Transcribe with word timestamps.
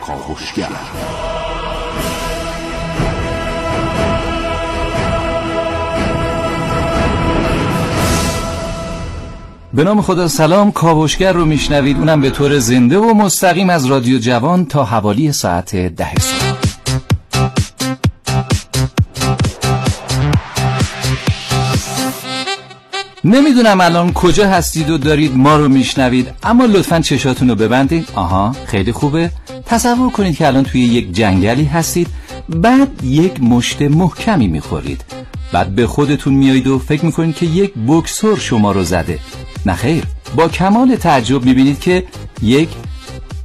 کاوشگر 0.00 0.68
به 9.74 9.84
نام 9.84 10.02
خدا 10.02 10.28
سلام 10.28 10.72
کاوشگر 10.72 11.32
رو 11.32 11.44
میشنوید 11.44 11.96
اونم 11.96 12.20
به 12.20 12.30
طور 12.30 12.58
زنده 12.58 12.98
و 12.98 13.14
مستقیم 13.14 13.70
از 13.70 13.86
رادیو 13.86 14.18
جوان 14.18 14.64
تا 14.66 14.84
حوالی 14.84 15.32
ساعت 15.32 15.76
ده 15.76 16.14
صبح. 16.20 16.41
نمی‌دونم 23.32 23.80
الان 23.80 24.12
کجا 24.12 24.48
هستید 24.48 24.90
و 24.90 24.98
دارید 24.98 25.36
ما 25.36 25.56
رو 25.56 25.68
میشنوید 25.68 26.28
اما 26.42 26.64
لطفا 26.64 27.00
چشاتون 27.00 27.48
رو 27.48 27.54
ببندید. 27.54 28.08
آها 28.14 28.56
خیلی 28.66 28.92
خوبه. 28.92 29.30
تصور 29.66 30.10
کنید 30.10 30.36
که 30.36 30.46
الان 30.46 30.64
توی 30.64 30.80
یک 30.80 31.12
جنگلی 31.12 31.64
هستید 31.64 32.08
بعد 32.48 33.04
یک 33.04 33.42
مشت 33.42 33.82
محکمی 33.82 34.48
می‌خورید. 34.48 35.04
بعد 35.52 35.74
به 35.74 35.86
خودتون 35.86 36.34
میایید 36.34 36.66
و 36.66 36.78
فکر 36.78 37.04
می‌کنید 37.04 37.36
که 37.36 37.46
یک 37.46 37.72
بکسور 37.88 38.38
شما 38.38 38.72
رو 38.72 38.84
زده. 38.84 39.18
نخیر 39.66 40.04
با 40.36 40.48
کمال 40.48 40.96
تعجب 40.96 41.44
می‌بینید 41.44 41.80
که 41.80 42.04
یک 42.42 42.68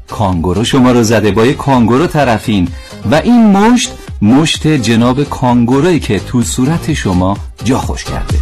کانگورو 0.10 0.64
شما 0.64 0.92
رو 0.92 1.04
زده 1.04 1.32
با 1.32 1.46
یک 1.46 1.58
کانگورو 1.58 2.08
طرفین. 2.08 2.68
و 3.12 3.16
این 3.16 3.46
مشت 3.46 3.92
مشت 4.22 4.68
جناب 4.68 5.24
کانگوروی 5.24 6.00
که 6.00 6.20
تو 6.20 6.44
صورت 6.44 6.94
شما 6.94 7.38
جا 7.64 7.80
خوش 7.80 8.04
کرده. 8.04 8.38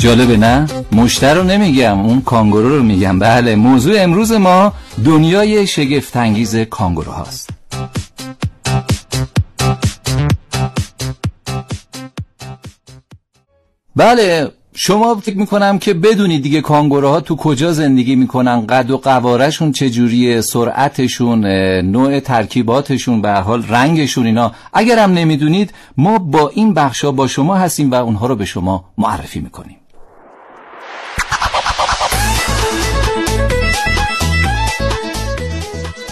جالبه 0.00 0.36
نه؟ 0.36 0.66
مشتر 0.92 1.34
رو 1.34 1.42
نمیگم 1.42 2.00
اون 2.00 2.20
کانگورو 2.20 2.76
رو 2.76 2.82
میگم 2.82 3.18
بله 3.18 3.56
موضوع 3.56 3.94
امروز 4.02 4.32
ما 4.32 4.72
دنیای 5.04 5.66
شگفتانگیز 5.66 6.56
کانگورو 6.56 7.12
هاست 7.12 7.50
بله 13.96 14.52
شما 14.80 15.14
فکر 15.14 15.38
می‌کنم 15.38 15.78
که 15.78 15.94
بدونید 15.94 16.42
دیگه 16.42 16.60
کانگوروها 16.60 17.20
تو 17.20 17.36
کجا 17.36 17.72
زندگی 17.72 18.16
می‌کنن 18.16 18.66
قد 18.66 18.90
و 18.90 18.98
قوارشون 18.98 19.72
چجوریه 19.72 20.40
سرعتشون 20.40 21.46
نوع 21.80 22.20
ترکیباتشون 22.20 23.22
به 23.22 23.32
حال 23.32 23.64
رنگشون 23.68 24.26
اینا. 24.26 24.52
اگرم 24.72 25.12
نمی‌دونید 25.12 25.74
ما 25.96 26.18
با 26.18 26.48
این 26.48 26.74
بخشا 26.74 27.12
با 27.12 27.26
شما 27.26 27.54
هستیم 27.54 27.90
و 27.90 27.94
اونها 27.94 28.26
رو 28.26 28.36
به 28.36 28.44
شما 28.44 28.84
معرفی 28.98 29.40
می‌کنیم. 29.40 29.76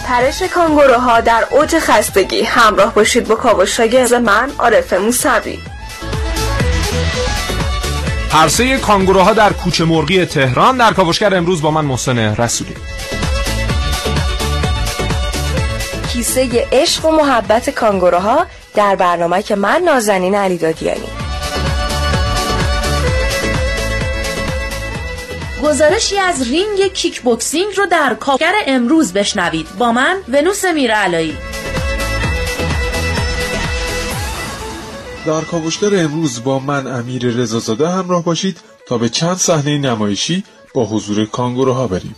پرش 0.05 0.43
کانگوروها 0.43 1.21
در 1.21 1.43
اوج 1.51 1.75
خستگی 1.79 2.41
همراه 2.41 2.93
باشید 2.93 3.27
با 3.27 3.35
کاوشاگرز 3.35 4.13
من 4.13 4.49
عارف 4.59 4.93
موسوی. 4.93 5.57
پرسه 8.31 8.77
کانگوروها 8.77 9.33
در 9.33 9.53
کوچه 9.53 9.85
مرغی 9.85 10.25
تهران. 10.25 10.77
در 10.77 10.93
کاوشگر 10.93 11.35
امروز 11.35 11.61
با 11.61 11.71
من 11.71 11.85
محسن 11.85 12.17
رسولی. 12.19 12.73
کیسه 16.13 16.67
عشق 16.71 17.05
و 17.05 17.11
محبت 17.11 17.69
کانگوروها 17.69 18.45
در 18.75 18.95
برنامه 18.95 19.43
که 19.43 19.55
من 19.55 19.81
نازنین 19.85 20.35
علی 20.35 20.57
دادیانی. 20.57 21.07
گزارشی 25.63 26.17
از 26.17 26.51
رینگ 26.51 26.93
کیک 26.93 27.21
بوکسینگ 27.21 27.77
رو 27.77 27.85
در 27.85 28.13
کاوشگر 28.19 28.53
امروز 28.67 29.13
بشنوید. 29.13 29.67
با 29.77 29.91
من 29.91 30.17
ونوس 30.29 30.65
میرعلایی. 30.65 31.37
در 35.27 35.41
کاوشگر 35.41 36.03
امروز 36.03 36.43
با 36.43 36.59
من 36.59 36.87
امیر 36.87 37.27
رضازاده 37.27 37.89
همراه 37.89 38.23
باشید 38.23 38.57
تا 38.87 38.97
به 38.97 39.09
چند 39.09 39.37
صحنه 39.37 39.77
نمایشی 39.77 40.43
با 40.73 40.85
حضور 40.85 41.25
کانگوروها 41.25 41.87
بریم. 41.87 42.15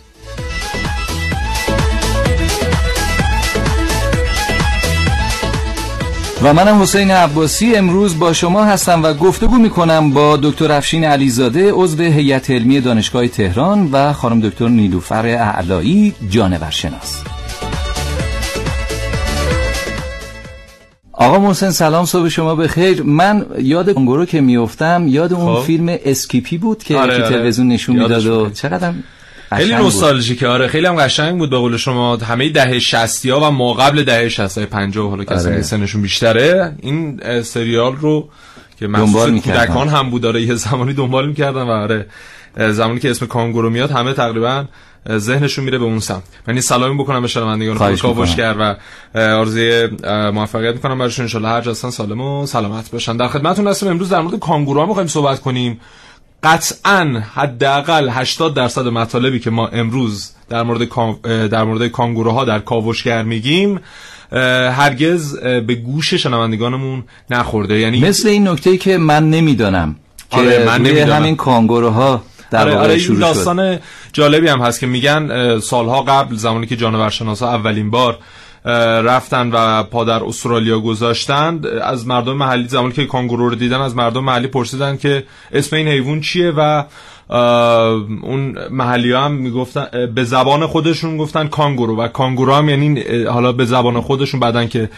و 6.42 6.54
منم 6.54 6.82
حسین 6.82 7.10
عباسی 7.10 7.74
امروز 7.74 8.18
با 8.18 8.32
شما 8.32 8.64
هستم 8.64 9.02
و 9.02 9.14
گفتگو 9.14 9.58
می‌کنم 9.58 10.10
با 10.10 10.36
دکتر 10.42 10.72
افشین 10.72 11.04
علیزاده 11.04 11.72
عضو 11.72 12.02
هیئت 12.02 12.50
علمی 12.50 12.80
دانشگاه 12.80 13.28
تهران 13.28 13.88
و 13.92 14.12
خانم 14.12 14.40
دکتر 14.40 14.68
نیلوفر 14.68 15.26
اعلایی 15.26 16.14
جانورشناس. 16.28 17.39
آقا 21.20 21.38
محسن 21.38 21.70
سلام 21.70 22.04
صبح 22.04 22.28
شما 22.28 22.54
بخیر 22.54 23.02
من 23.02 23.46
یاد 23.58 23.90
کانگورو 23.90 24.26
که 24.26 24.40
میفتم 24.40 25.04
یاد 25.08 25.32
اون 25.32 25.56
خب. 25.56 25.62
فیلم 25.62 25.98
اسکیپی 26.04 26.58
بود 26.58 26.82
که 26.82 26.96
آره، 26.96 27.14
آره. 27.14 27.28
تلویزیون 27.28 27.68
نشون 27.68 27.96
می‌داد 27.96 28.26
و. 28.26 28.50
چقدر 28.50 28.92
خیلی 29.56 29.74
نوستالژیکه 29.74 30.48
آره 30.48 30.68
خیلی 30.68 30.86
هم 30.86 30.94
قشنگ 30.94 31.38
بود 31.38 31.50
به 31.50 31.56
قول 31.56 31.76
شما 31.76 32.16
همه 32.16 32.48
دهه 32.48 32.78
60 32.78 33.26
ها 33.26 33.40
و 33.40 33.50
ما 33.50 33.72
قبل 33.72 34.02
دهه 34.02 34.28
60 34.28 34.58
های 34.58 34.66
50 34.66 35.10
حالا 35.10 35.24
کسی 35.24 35.48
آره. 35.48 35.56
که 35.56 35.62
سنشون 35.62 36.02
بیشتره 36.02 36.74
این 36.82 37.20
سریال 37.42 37.96
رو 37.96 38.28
که 38.78 38.86
مخصوص. 38.86 39.42
کودکان 39.42 39.88
هم 39.88 40.10
بود 40.10 40.22
داره 40.22 40.42
یه 40.42 40.54
زمانی 40.54 40.92
دنبال 40.92 41.28
می‌کردن 41.28 41.62
و 41.62 41.70
آره 41.70 42.06
زمانی 42.56 43.00
که 43.00 43.10
اسم 43.10 43.26
کانگورو 43.26 43.70
میاد 43.70 43.90
همه 43.90 44.12
تقریبا 44.12 44.64
ذهنشون 45.08 45.64
میره 45.64 45.78
به 45.78 45.84
اون 45.84 46.00
سمت. 46.00 46.22
من 46.48 46.60
سلامی 46.60 47.02
بکنم 47.02 47.22
به 47.22 47.28
شنوندگان 47.28 47.76
خواهش 47.76 48.02
کاوشگر 48.02 48.54
و 48.58 48.76
آرزوی 49.18 49.88
موفقیت 50.32 50.74
می‌کنم 50.74 50.98
براشون. 50.98 51.28
ان 51.34 51.44
هر 51.44 51.60
جا 51.60 51.74
سالم 51.74 52.20
و 52.20 52.46
سلامت 52.46 52.90
باشن. 52.90 53.16
در 53.16 53.28
خدمتتون 53.28 53.66
هستم. 53.68 53.88
امروز 53.88 54.08
در 54.08 54.20
مورد 54.20 54.38
کانگورو 54.38 54.86
می‌خوایم 54.86 55.08
صحبت 55.08 55.40
کنیم. 55.40 55.80
قطعا 56.42 57.22
حداقل 57.34 58.08
80 58.08 58.54
درصد 58.54 58.86
مطالبی 58.86 59.40
که 59.40 59.50
ما 59.50 59.66
امروز 59.66 60.32
در 60.48 60.62
مورد 60.62 60.88
در 61.48 61.64
مورد 61.64 61.88
کانگوروها 61.88 62.44
در 62.44 62.58
کاوشگر 62.58 63.22
میگیم 63.22 63.80
هرگز 64.72 65.38
به 65.38 65.74
گوش 65.74 66.14
شنوندگانمون 66.14 67.04
نخورده. 67.30 67.78
یعنی 67.78 68.00
مثل 68.00 68.28
این 68.28 68.48
نکته 68.48 68.76
که 68.76 68.98
من 68.98 69.30
نمی‌دانم 69.30 69.96
که 70.30 70.36
آره، 70.36 70.66
من 70.66 70.80
روی 70.80 70.92
نمی‌دانم. 70.92 71.22
همین 71.22 71.36
کانگوروها 71.36 72.22
در 72.50 72.68
آره, 72.68 72.76
آره 72.76 72.90
این 72.90 72.98
شروع 72.98 73.16
شد. 73.16 73.22
داستان 73.22 73.78
جالبی 74.12 74.48
هم 74.48 74.60
هست 74.60 74.80
که 74.80 74.86
میگن 74.86 75.58
سالها 75.60 76.02
قبل 76.02 76.36
زمانی 76.36 76.66
که 76.66 76.76
جانورشناسا 76.76 77.48
اولین 77.48 77.90
بار 77.90 78.18
رفتن 79.04 79.50
و 79.52 79.82
پا 79.82 80.04
در 80.04 80.24
استرالیا 80.24 80.80
گذاشتند 80.80 81.66
از 81.66 82.06
مردم 82.06 82.32
محلی 82.32 82.68
زمانی 82.68 82.92
که 82.92 83.06
کانگورو 83.06 83.48
رو 83.48 83.54
دیدن 83.54 83.80
از 83.80 83.96
مردم 83.96 84.24
محلی 84.24 84.46
پرسیدن 84.46 84.96
که 84.96 85.24
اسم 85.52 85.76
این 85.76 85.88
حیوان 85.88 86.20
چیه 86.20 86.52
و 86.56 86.84
اون 87.30 88.56
محلی 88.70 89.12
هم 89.12 89.32
می‌گفتن 89.32 89.86
به 90.14 90.24
زبان 90.24 90.66
خودشون 90.66 91.16
گفتن 91.16 91.48
کانگورو 91.48 91.96
و 91.96 92.08
کانگورو 92.08 92.54
هم 92.54 92.68
یعنی 92.68 93.02
حالا 93.24 93.52
به 93.52 93.64
زبان 93.64 94.00
خودشون 94.00 94.40
بعدن 94.40 94.68
که 94.68 94.90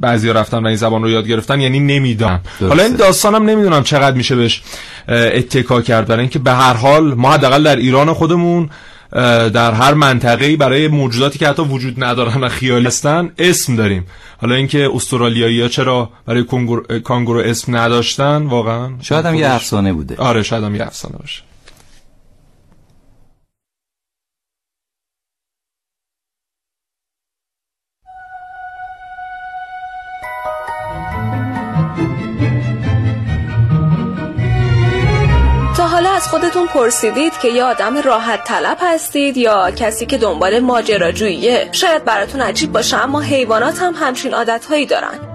بعضی 0.00 0.28
رفتن 0.28 0.58
و 0.58 0.66
این 0.66 0.76
زبان 0.76 1.02
رو 1.02 1.10
یاد 1.10 1.28
گرفتن 1.28 1.60
یعنی 1.60 1.80
نمی‌دونم 1.80 2.40
حالا 2.60 2.82
این 2.82 2.96
داستانم 2.96 3.50
نمی‌دونم 3.50 3.82
چقدر 3.82 4.16
میشه 4.16 4.36
بهش 4.36 4.62
اتکا 5.08 5.82
کرد. 5.82 6.06
برای 6.06 6.20
اینکه 6.20 6.38
به 6.38 6.52
هر 6.52 6.74
حال 6.74 7.14
ما 7.14 7.32
حداقل 7.32 7.62
در 7.62 7.76
ایران 7.76 8.12
خودمون 8.12 8.70
در 9.54 9.72
هر 9.72 9.94
منطقه‌ای 9.94 10.56
برای 10.56 10.88
موجوداتی 10.88 11.38
که 11.38 11.48
حتی 11.48 11.62
وجود 11.62 12.04
ندارن 12.04 12.40
و 12.40 12.48
خیالی 12.48 12.86
هستن 12.86 13.32
اسم 13.38 13.76
داریم. 13.76 14.06
حالا 14.40 14.54
اینکه 14.54 14.90
استرالیایی‌ها 14.94 15.68
چرا 15.68 16.10
برای 16.26 16.44
کانگورو 17.04 17.40
اسم 17.40 17.76
نداشتن 17.76 18.42
واقعا 18.42 18.90
شاید 19.00 19.26
هم 19.26 19.34
یه 19.34 19.50
افسانه 19.50 19.92
بوده. 19.92 20.16
آره 20.16 20.42
شاید 20.42 20.64
هم 20.64 20.74
یه 20.74 20.86
افسانه 20.86 21.16
باشه. 21.18 21.42
خودتون 36.54 36.82
پرسیدید 36.82 37.32
که 37.42 37.48
یه 37.48 37.64
آدم 37.64 37.96
راحت 38.02 38.44
طلب 38.44 38.78
هستید 38.80 39.36
یا 39.36 39.70
کسی 39.70 40.06
که 40.06 40.18
دنبال 40.18 40.58
ماجراجوییه. 40.58 41.68
شاید 41.72 42.04
براتون 42.04 42.40
عجیب 42.40 42.72
باشه 42.72 42.96
اما 42.96 43.20
حیوانات 43.20 43.78
هم 43.78 43.94
همچین 43.94 44.34
عادتهایی 44.34 44.86
دارن. 44.86 45.33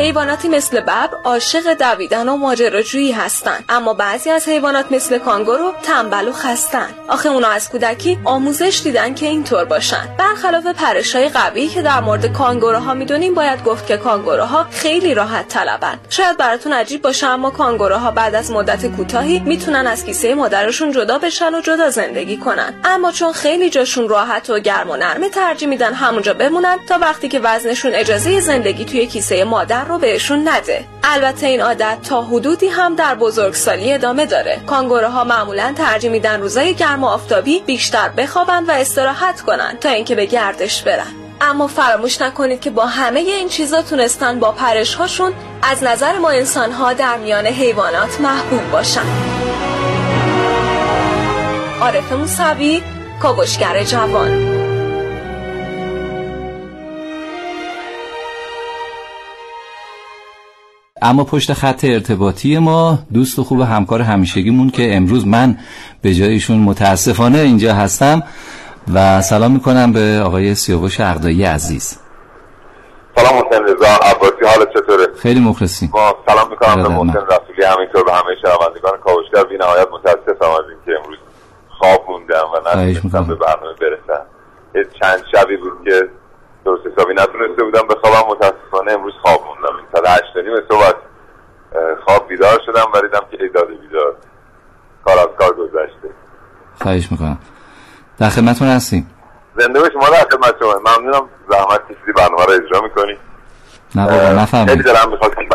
حیواناتی 0.00 0.48
مثل 0.48 0.80
ببر 0.80 1.08
عاشق 1.24 1.74
دویدن 1.74 2.28
و 2.28 2.36
ماجراجویی 2.36 3.12
هستند. 3.12 3.64
اما 3.68 3.94
بعضی 3.94 4.30
از 4.30 4.48
حیوانات 4.48 4.92
مثل 4.92 5.18
کانگورو 5.18 5.72
تنبل 5.82 6.28
و 6.28 6.32
خستن. 6.32 6.88
آخه 7.08 7.28
اونا 7.28 7.48
از 7.48 7.70
کودکی 7.70 8.18
آموزش 8.24 8.80
دیدن 8.84 9.14
که 9.14 9.26
اینطور 9.26 9.64
باشن. 9.64 10.08
برخلاف 10.18 10.66
پرشای 10.66 11.28
قوی 11.28 11.68
که 11.68 11.82
در 11.82 12.00
مورد 12.00 12.32
کانگوروها 12.32 12.94
می‌دونیم 12.94 13.34
باید 13.34 13.64
گفت 13.64 13.86
که 13.86 13.96
کانگوروها 13.96 14.66
خیلی 14.70 15.14
راحت 15.14 15.48
طلبن. 15.48 15.98
شاید 16.10 16.36
براتون 16.36 16.72
عجیب 16.72 17.02
باشه 17.02 17.26
اما 17.26 17.50
کانگوروها 17.50 18.10
بعد 18.10 18.34
از 18.34 18.50
مدت 18.50 18.86
کوتاهی 18.86 19.38
می‌تونن 19.38 19.86
از 19.86 20.04
کیسه 20.04 20.34
مادرشون 20.34 20.92
جدا 20.92 21.18
بشن 21.18 21.54
و 21.54 21.60
جدا 21.60 21.90
زندگی 21.90 22.36
کنن. 22.36 22.74
اما 22.84 23.12
چون 23.12 23.32
خیلی 23.32 23.70
جاشون 23.70 24.08
راحت 24.08 24.50
و 24.50 24.58
گرم 24.58 24.90
و 24.90 24.96
نرمه 24.96 25.28
ترجیح 25.28 25.68
میدن 25.68 25.94
همونجا 25.94 26.34
بمونن 26.34 26.78
تا 26.88 26.98
وقتی 26.98 27.28
که 27.28 27.40
وزنشون 27.40 27.94
اجازه 27.94 28.40
زندگی 28.40 28.84
توی 28.84 29.06
کیسه 29.06 29.44
مادر 29.44 29.89
رو 29.90 29.98
بهشون 29.98 30.48
نده. 30.48 30.84
البته 31.04 31.46
این 31.46 31.60
عادت 31.60 31.98
تا 32.02 32.22
حدودی 32.22 32.68
هم 32.68 32.94
در 32.94 33.14
بزرگسالی 33.14 33.92
ادامه 33.92 34.26
داره. 34.26 34.60
کانگوروها 34.66 35.24
معمولا 35.24 35.74
ترجیح 35.76 36.10
میدن 36.10 36.40
روزای 36.40 36.74
گرم 36.74 37.04
و 37.04 37.06
آفتابی 37.06 37.60
بیشتر 37.66 38.08
بخوابن 38.08 38.64
و 38.64 38.70
استراحت 38.70 39.40
کنن 39.40 39.76
تا 39.80 39.88
اینکه 39.88 40.14
به 40.14 40.26
گردش 40.26 40.82
برن. 40.82 41.06
اما 41.40 41.66
فراموش 41.66 42.20
نکنید 42.20 42.60
که 42.60 42.70
با 42.70 42.86
همه 42.86 43.20
این 43.20 43.48
چیزا 43.48 43.82
تونستن 43.82 44.40
با 44.40 44.52
پرش 44.52 44.94
هاشون 44.94 45.32
از 45.62 45.82
نظر 45.82 46.18
ما 46.18 46.30
انسان 46.30 46.72
ها 46.72 46.92
در 46.92 47.16
میان 47.16 47.46
حیوانات 47.46 48.20
محبوب 48.20 48.70
باشن. 48.70 49.06
عارف 51.80 52.12
موسوی 52.12 52.82
کاوشگر 53.22 53.84
جوان. 53.84 54.49
اما 61.02 61.24
پشت 61.24 61.52
خط 61.52 61.84
ارتباطی 61.84 62.58
ما 62.58 62.98
دوست 63.12 63.38
و 63.38 63.44
خوب 63.44 63.60
همکار 63.60 64.00
همیشگیمون 64.00 64.70
که 64.70 64.96
امروز 64.96 65.26
من 65.26 65.58
به 66.02 66.14
جایشون 66.14 66.58
متاسفانه 66.58 67.38
اینجا 67.38 67.74
هستم 67.74 68.22
و 68.94 69.22
سلام 69.22 69.52
می‌کنم 69.52 69.92
به 69.92 70.22
آقای 70.24 70.54
سیاوش 70.54 71.00
اقدایی 71.00 71.44
عزیز. 71.44 71.98
سلام 73.16 73.44
حسین 73.46 73.62
رضا 73.64 73.86
عباسی 73.86 74.44
حال 74.56 74.66
چطوره؟ 74.74 75.06
خیلی 75.18 75.40
مخلصیم. 75.40 75.90
با 75.92 76.16
سلام 76.28 76.50
می‌کنم 76.50 76.82
به 76.82 76.88
محسن 76.88 77.26
رسولی 77.26 77.64
همینطور 77.74 78.04
به 78.04 78.12
همه 78.12 78.34
شنوندگان 78.42 78.98
کاوشگر. 79.04 79.44
بی 79.50 79.56
نهایت 79.56 79.88
متاسفم 79.92 80.50
از 80.50 80.64
اینکه 80.70 81.00
امروز 81.02 81.18
خواب 81.78 82.04
موندم 82.08 82.46
و 82.54 82.68
نتونستم 82.68 83.24
به 83.24 83.34
برنامه 83.34 83.74
برسم. 83.80 84.22
یه 84.74 84.86
چند 85.00 85.22
شبی 85.32 85.56
بود 85.56 85.72
که 85.84 86.08
درست 86.64 86.86
حسابی. 86.86 87.14
نتونسته 87.14 87.64
بودم 87.64 87.88
به 87.88 87.94
خوابم 87.94 88.30
متاسفانه 88.30 88.92
امروز 88.92 89.14
خواب 89.22 89.40
موندم. 89.46 89.76
این 89.76 89.86
ساعت 89.92 90.22
هشت 90.22 90.36
نیم 90.36 90.56
صبح 90.68 90.92
خواب 92.04 92.28
بیدار 92.28 92.60
شدم 92.66 92.86
و 92.94 93.00
دیدم 93.00 93.26
که 93.30 93.42
ایداد 93.42 93.68
بیدار. 93.68 94.14
کار 95.04 95.18
از 95.18 95.28
کار 95.38 95.52
گذشته. 95.54 96.10
خواهش 96.82 97.12
می‌کنم. 97.12 97.38
در 98.18 98.28
خدمتتون 98.28 98.68
هستیم. 98.68 99.10
زنده 99.56 99.80
باش 99.80 99.90
ما 99.94 100.08
در 100.08 100.26
خدمت 100.30 100.54
شما. 100.60 100.74
ممنونم. 100.74 101.28
زحمت 101.50 101.80
کشیدی 101.84 102.12
برنامه 102.16 102.44
رو 102.44 102.52
اجرا 102.52 102.80
می‌کنی. 102.80 103.18
نه 103.94 104.06
بابا 104.06 104.42
نفهمید. 104.42 104.68
خیلی 104.68 104.82
دلم 104.82 105.10
می‌خواد 105.10 105.34
که 105.34 105.48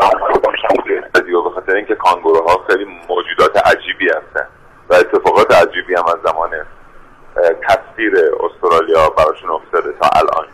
به 1.43 1.51
خاطر 1.55 1.75
اینکه 1.75 1.95
کانگوروها 1.95 2.65
خیلی 2.67 2.85
موجودات 3.09 3.57
عجیبی 3.57 4.09
هستن 4.09 4.47
و 4.89 4.93
اتفاقات 4.93 5.55
عجیبی 5.55 5.95
هم 5.95 6.05
از 6.07 6.15
زمان 6.25 6.49
تصویر 7.67 8.13
استرالیا 8.43 9.09
براشون 9.09 9.49
افتاده 9.49 9.93
تا 10.01 10.09
الان. 10.15 10.47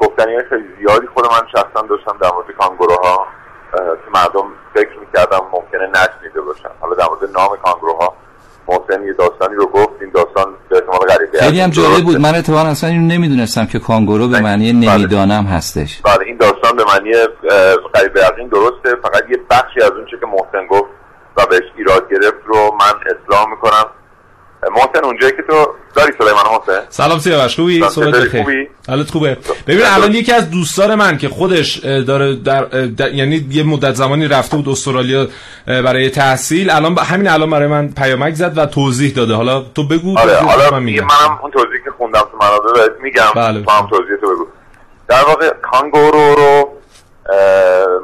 گفتنی 0.00 0.42
خیلی 0.48 0.64
زیادی 0.78 1.06
خود 1.14 1.24
من 1.26 1.46
شخصا 1.52 1.86
داشتم 1.88 2.16
در 2.20 2.30
مورد 2.34 2.46
کانگوروها 2.58 3.26
که 3.72 4.10
مردم 4.14 4.44
فکر 4.74 4.98
می‌کردم 5.00 5.40
ممکنه 5.52 5.88
نشنیده 5.88 6.40
باشن. 6.40 6.68
حالا 6.80 6.94
در 6.94 7.04
مورد 7.08 7.36
نام 7.38 7.56
کانگوروها 7.64 8.14
محسن 8.68 9.04
یه 9.04 9.12
داستانی 9.12 9.54
رو 9.54 9.66
گفت 9.66 9.92
این 10.00 10.10
داستان 10.10 10.54
به 10.68 10.76
احتمال 10.76 10.98
غریبه 10.98 11.38
خیلی 11.38 11.60
هم 11.60 11.70
جالب 11.70 12.04
بود. 12.04 12.20
من 12.20 12.34
اتفاقا 12.34 12.68
اصلا 12.68 12.90
اینو 12.90 13.14
نمی‌دونستم 13.14 13.66
که 13.66 13.78
کانگورو 13.78 14.28
به 14.28 14.40
معنی 14.40 14.72
نمی‌دانم 14.72 15.44
هستش. 15.44 16.02
بله 16.02 16.26
این 16.26 16.36
داستان 16.36 16.76
به 16.76 16.84
معنی 16.84 17.12
غریبه 17.94 18.20
یقین 18.20 18.48
درسته. 18.48 18.96
فقط 19.02 19.22
یه 19.30 19.38
بخشی 19.50 19.80
از 19.82 19.90
اون 19.90 20.06
چه 20.10 20.16
که 20.20 20.26
محسن 20.26 20.66
گفت 20.66 20.90
و 21.36 21.46
بهش 21.46 21.62
ایراد 21.76 22.10
گرفت 22.10 22.42
رو 22.46 22.56
من 22.56 22.94
اصلاح 23.00 23.50
می‌کنم. 23.50 23.84
محسن 24.70 25.04
اونجایی 25.04 25.32
که 25.32 25.42
تو 25.42 25.66
داری 25.94 26.12
سلیمان 26.18 26.44
محسن 26.52 26.86
سلام 26.88 27.18
سیاوش 27.18 27.56
خوبی؟ 27.56 27.84
صحبت 27.90 28.14
بخیر. 28.14 28.68
حالت 28.88 29.10
خوبه؟ 29.10 29.36
ببین 29.66 29.86
الان 29.86 30.12
یکی 30.12 30.32
از 30.32 30.50
دوستان 30.50 30.94
من 30.94 31.18
که 31.18 31.28
خودش 31.28 31.76
داره 31.78 32.36
در, 32.36 32.64
در, 32.64 33.14
یعنی 33.14 33.46
یه 33.50 33.62
مدت 33.62 33.94
زمانی 33.94 34.28
رفته 34.28 34.56
بود 34.56 34.68
استرالیا 34.68 35.26
برای 35.66 36.10
تحصیل 36.10 36.70
الان 36.70 36.98
همین 36.98 37.28
الان 37.28 37.50
برای 37.50 37.68
من 37.68 37.88
پیامک 37.88 38.34
زد 38.34 38.58
و 38.58 38.66
توضیح 38.66 39.14
داده. 39.14 39.34
حالا 39.34 39.60
تو 39.74 39.88
بگو 39.88 40.18
آره 40.18 40.36
حالا 40.36 40.70
من 40.70 40.82
میگم. 40.82 41.02
منم 41.02 41.38
اون 41.42 41.50
توضیحی 41.50 41.78
که 41.84 41.90
خوندم 41.98 42.20
تو 42.20 42.36
منابع 42.40 42.92
میگم. 43.02 43.22
بله. 43.34 43.62
تو 43.62 43.70
هم 43.70 43.86
توضیح 43.86 44.16
تو 44.20 44.34
بگو. 44.34 44.46
در 45.08 45.24
واقع 45.24 45.50
کانگورو 45.62 46.34
رو 46.34 46.68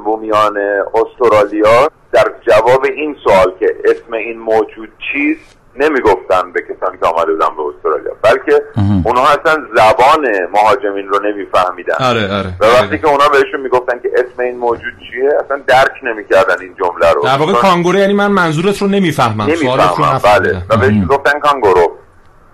مومیان 0.05 0.59
استرالیا 0.95 1.91
در 2.13 2.33
جواب 2.49 2.85
این 2.85 3.17
سوال 3.25 3.53
که 3.61 3.67
اسم 3.85 4.13
این 4.13 4.39
موجود 4.39 4.89
چیست 5.13 5.60
نمی‌گفتن 5.76 6.52
به 6.52 6.61
کسانی 6.62 6.99
که 6.99 7.06
آمده 7.06 7.32
بودن 7.32 7.49
به 7.56 7.62
استرالیا 7.62 8.12
بلکه 8.22 8.62
اونها 9.05 9.28
اصلا 9.28 9.67
زبان 9.76 10.26
مهاجمین 10.52 11.08
رو 11.08 11.19
نمیفهمیدن. 11.22 11.94
آره 12.00 12.38
آره. 12.38 12.55
و 12.61 12.64
وقتی 12.64 12.99
که 12.99 13.06
اونا 13.06 13.28
بهشون 13.28 13.61
می‌گفتن 13.61 13.99
که 13.99 14.11
اسم 14.14 14.43
این 14.43 14.56
موجود 14.56 14.93
چیه 15.11 15.31
اصلا 15.44 15.61
درک 15.67 15.93
نمی‌کردن 16.02 16.61
این 16.61 16.75
جمله 16.78 17.12
رو. 17.12 17.22
در 17.22 17.37
واقع 17.37 17.52
کانگورو 17.52 17.99
یعنی 17.99 18.12
من 18.12 18.26
منظورت 18.26 18.82
رو 18.82 18.88
نمی‌فهمم 18.88 19.43
نمی‌فهمم 19.43 20.20
بله. 20.25 20.62
و 20.70 20.76
بهش 20.76 20.93
می‌گفتن 20.93 21.38
کانگورو. 21.40 21.96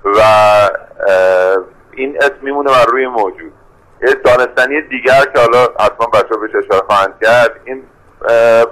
و 0.05 0.21
این 1.93 2.17
اسم 2.17 2.35
میمونه 2.43 2.71
بر 2.71 2.85
روی 2.85 3.07
موجود. 3.07 3.53
یه 4.03 4.15
دانستنی 4.25 4.83
دیگر 4.83 5.25
که 5.35 5.41
حالا 5.41 5.69
حتما 5.81 6.07
بچه 6.07 6.37
بهش 6.41 6.65
اشاره 6.65 6.87
خواهند 6.87 7.15
کرد 7.23 7.61
این 7.65 7.83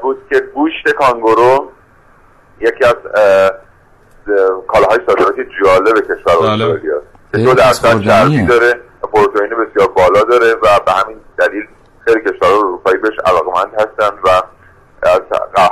بود 0.02 0.18
که 0.30 0.40
گوشت 0.40 0.88
کانگورو 0.98 1.70
یکی 2.60 2.84
از 2.84 2.94
کالاهای 4.68 4.98
صادراتی 5.06 5.42
جالب 5.64 6.00
کشور 6.00 6.16
استرالیا. 6.16 7.00
که 7.32 7.38
دو 7.38 7.54
درصد 7.54 8.00
چربی 8.00 8.46
داره 8.46 8.80
پروتئین 9.12 9.50
بسیار 9.50 9.88
بالا 9.88 10.22
داره 10.22 10.54
و 10.54 10.80
به 10.86 10.92
همین 10.92 11.16
دلیل 11.38 11.66
خیلی 12.04 12.20
کشورها 12.20 12.58
اروپایی 12.58 12.96
بهش 12.96 13.14
علاقمند 13.26 13.74
هستن 13.74 14.18
و 14.24 14.28
از 15.02 15.20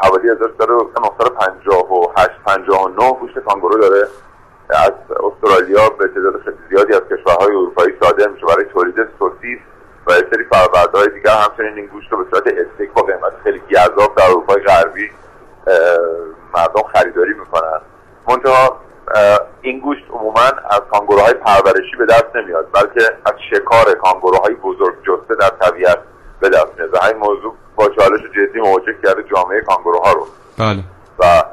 حوالی 0.02 0.28
1958 0.28 2.30
59 2.44 3.12
گوشت 3.12 3.38
کانگورو 3.38 3.80
داره. 3.80 4.08
از 4.70 4.92
استرالیا 5.10 5.88
به 5.88 6.08
تعداد 6.08 6.40
خیلی 6.44 6.56
زیادی 6.70 6.92
از 6.92 7.02
کشورهای 7.10 7.56
اروپایی 7.56 7.94
صادر 8.02 8.28
میشه 8.28 8.46
برای 8.46 8.64
تولید 8.64 8.94
سوسیس 9.18 9.58
و 10.06 10.12
یه 10.12 10.26
سری 10.32 10.44
فرآوردهای 10.44 11.08
دیگر. 11.08 11.30
همچنین 11.30 11.76
این 11.76 11.86
گوشت 11.86 12.12
رو 12.12 12.24
به 12.24 12.30
صورت 12.30 12.46
استیک 12.46 12.92
با 12.92 13.02
قیمت 13.02 13.32
خیلی 13.42 13.62
گزاف 13.70 14.14
در 14.16 14.30
اروپای 14.30 14.62
غربی 14.62 15.10
مردم 16.54 16.82
خریداری 16.94 17.34
می‌کنن. 17.34 17.80
منتها 18.32 18.76
این 19.62 19.80
گوشت 19.80 20.04
عموما 20.10 20.40
از 20.70 20.80
کانگوروهای 20.90 21.34
پرورشی 21.34 21.96
به 21.98 22.06
دست 22.06 22.36
نمیاد 22.36 22.68
بلکه 22.72 23.00
از 23.26 23.34
شکار 23.50 23.94
کانگوروهای 23.94 24.54
بزرگ 24.54 24.94
جسته 25.02 25.34
در 25.34 25.48
طبیعت 25.66 25.98
به 26.40 26.48
دست 26.48 26.66
میاد. 26.78 26.94
و 26.94 26.98
این 27.04 27.16
موضوع 27.16 27.54
با 27.76 27.88
چالش 27.88 28.20
جدی 28.20 28.60
مواجه 28.60 28.94
کرده 29.02 29.22
جامعه 29.22 29.60
کانگوروها 29.60 30.12
رو. 30.12 30.26
بله. 30.58 30.84
و 31.18 31.44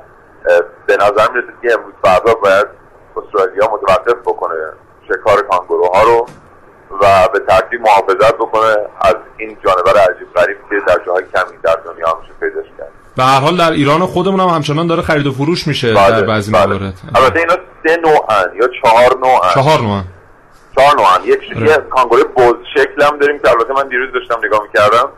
به 0.85 0.95
نظر 0.95 1.31
می‌رسه 1.31 1.53
که 1.61 1.73
امروز 1.73 1.93
فردا 2.01 2.33
باید 2.33 2.67
استرالیا 3.17 3.69
متوقف 3.73 4.21
بکنه 4.25 4.55
شکار 5.07 5.41
کانگوروها 5.41 6.03
رو 6.03 6.25
و 7.01 7.27
به 7.33 7.39
ترتیب 7.39 7.81
محافظت 7.81 8.35
بکنه 8.35 8.75
از 9.01 9.15
این 9.37 9.57
جانور 9.65 9.99
عجیب 9.99 10.33
غریب 10.33 10.57
که 10.69 10.75
در 10.87 11.05
جاهای 11.05 11.23
کمی 11.23 11.57
در 11.63 11.75
دنیا 11.75 12.17
میشه 12.21 12.33
پیداش 12.39 12.65
کرد. 12.77 12.91
به 13.19 13.25
هر 13.25 13.39
حال 13.39 13.57
در 13.57 13.71
ایران 13.71 14.05
خودمون 14.05 14.39
هم 14.39 14.47
همچنان 14.47 14.87
داره 14.87 15.01
خرید 15.01 15.27
و 15.27 15.31
فروش 15.31 15.67
میشه 15.67 15.93
بله، 15.93 16.11
در 16.11 16.27
بعضی 16.27 16.51
بله. 16.51 16.65
موارد. 16.65 16.93
البته 17.15 17.39
اینا 17.39 17.55
سه 17.85 17.97
نوعن 17.97 18.55
یا 18.61 18.69
چهار 18.81 19.17
نوعن. 19.21 19.53
چهار 19.53 19.79
نوع 19.81 20.01
چهار 20.75 20.95
نوعن. 20.97 21.23
یک 21.25 21.39
یه 21.69 21.77
کانگورو 21.89 22.23
بز 22.23 22.53
شکل 22.73 23.01
هم 23.01 23.17
داریم 23.17 23.39
که 23.39 23.49
البته 23.49 23.73
من 23.73 23.87
دیروز 23.87 24.13
داشتم 24.13 24.45
نگاه 24.45 24.61
می‌کردم 24.63 25.09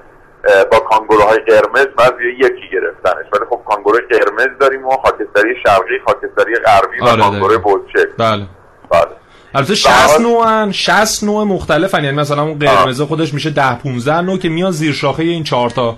با 0.72 0.80
کانگوروهای 0.80 1.40
قرمز 1.40 1.86
بعضی 1.98 2.24
یکی 2.40 2.70
گرفتنش. 2.74 3.26
ولی 3.34 3.46
خب 3.50 3.62
کانگورو 3.66 4.00
قرمز 4.10 4.58
داریم 4.60 4.86
و 4.86 4.90
خاکستری 4.90 5.56
شرقی 5.64 6.00
خاکستری 6.06 6.56
غربی 6.56 7.00
و 7.00 7.04
آره، 7.04 7.22
کانگورو 7.22 7.58
دقیقاً. 7.58 7.76
بز 7.76 7.82
شکل. 7.92 8.14
بله. 8.18 8.48
بله. 8.90 9.12
البته 9.56 9.76
60 9.76 9.92
حال- 9.92 10.22
نوعن 10.22 10.72
60 10.72 11.24
نوع 11.24 11.44
مختلفن. 11.44 12.04
یعنی 12.04 12.18
مثلا 12.18 12.42
اون 12.44 12.60
قرمز 12.60 13.02
خودش 13.02 13.34
میشه 13.34 13.50
10 13.50 13.76
15 13.80 14.22
نوع 14.22 14.38
که 14.38 14.50
میان 14.50 14.72
زیر 14.72 14.94
شاخه 14.94 15.24
این 15.24 15.44
چهار 15.44 15.70
تا 15.70 15.96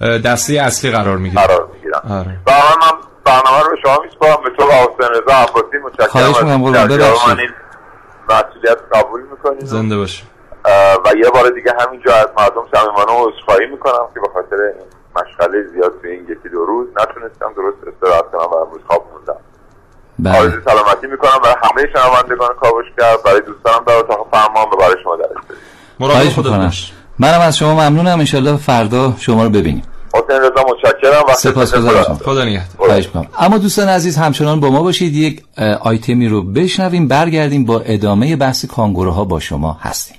دسته 0.00 0.54
اصلی 0.54 0.90
قرار 0.90 1.16
می‌گیره 1.16 1.46
قرار 1.46 1.68
می‌گیرم 1.74 2.02
آره. 2.10 2.38
من 2.46 2.98
برنامه 3.24 3.62
رو 3.64 3.70
به 3.70 3.76
شما 3.82 3.98
میسپارم. 4.04 4.42
به 4.44 4.50
تو 4.56 4.64
و 4.64 4.70
حسین 4.72 5.08
رضا 5.10 5.34
عباسی 5.36 5.76
متشکرم 5.84 6.30
مسئولیت 8.28 8.78
قبول 8.92 9.20
می‌کنید 9.30 9.64
زنده 9.64 9.96
باش. 9.96 10.22
و 11.04 11.12
یه 11.24 11.30
بار 11.34 11.50
دیگه 11.50 11.72
همینجا 11.80 12.14
از 12.14 12.26
مردم 12.38 12.62
صمیمانه 12.74 13.28
عذرخواهی 13.28 13.66
می‌کنم 13.66 14.08
که 14.14 14.20
به 14.20 14.28
خاطر 14.34 14.56
این 14.62 14.86
مشغله 15.16 15.62
زیاد 15.74 15.92
توی 16.02 16.10
این 16.10 16.22
یکی 16.22 16.48
دو 16.52 16.64
روز 16.66 16.88
نتونستم 16.88 17.52
درست 17.56 17.76
استراحت 17.94 18.30
کنم 18.32 18.50
و 18.52 18.54
امروز 18.54 18.80
خواب 18.86 19.06
موندم. 19.12 19.40
بله. 20.22 20.38
آرزوی 20.38 20.60
سلامتی 20.64 21.06
می‌کنم 21.06 21.38
برای 21.42 21.56
همه 21.62 21.86
شنوندگان 21.92 22.48
کاوشگر 22.60 23.16
برای 23.24 23.40
دوستانم 23.40 23.84
در 23.86 23.94
اتاق 23.94 24.28
فرمان 24.30 24.66
و 24.72 24.76
برای 24.76 24.96
شما 25.02 25.16
در 25.16 25.22
استودیو 25.22 25.56
مراقب 26.00 26.14
خواهش 26.14 26.34
خودت 26.34 26.46
می‌کنم. 26.46 26.64
باش 26.64 26.92
منم 27.18 27.40
از 27.40 27.56
شما 27.56 27.74
ممنونم. 27.74 28.18
انشالله 28.18 28.56
فردا 28.56 29.14
شما 29.18 29.44
رو 29.44 29.50
ببینیم. 29.50 29.82
حسین 30.14 30.36
رضا 30.36 30.64
متشکرم. 30.68 31.22
و 31.28 31.32
سپاسگزارم. 31.32 32.18
خدا 32.24 32.44
نگهدار. 32.44 33.26
اما 33.38 33.58
دوستان 33.58 33.88
عزیز 33.88 34.16
همچنان 34.16 34.60
با 34.60 34.70
ما 34.70 34.82
باشید. 34.82 35.14
یک 35.14 35.42
آیتمی 35.80 36.28
رو 36.28 36.42
بشنویم. 36.42 37.08
برگردیم 37.08 37.64
با 37.64 37.80
ادامه 37.80 38.36
بحث 38.36 38.64
کانگوروها 38.64 39.24
با 39.24 39.40
شما 39.40 39.78
هستیم. 39.80 40.16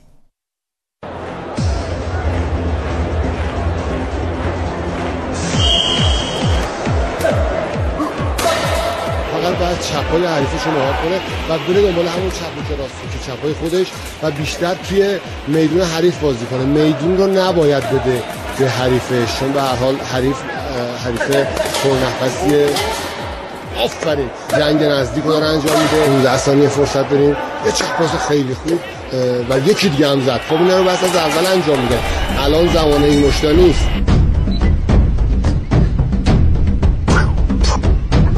باید 9.82 10.06
چپای 10.06 10.26
حریفش 10.26 10.66
رو 10.66 10.72
نهار 10.72 10.94
کنه 10.94 11.16
و 11.50 11.60
بره 11.60 11.82
دنبال 11.82 12.08
همون 12.08 12.30
چپ 12.30 12.70
که 12.70 12.76
راستی 12.76 13.08
که 13.12 13.32
چپای 13.32 13.54
خودش 13.54 13.88
و 14.24 14.32
بیشتر 14.32 14.76
توی 14.90 15.20
میدون 15.48 15.82
حریف 15.82 16.18
بازی 16.18 16.46
کنه. 16.46 16.64
میدون 16.64 17.18
رو 17.18 17.28
نباید 17.28 17.90
بده 17.90 18.24
به 18.60 18.70
حریفش 18.70 19.40
چون 19.40 19.52
به 19.52 19.62
هر 19.62 19.76
حال 19.76 19.96
حریف 20.14 20.36
حریف 21.06 21.48
پرنفسیه 21.84 22.68
آفرین. 23.84 24.30
جنگ 24.58 24.84
نزدیک 24.84 25.24
رو 25.24 25.32
انجام 25.32 25.80
میده. 25.80 26.06
15 26.06 26.38
ثانیه 26.38 26.68
فرصت 26.68 27.10
داریم. 27.10 27.38
یه 27.66 27.72
چپ 27.76 27.98
پاس 27.98 28.28
خیلی 28.28 28.54
خوب 28.54 28.80
و 29.50 29.60
یکی 29.70 29.90
دیگه 29.90 30.08
هم 30.08 30.22
زد. 30.26 30.42
خب 30.50 30.56
اینا 30.56 30.78
رو 30.78 30.84
بس 30.84 31.04
از 31.04 31.16
اول 31.16 31.46
انجام 31.46 31.80
میده. 31.80 32.00
الان 32.40 32.74
زمان 32.74 33.04
این 33.04 33.28
مشتا 33.28 33.52
نیست. 33.52 33.86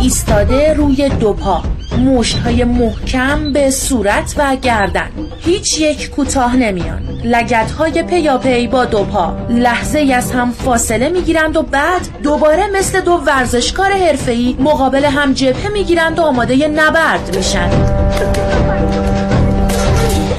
ایستاده 0.04 0.74
روی 0.74 1.10
دو 1.10 1.34
پا. 1.34 1.64
مشت 1.98 2.38
های 2.38 2.64
محکم 2.64 3.54
به 3.54 3.72
صورت 3.72 4.36
و 4.38 4.56
گردن. 4.56 5.10
هیچ 5.40 5.80
یک 5.80 6.10
کوتاه 6.10 6.56
نمیان. 6.56 7.02
لگت 7.24 7.72
های 7.72 8.04
پیاپی 8.04 8.68
با 8.68 8.86
دو 8.86 9.04
پا. 9.04 9.38
لحظه 9.50 10.14
از 10.16 10.32
هم 10.32 10.52
فاصله 10.52 11.10
می‌گیرند 11.10 11.58
و 11.58 11.62
بعد 11.62 12.02
دوباره 12.24 12.68
مثل 12.76 13.02
دو 13.02 13.12
ورزشکار 13.12 13.92
حرفه‌ای 13.92 14.56
مقابل 14.60 15.06
هم 15.06 15.34
جبهه 15.34 15.68
می‌گیرند 15.68 16.20
و 16.20 16.22
آماده 16.22 16.68
نبرد 16.68 17.36
میشن. 17.36 17.70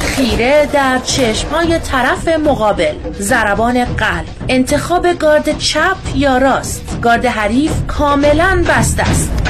خیره 0.01 0.69
در 0.73 0.99
چشمهای 1.05 1.79
طرف 1.79 2.29
مقابل. 2.29 2.95
ضربان 3.21 3.85
قلب. 3.85 4.27
انتخاب 4.49 5.13
گارد 5.13 5.59
چپ 5.59 5.97
یا 6.15 6.39
راست. 6.39 6.99
گارد 7.03 7.27
حریف 7.27 7.73
کاملا 7.87 8.65
بسته 8.69 9.03
است. 9.03 9.44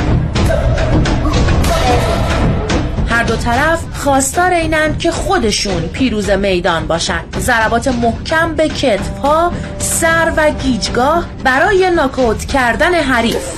هر 3.09 3.23
دو 3.25 3.37
طرف 3.37 3.81
خواستار 3.95 4.51
اینند 4.51 4.99
که 4.99 5.11
خودشون 5.11 5.83
پیروز 5.83 6.31
میدان 6.31 6.87
باشند 6.87 7.37
ضربات 7.39 7.89
محکم 7.89 8.55
به 8.55 8.69
کتفها 8.69 9.53
سر 9.79 10.33
و 10.37 10.51
گیجگاه 10.51 11.25
برای 11.45 11.91
ناکوت 11.91 12.45
کردن 12.45 12.95
حریف. 12.95 13.53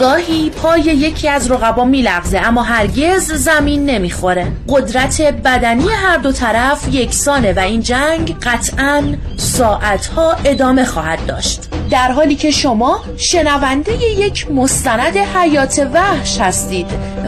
گاهی 0.00 0.50
پای 0.50 0.80
یکی 0.80 1.28
از 1.28 1.50
رقبا 1.50 1.84
میلغزه 1.84 2.38
اما 2.38 2.62
هرگز 2.62 3.32
زمین 3.32 3.86
نمی‌خوره. 3.86 4.46
قدرت 4.68 5.22
بدنی 5.22 5.88
هر 5.88 6.16
دو 6.16 6.32
طرف 6.32 6.88
یکسانه 6.94 7.52
و 7.52 7.58
این 7.58 7.80
جنگ 7.80 8.36
قطعا 8.42 9.02
ساعتها 9.36 10.36
ادامه 10.44 10.84
خواهد 10.84 11.26
داشت. 11.26 11.73
در 11.94 12.12
حالی 12.12 12.34
که 12.34 12.50
شما 12.50 13.00
شنونده 13.16 13.92
یک 14.18 14.50
مستند 14.50 15.16
حیات 15.16 15.88
وحش 15.94 16.40
هستید 16.40 16.86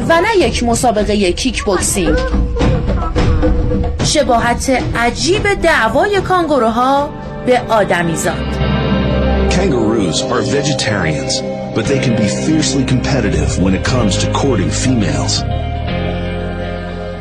و 0.09 0.21
نه 0.21 0.47
یک 0.47 0.63
مسابقه 0.63 1.33
کیک 1.33 1.65
بوکسینگ 1.65 2.17
شباهت 4.05 4.83
عجیب 4.97 5.55
دعوای 5.55 6.21
کانگوروها 6.21 7.11
به 7.47 7.61
آدمیزاد 7.69 8.57
Kangaroos 9.51 10.23
are 10.33 10.43
vegetarians, 10.43 11.35
but 11.77 11.85
they 11.91 12.01
can 12.07 12.15
be 12.23 12.29
fiercely 12.47 12.85
competitive 12.85 13.51
when 13.63 13.73
it 13.79 13.85
comes 13.95 14.13
to 14.23 14.27
courting 14.33 14.71
females. 14.85 15.35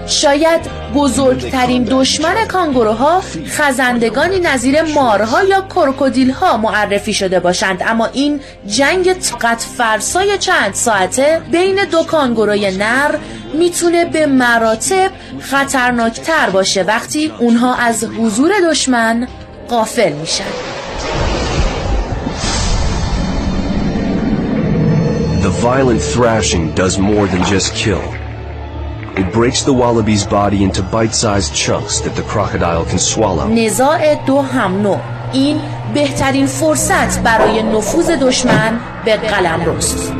شاید 0.07 0.61
بزرگترین 0.95 1.83
دشمن 1.83 2.45
کانگوروها 2.47 3.21
خزندگانی 3.47 4.39
نظیر 4.39 4.81
مارها 4.81 5.43
یا 5.43 5.61
کروکودیلها 5.61 6.57
معرفی 6.57 7.13
شده 7.13 7.39
باشند. 7.39 7.83
اما 7.87 8.05
این 8.05 8.39
جنگ 8.67 9.13
طاقت 9.13 9.61
فرسای 9.77 10.37
چند 10.37 10.73
ساعته 10.73 11.41
بین 11.51 11.85
دو 11.91 12.03
کانگوروی 12.03 12.77
نر 12.77 13.15
می‌تونه 13.53 14.05
به 14.05 14.25
مراتب 14.25 15.11
خطرناکتر 15.39 16.49
باشه. 16.49 16.83
وقتی 16.83 17.31
اونها 17.39 17.75
از 17.75 18.03
حضور 18.03 18.51
دشمن 18.69 19.27
غافل 19.69 20.13
میشن. 20.13 20.43
The 25.41 25.51
violent 25.69 26.01
thrashing 26.01 26.73
does 26.73 26.97
more 26.97 27.27
than 27.27 27.43
just 27.43 27.75
kill. 27.75 28.14
It 29.17 29.31
breaks 29.31 29.63
the 29.63 29.71
wallaby's 29.71 30.25
body 30.25 30.63
into 30.63 30.81
bite-sized 30.83 31.55
chunks 31.55 32.01
that 32.01 32.15
the 32.15 32.23
crocodile 32.23 32.85
can 32.85 32.99
swallow. 32.99 33.47
نزاع 33.47 34.15
دو 34.15 34.41
هم 34.41 34.81
نوع 34.81 34.99
این 35.33 35.61
بهترین 35.93 36.45
فرصت 36.45 37.19
برای 37.23 37.63
نفوذ 37.63 38.09
دشمن 38.09 38.79
به 39.05 39.15
قلم 39.15 39.61
رست 39.65 40.13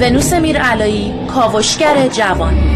ونوس 0.00 0.32
میرعلایی 0.32 1.14
کاوشگر 1.34 2.08
جوان 2.08 2.73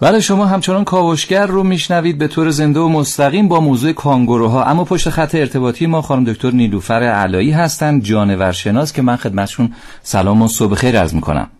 بله 0.00 0.20
شما 0.20 0.46
همچنان 0.46 0.84
کاوشگر 0.84 1.46
رو 1.46 1.62
میشنوید 1.62 2.18
به 2.18 2.28
طور 2.28 2.50
زنده 2.50 2.80
و 2.80 2.88
مستقیم 2.88 3.48
با 3.48 3.60
موضوع 3.60 3.92
کانگوروها. 3.92 4.64
اما 4.64 4.84
پشت 4.84 5.10
خط 5.10 5.34
ارتباطی 5.34 5.86
ما 5.86 6.02
خانم 6.02 6.24
دکتر 6.24 6.50
نیلوفر 6.50 7.02
علایی 7.02 7.50
هستند 7.50 8.02
جانورشناس 8.02 8.92
که 8.92 9.02
من 9.02 9.16
خدمتشون 9.16 9.74
سلام 10.02 10.42
و 10.42 10.48
صبح 10.48 10.74
خیر 10.74 11.00
عرض 11.00 11.14
می‌کنم. 11.14 11.50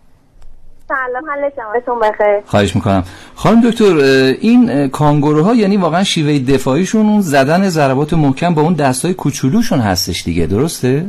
سلام 0.87 1.29
حال 1.29 1.51
شماتون 1.55 1.99
بخیر 1.99 2.41
خواهش 2.45 2.75
می‌کنم. 2.75 3.03
خانم 3.35 3.61
دکتر 3.61 3.95
این 4.41 4.87
کانگوروها 4.87 5.55
یعنی 5.55 5.77
واقعا 5.77 6.03
شیوه 6.03 6.53
دفاعیشون 6.53 7.05
اون 7.05 7.21
زدن 7.21 7.69
ضربات 7.69 8.13
محکم 8.13 8.53
با 8.53 8.61
اون 8.61 8.73
دستای 8.73 9.13
کوچولوشون 9.13 9.79
هستش 9.79 10.23
دیگه 10.23 10.45
درسته؟ 10.45 11.05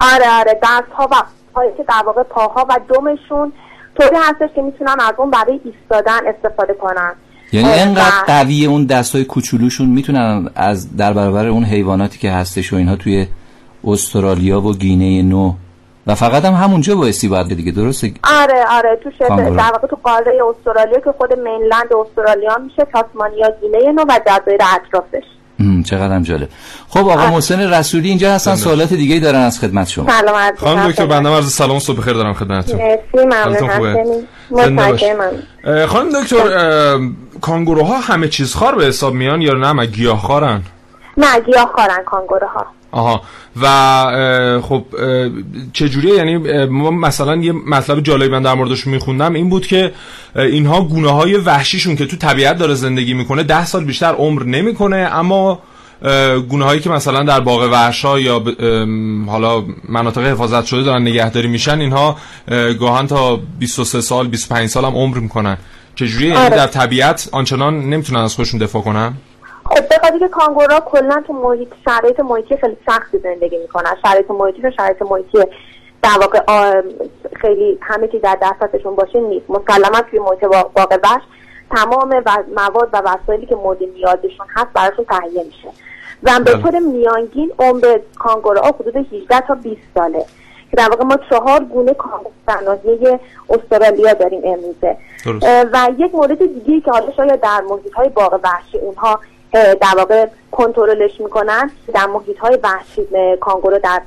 آره 0.00 0.30
آره 0.30 0.60
دست 0.62 0.92
ها 0.92 1.08
و 1.12 1.14
که 1.76 1.84
در 1.88 2.02
واقع 2.06 2.22
پاها 2.22 2.66
و 2.68 2.80
دمشون 2.88 3.52
طوری 4.00 4.16
هستش 4.16 4.54
که 4.54 4.62
می‌تونن 4.62 4.96
از 5.00 5.14
اون 5.18 5.30
برای 5.30 5.60
ایستادن 5.64 6.18
استفاده 6.26 6.74
کنن. 6.74 7.12
یعنی 7.52 7.68
انقدر 7.68 8.24
قویه 8.26 8.68
اون 8.68 8.84
دستای 8.86 9.24
کوچولوشون 9.24 9.88
می‌تونن 9.88 10.50
از 10.54 10.96
در 10.96 11.12
برابر 11.12 11.46
اون 11.46 11.64
حیواناتی 11.64 12.18
که 12.18 12.30
هستش 12.30 12.72
و 12.72 12.76
اینها 12.76 12.96
توی 12.96 13.26
استرالیا 13.84 14.60
و 14.60 14.72
گینه 14.74 15.22
نو 15.22 15.52
و 16.06 16.14
فقط 16.14 16.44
هم 16.44 16.54
همونجا 16.54 16.96
بایستی 16.96 17.28
باید 17.28 17.56
دیگه 17.56 17.72
درسته؟ 17.72 18.12
آره 18.42 18.64
آره 18.70 18.98
تو 19.04 19.10
شبه 19.18 19.28
کانگورو. 19.28 19.56
در 19.56 19.70
واقع 19.72 19.86
تو 19.86 19.96
قاره 20.02 20.32
استرالیا 20.50 21.00
که 21.00 21.12
خود 21.18 21.38
مینلند 21.38 21.92
استرالیا 21.92 22.58
میشه 22.64 22.84
تاسمانیا 22.92 23.46
گینه 23.60 23.92
نو 23.92 24.02
و 24.02 24.20
جزایر 24.26 24.60
اطرافش. 24.74 25.24
هم، 25.60 25.82
چقدر 25.82 26.14
هم 26.14 26.22
جالب. 26.22 26.48
خب 26.88 27.08
آقا 27.08 27.30
محسن 27.30 27.72
رسولی 27.72 28.08
اینجا 28.08 28.34
هستن 28.34 28.56
سوالات 28.56 28.92
دیگه 28.92 29.20
دارن 29.20 29.40
از 29.40 29.60
خدمت 29.60 29.88
شما. 29.88 30.10
سلام 30.10 30.56
خانم. 30.56 30.88
دکتر 30.88 31.06
بنده 31.06 31.28
عرض 31.28 31.52
سلام 31.52 31.76
و 31.76 31.80
صبح 31.80 32.00
خیر 32.00 32.14
دارم 32.14 32.34
خدمتتون. 32.34 32.80
مرسی 32.80 33.26
ممنون. 34.54 35.86
خانم 35.86 36.22
دکتر 36.22 36.36
اه، 36.36 37.00
کانگوروها 37.40 37.98
همه 37.98 38.28
چیز 38.28 38.54
خار 38.54 38.74
به 38.74 38.84
حساب 38.84 39.14
میان 39.14 39.42
یا 39.42 39.54
نه؟ 39.54 39.86
گیاه 39.86 40.20
خارن 40.20 40.62
نه 41.16 41.40
گیاه 41.40 41.72
خارن 41.76 42.04
کانگوروها. 42.06 42.66
آها. 42.92 43.22
و 43.62 44.60
خب 44.62 44.84
چجوریه؟ 45.72 46.14
یعنی 46.14 46.66
ما 46.66 46.90
مثلا 46.90 47.36
یه 47.36 47.52
مطلب 47.52 48.00
جالبی 48.00 48.28
من 48.28 48.42
در 48.42 48.54
موردش 48.54 48.86
میخوندم 48.86 49.34
این 49.34 49.48
بود 49.48 49.66
که 49.66 49.92
اینها 50.36 50.82
گونه 50.82 51.10
های 51.10 51.36
وحشیشون 51.36 51.96
که 51.96 52.06
تو 52.06 52.16
طبیعت 52.16 52.58
داره 52.58 52.74
زندگی 52.74 53.14
می‌کنه 53.14 53.42
ده 53.42 53.66
سال 53.66 53.84
بیشتر 53.84 54.12
عمر 54.12 54.42
نمی‌کنه 54.42 54.96
اما 54.96 55.58
گونه 56.48 56.64
هایی 56.64 56.80
که 56.80 56.90
مثلا 56.90 57.22
در 57.22 57.40
باغ 57.40 57.68
وحشا 57.72 58.20
یا 58.20 58.42
حالا 59.26 59.64
مناطق 59.88 60.22
حفاظت 60.26 60.66
شده 60.66 60.82
دارن 60.82 61.02
نگهداری 61.02 61.48
میشن 61.48 61.80
اینها 61.80 62.16
اه، 62.48 62.72
گاهن 62.74 63.06
تا 63.06 63.40
23 63.58 64.00
سال 64.00 64.28
25 64.28 64.68
سال 64.68 64.84
هم 64.84 64.94
عمر 64.94 65.18
می‌کنن. 65.18 65.56
چجوریه؟ 65.94 66.28
یعنی 66.28 66.40
آره. 66.40 66.56
در 66.56 66.66
طبیعت 66.66 67.28
آنچنان 67.32 67.80
نمی‌تونن 67.80 68.20
از 68.20 68.34
خودشون 68.34 68.60
دفاع 68.60 68.82
کنن؟ 68.82 69.14
به 69.88 69.98
خاطر 70.02 70.18
که 70.18 70.28
کانگورا 70.28 70.80
کلا 70.80 71.22
تو 71.26 71.32
محیط 71.32 71.68
شرایط 71.84 72.20
محیطی 72.20 72.56
خیلی 72.56 72.76
سختی 72.86 73.18
زندگی 73.18 73.58
می‌کنن. 73.58 73.96
شرایط 74.02 74.30
محیطی 74.30 74.72
شرایط 74.76 75.02
محیطی 75.02 75.38
در 76.02 76.18
واقع 76.20 76.40
خیلی 77.40 77.78
همه 77.80 78.08
چیز 78.08 78.20
در 78.20 78.38
دسترسشون 78.42 78.94
باشه 78.94 79.20
نیست. 79.20 79.50
مسلما 79.50 80.02
توی 80.10 80.18
محیط 80.18 80.42
واقع 80.76 80.98
وحش 81.04 81.22
تمام 81.76 82.24
مواد 82.56 82.88
و 82.92 83.02
وسایلی 83.04 83.46
که 83.46 83.54
مورد 83.54 83.78
نیازشون 83.82 84.46
هست 84.56 84.68
براشون 84.74 85.04
تهیه 85.04 85.44
میشه. 85.44 85.68
و 86.22 86.40
به 86.44 86.52
طور 86.52 86.78
میانگین 86.78 87.52
عمر 87.58 87.98
کانگوروها 88.18 88.68
حدود 88.68 88.96
18 88.96 89.40
تا 89.40 89.54
20 89.54 89.80
ساله. 89.94 90.24
که 90.70 90.76
در 90.76 90.88
واقع 90.90 91.04
ما 91.04 91.16
چهار 91.30 91.64
گونه 91.64 91.94
کانگورو 91.94 93.18
استرالیا 93.50 94.12
داریم 94.12 94.42
امروزه. 94.44 94.96
و 95.72 95.88
یک 95.98 96.14
مورد 96.14 96.38
دیگه 96.38 96.80
که 96.80 96.90
حالا 96.90 97.12
شاید 97.16 97.40
در 97.40 97.60
محیط 97.70 97.92
های 97.92 98.08
باغ 98.08 98.40
وحشی 98.44 98.78
اونها 98.78 99.20
در 99.52 99.94
واقع 99.96 100.26
کنترلش 100.52 101.20
می‌کنن 101.20 101.70
در 101.94 102.06
محیط 102.06 102.38
های 102.38 102.58
وحشی 102.62 103.06
کانگورو 103.40 103.78
در 103.78 104.00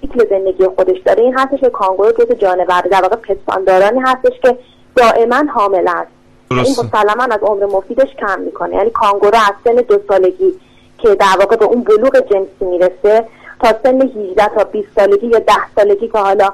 سیکل 0.00 0.28
زندگی 0.30 0.66
خودش 0.66 0.98
داره. 1.06 1.22
این 1.22 1.38
هستش 1.38 1.60
که 1.60 1.70
کانگورو 1.70 2.12
جز 2.12 2.32
جانور 2.32 2.80
در 2.80 3.02
واقع 3.02 3.16
پستاندارانی 3.16 4.00
هستش 4.00 4.40
که 4.42 4.58
دائما 4.96 5.44
حامل 5.54 5.88
است. 5.88 6.10
این 6.50 6.60
مسلما 6.60 7.34
از 7.34 7.40
عمر 7.42 7.66
مفیدش 7.66 8.14
کم 8.14 8.40
می‌کنه. 8.40 8.76
یعنی 8.76 8.90
کانگورو 8.90 9.36
از 9.36 9.52
سن 9.64 9.74
دو 9.74 9.98
سالگی 10.08 10.52
که 10.98 11.14
در 11.14 11.36
واقع 11.38 11.56
به 11.56 11.64
اون 11.64 11.82
بلوغ 11.82 12.16
جنسی 12.16 12.64
می‌رسه 12.64 13.24
تا 13.60 13.74
سن 13.82 14.02
18 14.02 14.48
تا 14.48 14.64
20 14.64 14.88
سالگی 14.96 15.26
یا 15.26 15.38
10 15.38 15.52
سالگی 15.76 16.08
که 16.08 16.18
حالا 16.18 16.52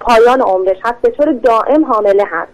پایان 0.00 0.40
عمرش 0.40 0.76
هست 0.84 1.00
به 1.02 1.10
طور 1.10 1.32
دائم 1.32 1.84
حامله 1.84 2.24
هست. 2.30 2.52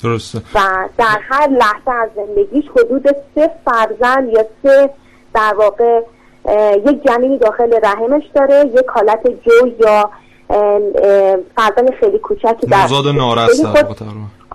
درسته. 0.00 0.38
و 0.54 0.60
در 0.98 1.18
هر 1.30 1.48
لحظه 1.48 1.90
از 1.90 2.08
زندگیش 2.16 2.64
حدود 2.70 3.06
سه 3.34 3.50
فرزند 3.64 4.28
یا 4.28 4.44
سه 4.62 4.90
در 5.34 5.54
واقع 5.54 6.00
یک 6.86 7.02
جنینی 7.02 7.38
داخل 7.38 7.78
رحمش 7.82 8.22
داره 8.34 8.66
یک 8.66 8.86
حالت 8.88 9.26
جو 9.26 9.66
یا 9.80 10.10
فرزند 11.56 11.94
خیلی 12.00 12.18
کوچکی 12.18 12.66
در 12.66 12.86
نارس 13.14 13.64
خود... 13.64 13.96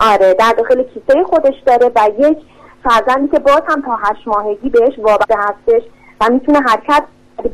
آره 0.01 0.33
در 0.33 0.53
داخل 0.57 0.83
کیسه 0.83 1.23
خودش 1.23 1.55
داره 1.65 1.91
و 1.95 2.09
یک 2.19 2.37
فرزندی 2.83 3.27
که 3.27 3.39
باز 3.39 3.61
هم 3.67 3.81
تا 3.81 3.95
هشت 3.95 4.27
ماهگی 4.27 4.69
بهش 4.69 4.99
وابسته 4.99 5.35
هستش 5.37 5.81
و 6.21 6.29
می‌تونه 6.29 6.59
حرکت 6.59 7.03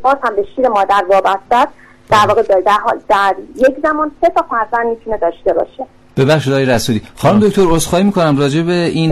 باز 0.02 0.16
هم 0.24 0.36
به 0.36 0.46
شیر 0.56 0.68
مادر 0.68 1.06
وابسته 1.10 1.56
است. 1.56 1.74
در 2.10 2.28
واقع 2.28 2.42
در, 2.42 2.72
حال 2.72 3.00
در 3.10 3.36
یک 3.56 3.76
زمان 3.84 4.12
سه 4.22 4.30
تا 4.30 4.46
فرزند 4.50 4.88
می‌تونه 4.88 5.18
داشته 5.18 5.54
باشه. 5.54 5.86
ببخشید 6.18 6.54
آقای 6.54 6.66
رسولی. 6.66 7.02
خانم 7.16 7.40
دکتر 7.40 7.62
عذرخواهی 7.62 8.04
می‌کنم 8.04 8.38
راجع 8.38 8.62
به 8.62 8.74
این 8.74 9.12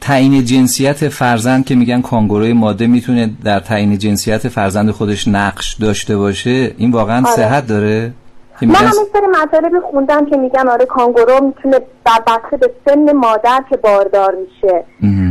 تعیین 0.00 0.44
جنسیت 0.44 1.08
فرزند 1.08 1.64
که 1.64 1.74
میگن 1.74 2.00
کانگوروی 2.00 2.52
ماده 2.52 2.86
می‌تونه 2.86 3.30
در 3.44 3.60
تعیین 3.60 3.98
جنسیت 3.98 4.48
فرزند 4.48 4.90
خودش 4.90 5.28
نقش 5.28 5.74
داشته 5.74 6.16
باشه. 6.16 6.74
این 6.78 6.90
واقعا 6.90 7.26
آره. 7.26 7.36
صحت 7.36 7.66
داره؟ 7.66 8.12
من 8.62 8.74
هم 8.74 8.92
سری 9.12 9.26
مطالبی 9.42 9.76
خوندم 9.90 10.26
که 10.26 10.36
میگن 10.36 10.68
آره 10.68 10.86
کانگورو 10.86 11.44
می‌تونه 11.44 11.80
بر 12.04 12.58
به 12.60 12.70
سن 12.86 13.12
مادر 13.12 13.64
که 13.70 13.76
باردار 13.76 14.34
میشه. 14.34 14.84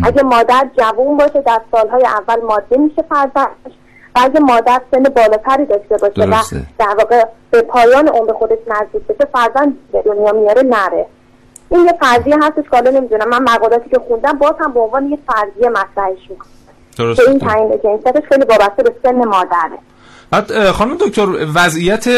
اگه 0.03 0.23
مادر 0.23 0.69
جوون 0.77 1.17
باشه 1.17 1.41
در 1.41 1.61
سالهای 1.71 2.03
اول 2.05 2.41
ماده 2.47 2.77
میشه 2.77 3.01
فرزندش. 3.09 3.77
و 4.15 4.19
اگه 4.23 4.39
مادر 4.39 4.81
سن 4.91 5.03
بالاتری 5.03 5.65
داشته 5.65 5.97
باشه 5.97 6.25
و 6.25 6.43
در 6.79 6.95
واقع 6.97 7.23
به 7.51 7.61
پایان 7.61 8.07
عمر 8.07 8.33
خودش 8.33 8.57
نزدیک 8.67 9.03
بشه 9.07 9.29
فرزند 9.33 9.77
به 9.91 10.01
دنیا 10.01 10.31
میاره 10.31 10.61
نره. 10.61 11.05
این 11.69 11.85
یه 11.85 11.93
فرضیه 12.01 12.37
هستش 12.41 12.63
که 12.71 12.91
نمی‌دونم 12.91 13.29
من 13.29 13.43
مقالاتی 13.43 13.89
که 13.89 13.99
خوندم 14.07 14.33
باز 14.33 14.53
هم 14.59 14.73
به 14.73 14.79
عنوان 14.79 15.09
یه 15.09 15.17
فرضیه 15.27 15.69
مطرحش 15.69 16.29
می‌کنم. 16.29 16.51
درسته. 16.97 17.29
این 17.29 17.39
تعیین 17.39 17.79
جنسیتش 17.83 18.23
خیلی 18.29 18.45
وابسته 18.45 18.83
به 18.83 18.95
سن 19.03 19.25
مادره. 19.25 19.77
بعد 20.31 20.71
خانم 20.71 20.97
دکتر 20.97 21.27
وضعیت 21.55 22.09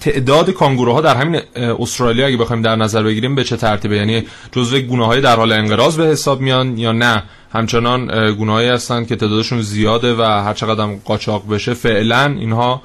تعداد 0.00 0.50
کانگوروها 0.50 1.00
در 1.00 1.14
همین 1.14 1.40
استرالیا 1.80 2.26
اگه 2.26 2.36
بخوایم 2.36 2.62
در 2.62 2.76
نظر 2.76 3.02
بگیریم 3.02 3.34
به 3.34 3.44
چه 3.44 3.56
ترتیبه؟ 3.56 3.96
یعنی 3.96 4.26
جزو 4.52 4.78
گونه 4.80 5.06
های 5.06 5.20
در 5.20 5.36
حال 5.36 5.52
انقراض 5.52 5.96
به 5.96 6.04
حساب 6.04 6.40
میان 6.40 6.78
یا 6.78 6.92
نه؟ 6.92 7.22
همچنان 7.52 8.34
گونههایی 8.34 8.68
هستن 8.68 9.04
که 9.04 9.16
تعدادشون 9.16 9.60
زیاده 9.60 10.14
و 10.14 10.22
هر 10.22 10.52
چقدر 10.52 10.86
قاچاق 11.04 11.42
بشه 11.50 11.74
فعلا 11.74 12.24
اینها 12.24 12.82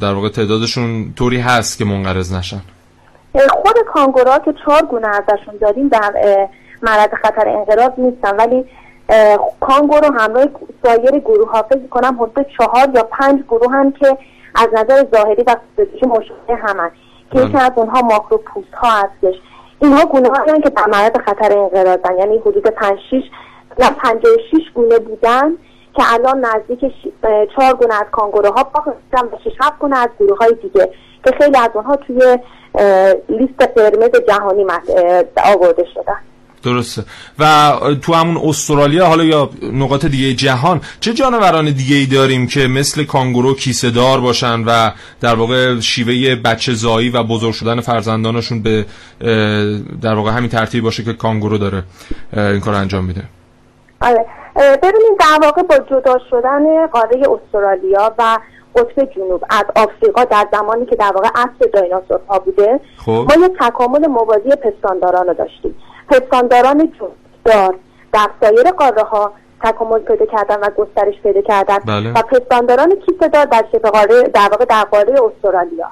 در 0.00 0.14
واقع 0.14 0.28
تعدادشون 0.28 1.12
طوری 1.16 1.38
هست 1.38 1.78
که 1.78 1.84
منقرض 1.84 2.32
نشن. 2.32 2.60
خود 3.50 3.74
کانگورا 3.94 4.38
که 4.38 4.54
چهار 4.64 4.82
گونه 4.82 5.08
ازشون 5.08 5.54
داریم 5.60 5.88
در 5.88 6.12
معرض 6.82 7.08
خطر 7.22 7.48
انقراض 7.48 7.90
نیستن 7.98 8.36
ولی 8.36 8.64
کانگورو 9.60 10.12
همراه 10.18 10.46
سایر 10.84 11.18
گروه 11.18 11.50
ها 11.50 11.62
فکر 11.62 11.86
کنم 11.90 12.22
حدود 12.22 12.46
چهار 12.58 12.88
یا 12.94 13.02
پنج 13.02 13.42
گروه 13.48 13.72
هم 13.72 13.92
که 13.92 14.18
از 14.54 14.68
نظر 14.72 15.04
ظاهری 15.14 15.42
و 15.42 15.56
فیزیکی 15.76 16.06
مشابه 16.06 16.54
همن 16.54 16.90
که 17.32 17.40
یکی 17.40 17.58
از 17.58 17.72
اونها 17.76 18.00
ماکرو 18.00 18.38
پوست 18.38 18.74
ها 18.74 18.88
هستش. 18.88 19.34
اینها 19.78 20.04
گونه 20.04 20.28
هایی 20.28 20.62
که 20.62 20.70
در 20.70 20.86
معرض 20.86 21.12
خطر 21.26 21.58
انقراضن 21.58 22.18
یعنی 22.18 22.38
حدود 22.38 22.66
پنج 22.66 22.98
شیش 23.10 23.24
یا 23.78 23.86
پنجاه 23.98 24.32
شیش 24.50 24.70
گونه 24.74 24.98
بودن 24.98 25.52
که 25.94 26.02
الان 26.12 26.44
نزدیک 26.44 26.92
چهار 27.56 27.74
گونه 27.74 27.94
از 27.94 28.06
کانگوروها 28.12 28.64
باقی 28.64 28.90
و 29.12 29.36
شش 29.44 29.56
هفت 29.60 29.78
گونه 29.78 29.98
از 29.98 30.08
گروه 30.20 30.38
های 30.38 30.54
دیگه 30.62 30.90
که 31.24 31.30
خیلی 31.40 31.56
از 31.56 31.70
اونها 31.74 31.96
توی 31.96 32.38
لیست 33.28 33.62
قرمز 33.76 34.10
جهانی 34.28 34.66
آورده 35.44 35.84
شدن. 35.94 36.18
درسته. 36.64 37.04
و 37.38 37.72
تو 38.02 38.14
همون 38.14 38.48
استرالیا 38.48 39.06
حالا 39.06 39.24
یا 39.24 39.50
نقاط 39.72 40.06
دیگه 40.06 40.34
جهان 40.34 40.80
چه 41.00 41.12
جانوران 41.12 41.70
دیگه 41.70 41.96
ای 41.96 42.06
داریم 42.06 42.46
که 42.46 42.66
مثل 42.66 43.04
کانگورو 43.04 43.54
کیسه 43.54 43.90
دار 43.90 44.20
باشن 44.20 44.64
و 44.64 44.90
در 45.20 45.34
واقع 45.34 45.80
شیوه 45.80 46.34
بچه 46.34 46.72
زایی 46.72 47.10
و 47.10 47.22
بزرگ 47.22 47.52
شدن 47.52 47.80
فرزندانشون 47.80 48.62
به 48.62 48.86
در 50.02 50.14
واقع 50.14 50.30
همین 50.30 50.48
ترتیب 50.48 50.84
باشه 50.84 51.04
که 51.04 51.12
کانگورو 51.12 51.58
داره 51.58 51.82
این 52.36 52.60
کار 52.60 52.74
انجام 52.74 53.04
میده. 53.04 53.22
آره. 54.00 54.26
ببینید 54.56 55.18
در 55.20 55.38
واقع 55.42 55.62
با 55.62 55.78
جدا 55.78 56.18
شدن 56.30 56.86
قاره 56.86 57.22
استرالیا 57.28 58.14
و 58.18 58.38
قطب 58.76 59.04
جنوب 59.14 59.44
از 59.50 59.64
آفریقا 59.76 60.24
در 60.24 60.48
زمانی 60.52 60.86
که 60.86 60.96
در 60.96 61.12
واقع 61.14 61.28
اصل 61.34 61.70
دایناسورها 61.72 62.38
بوده 62.38 62.80
خب. 62.96 63.10
ما 63.10 63.46
یک 63.46 63.52
تکامل 63.60 64.06
موازی 64.06 64.50
پستانداران 64.50 65.26
رو 65.26 65.34
داشتیم. 65.34 65.74
پستانداران 66.08 66.92
دار 67.44 67.74
در 68.12 68.28
سایر 68.40 68.70
قاره 68.70 69.02
ها 69.02 69.32
تکامل 69.62 69.98
پیدا 69.98 70.26
کردن 70.26 70.56
و 70.56 70.70
گسترش 70.70 71.14
پیدا 71.22 71.40
کردن 71.40 71.78
بله. 71.78 72.12
و 72.12 72.22
پستانداران 72.22 72.94
کیسه 73.06 73.28
دار 73.28 73.44
در 73.44 73.64
شبه 73.72 73.90
قاره 73.90 74.22
در 74.22 74.48
واقع 74.50 74.64
در 74.64 74.84
قاره 74.84 75.14
استرالیا 75.22 75.86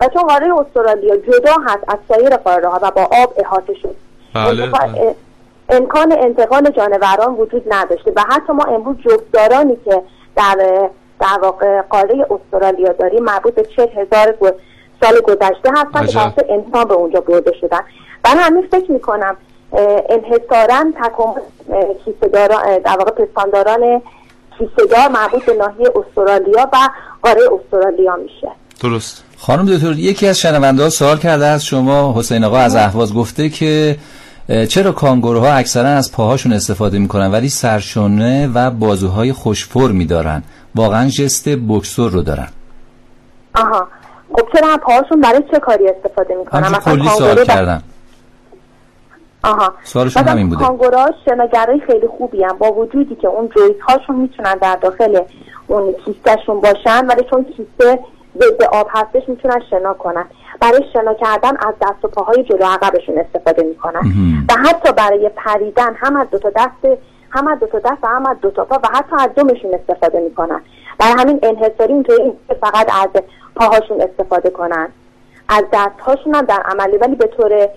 و 0.00 0.08
چون 0.08 0.22
قاره 0.22 0.60
استرالیا 0.60 1.16
جدا 1.16 1.52
هست 1.66 1.84
از 1.88 1.98
سایر 2.08 2.36
قاره 2.36 2.68
ها 2.68 2.80
و 2.82 2.90
با 2.90 3.02
آب 3.02 3.34
احاطه 3.36 3.74
شد 3.74 3.96
بله. 4.34 4.66
بله. 4.66 5.14
امکان 5.68 6.12
انتقال 6.12 6.70
جانوران 6.70 7.34
وجود 7.34 7.62
نداشته 7.74 8.12
و 8.16 8.20
حتی 8.28 8.52
ما 8.52 8.64
امروز 8.64 8.96
جفتدارانی 8.96 9.76
که 9.84 10.02
در 10.36 10.88
در 11.20 11.38
واقع 11.42 11.82
قاره 11.82 12.26
استرالیا 12.30 12.92
داریم 12.92 13.24
مربوط 13.24 13.54
به 13.54 13.64
چه 13.64 13.82
هزار 13.82 14.34
سال 15.02 15.20
گذشته 15.20 15.70
هستن 15.76 16.06
که 16.06 16.46
انسان 16.48 16.84
به 16.88 16.94
اونجا 16.94 17.20
برده 17.20 17.52
شدن 17.60 17.80
من 18.24 18.36
همین 18.38 18.66
فکر 18.72 18.92
می‌کنم 18.92 19.36
انحصارا 20.08 20.84
تکامل 21.04 21.40
کیسهداران 22.04 22.78
در 22.84 22.96
واقع 22.98 23.10
پستانداران 23.10 24.02
کیسهدار 24.58 25.08
مربوط 25.08 25.44
به 25.44 25.54
ناحیه 25.54 25.88
استرالیا 25.96 26.68
و 26.72 26.76
قاره 27.22 27.40
استرالیا 27.60 28.16
میشه. 28.16 28.48
درست. 28.82 29.24
خانم 29.38 29.66
دکتر 29.66 29.92
یکی 29.92 30.26
از 30.26 30.38
شنونده 30.40 30.82
ها 30.82 30.90
سوال 30.90 31.18
کرده 31.18 31.46
از 31.46 31.64
شما 31.64 32.14
حسین 32.18 32.44
آقا 32.44 32.58
از 32.58 32.76
اهواز 32.76 33.14
گفته 33.14 33.48
که 33.48 33.96
چرا 34.68 34.92
کانگوروها 34.92 35.52
اکثرا 35.52 35.88
از 35.88 36.12
پاهاشون 36.12 36.52
استفاده 36.52 36.98
می‌کنن 36.98 37.32
ولی 37.32 37.48
سرشونه 37.48 38.50
و 38.54 38.70
بازوهای 38.70 39.32
خوش 39.32 39.66
فرمی 39.66 40.06
دارن 40.06 40.42
واقعا 40.74 41.08
جست 41.08 41.48
بکسور 41.48 42.10
رو 42.10 42.22
دارن. 42.22 42.48
آها. 43.54 43.88
خب 44.32 44.48
چرا 44.52 44.76
پاهاشون 44.76 45.20
برای 45.20 45.42
چه 45.50 45.58
کاری 45.58 45.88
استفاده 45.88 46.34
می‌کنن؟ 46.34 46.60
مثلا 46.60 46.78
کلی 46.78 47.08
سوال 47.08 47.44
کردن. 47.44 47.82
آها. 49.46 49.72
سوالشون 49.82 50.22
همین 50.22 50.48
بوده. 50.48 50.64
کانگورا 50.64 51.10
شناگرای 51.24 51.80
خیلی 51.80 52.06
خوبی 52.06 52.44
هم 52.44 52.58
با 52.58 52.72
وجودی 52.72 53.14
که 53.14 53.28
اون 53.28 53.48
جویت 53.48 53.80
هاشون 53.80 54.16
می‌تونن 54.16 54.54
در 54.54 54.76
داخل 54.76 55.20
اون 55.66 55.92
کیستشون 55.92 56.60
باشن 56.60 57.06
ولی 57.06 57.24
چون 57.30 57.44
کیسته 57.44 57.98
ضد 58.38 58.62
آب 58.72 58.88
هستش 58.90 59.28
می‌تونن 59.28 59.60
شنا 59.70 59.94
کنن. 59.94 60.24
برای 60.60 60.84
شنا 60.92 61.14
کردن 61.14 61.56
از 61.56 61.74
دست 61.82 62.04
و 62.04 62.08
پاهای 62.08 62.42
جلو 62.44 62.64
عقبشون 62.64 63.18
استفاده 63.18 63.62
می‌کنن. 63.62 64.00
و 64.48 64.68
حتی 64.68 64.92
برای 64.92 65.30
پریدن 65.36 65.94
هم 65.94 66.16
از 66.16 66.30
دو 66.30 66.38
تا 66.38 66.50
دست 66.56 66.98
هم 67.30 67.48
از 67.48 67.58
دو 67.58 67.66
تا 67.66 67.78
دست 67.78 67.98
و 68.02 68.06
هم 68.06 68.26
از 68.26 68.36
دو 68.42 68.50
تا 68.50 68.64
پا 68.64 68.78
و 68.82 68.88
حتی 68.92 69.16
از 69.18 69.30
دومشون 69.34 69.74
استفاده 69.74 70.20
می‌کنن. 70.20 70.60
برای 70.98 71.14
همین 71.18 71.38
انحصاری 71.42 71.92
اینطوری 71.92 72.32
فقط 72.60 72.90
از 73.02 73.22
پاهاشون 73.56 74.00
استفاده 74.00 74.50
کنن. 74.50 74.88
از 75.48 75.64
دستهاشون 75.72 76.34
هم 76.34 76.44
در 76.44 76.62
عملی 76.64 76.96
ولی 76.96 77.14
به 77.14 77.26
طور 77.26 77.68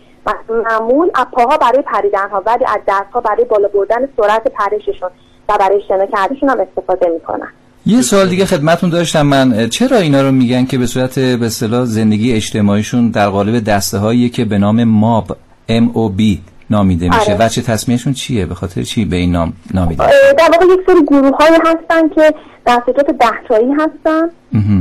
معمول 0.49 1.09
از 1.15 1.25
پاها 1.31 1.57
برای 1.57 1.81
پریدن 1.81 2.29
ها 2.29 2.43
ولی 2.45 2.65
از 2.65 2.79
دست 2.87 3.11
ها 3.13 3.21
برای 3.21 3.45
بالا 3.45 3.67
بردن 3.67 4.07
سرعت 4.17 4.43
پرششون 4.47 5.09
و 5.49 5.57
برای 5.59 5.81
شنا 5.87 6.05
کردنشون 6.05 6.49
هم 6.49 6.59
استفاده 6.59 7.09
می‌کنن. 7.09 7.47
یه 7.85 8.01
سوال 8.01 8.29
دیگه 8.29 8.45
خدمتون 8.45 8.89
داشتم. 8.89 9.21
من 9.21 9.69
چرا 9.69 9.97
اینا 9.97 10.21
رو 10.21 10.31
میگن 10.31 10.65
که 10.65 10.77
به 10.77 10.85
صورت 10.85 11.19
به 11.19 11.45
اصطلاح 11.45 11.85
زندگی 11.85 12.33
اجتماعیشون 12.33 13.09
در 13.09 13.29
قالب 13.29 13.63
دسته 13.63 13.97
هایی 13.97 14.29
که 14.29 14.45
به 14.45 14.57
نام 14.57 14.83
ماب 14.83 15.37
ام 15.69 15.91
او 15.93 16.09
بی 16.09 16.41
نامیده 16.69 17.05
میشه؟ 17.05 17.33
آره. 17.33 17.45
وچه 17.45 17.61
تصمیمشون 17.61 18.13
چیه؟ 18.13 18.45
به 18.45 18.55
خاطر 18.55 18.81
چی 18.81 19.05
به 19.05 19.15
این 19.15 19.31
نام 19.31 19.53
نامیده؟ 19.73 20.03
در 20.37 20.49
واقع 20.53 20.65
یک 20.65 20.79
سری 20.87 21.05
گروه 21.07 21.37
هستن 21.65 22.09
که 22.09 22.33
دستجات 22.67 23.05
دهتایی 23.05 23.71
هستن. 23.71 24.29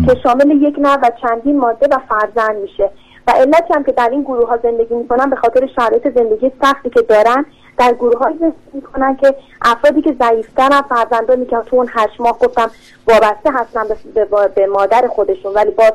که 0.07 0.15
شامل 0.23 0.51
یک 0.51 0.75
نر 0.79 0.99
و 1.03 1.11
چندین 1.23 1.59
ماده 1.59 1.87
و 1.91 1.99
فرزند 2.09 2.57
میشه. 2.63 2.91
و 3.29 3.31
علتی 3.31 3.75
هم 3.75 3.85
که 3.85 3.93
در 3.93 4.09
این 4.11 4.23
گروه 4.23 4.49
ها 4.49 4.57
زندگی 4.63 4.95
می‌کنن 4.95 5.31
به 5.31 5.37
خاطر 5.37 5.67
شرایط 5.67 6.15
زندگی 6.15 6.53
سختی 6.63 6.91
که 6.91 7.03
دارن 7.03 7.47
در 7.79 7.93
گروه 7.93 8.19
های 8.19 8.39
زندگی 8.39 8.57
می‌کنن 8.73 9.17
که 9.17 9.35
افرادی 9.63 10.03
که 10.03 10.17
ضعیفترن 10.21 10.83
فرزندانی 10.83 11.47
که 11.47 11.57
تو 11.67 11.77
اون 11.77 11.89
هشت 11.91 12.21
ماه 12.21 12.39
گفتم 12.39 12.71
وابسته 13.09 13.51
هستن 13.53 13.85
به, 14.15 14.49
به, 14.55 14.67
مادر 14.67 15.09
خودشون 15.09 15.55
ولی 15.55 15.71
باز 15.71 15.93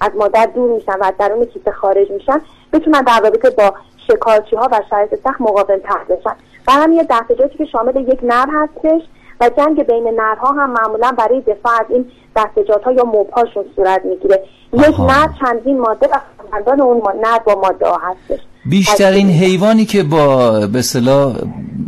از 0.00 0.10
مادر 0.14 0.46
دور 0.46 0.70
میشن 0.70 0.98
و 1.00 1.04
از 1.04 1.14
درون 1.18 1.44
کیسه 1.44 1.70
خارج 1.72 2.10
میشن. 2.10 2.40
بتونن 2.72 3.00
در 3.00 3.20
رابطه 3.20 3.50
با 3.50 3.74
شکارچی 4.06 4.56
ها 4.56 4.68
و 4.72 4.80
شرایط 4.90 5.14
سخت 5.24 5.40
مقاوم 5.40 5.78
تر 5.78 6.04
بشن. 6.08 6.36
و 6.68 6.72
همین 6.72 6.98
یه 6.98 7.06
دستجاتی 7.10 7.58
که 7.58 7.64
شامل 7.64 7.96
یک 7.96 8.20
نر 8.22 8.46
هستش. 8.52 9.02
و 9.40 9.50
جنگ 9.56 9.82
بین 9.82 10.08
نرها 10.16 10.52
هم 10.52 10.70
معمولا 10.70 11.12
برای 11.18 11.40
دفاع 11.40 11.72
از 11.80 11.86
این 11.88 12.06
دستجات 12.36 12.84
ها 12.84 12.92
یا 12.92 13.04
موبهاشون 13.04 13.64
صورت 13.76 14.00
می‌گیره. 14.04 14.42
یک. 14.72 15.00
نر 15.00 15.28
چندین 15.40 15.80
ماده 15.80 16.06
و 16.06 16.18
فرزندان 16.50 16.80
اون 16.80 17.02
نر 17.22 17.38
با 17.38 17.60
ماده 17.60 17.88
ها 17.88 18.00
هستش. 18.02 18.40
بیشترین 18.66 19.28
حیوانی 19.28 19.84
که 19.84 20.02
با 20.02 20.50
به 20.66 20.78
اصطلاح 20.78 21.36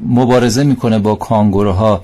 مبارزه 0.08 0.64
می‌کنه 0.64 0.98
با 0.98 1.14
کانگوروها 1.14 2.00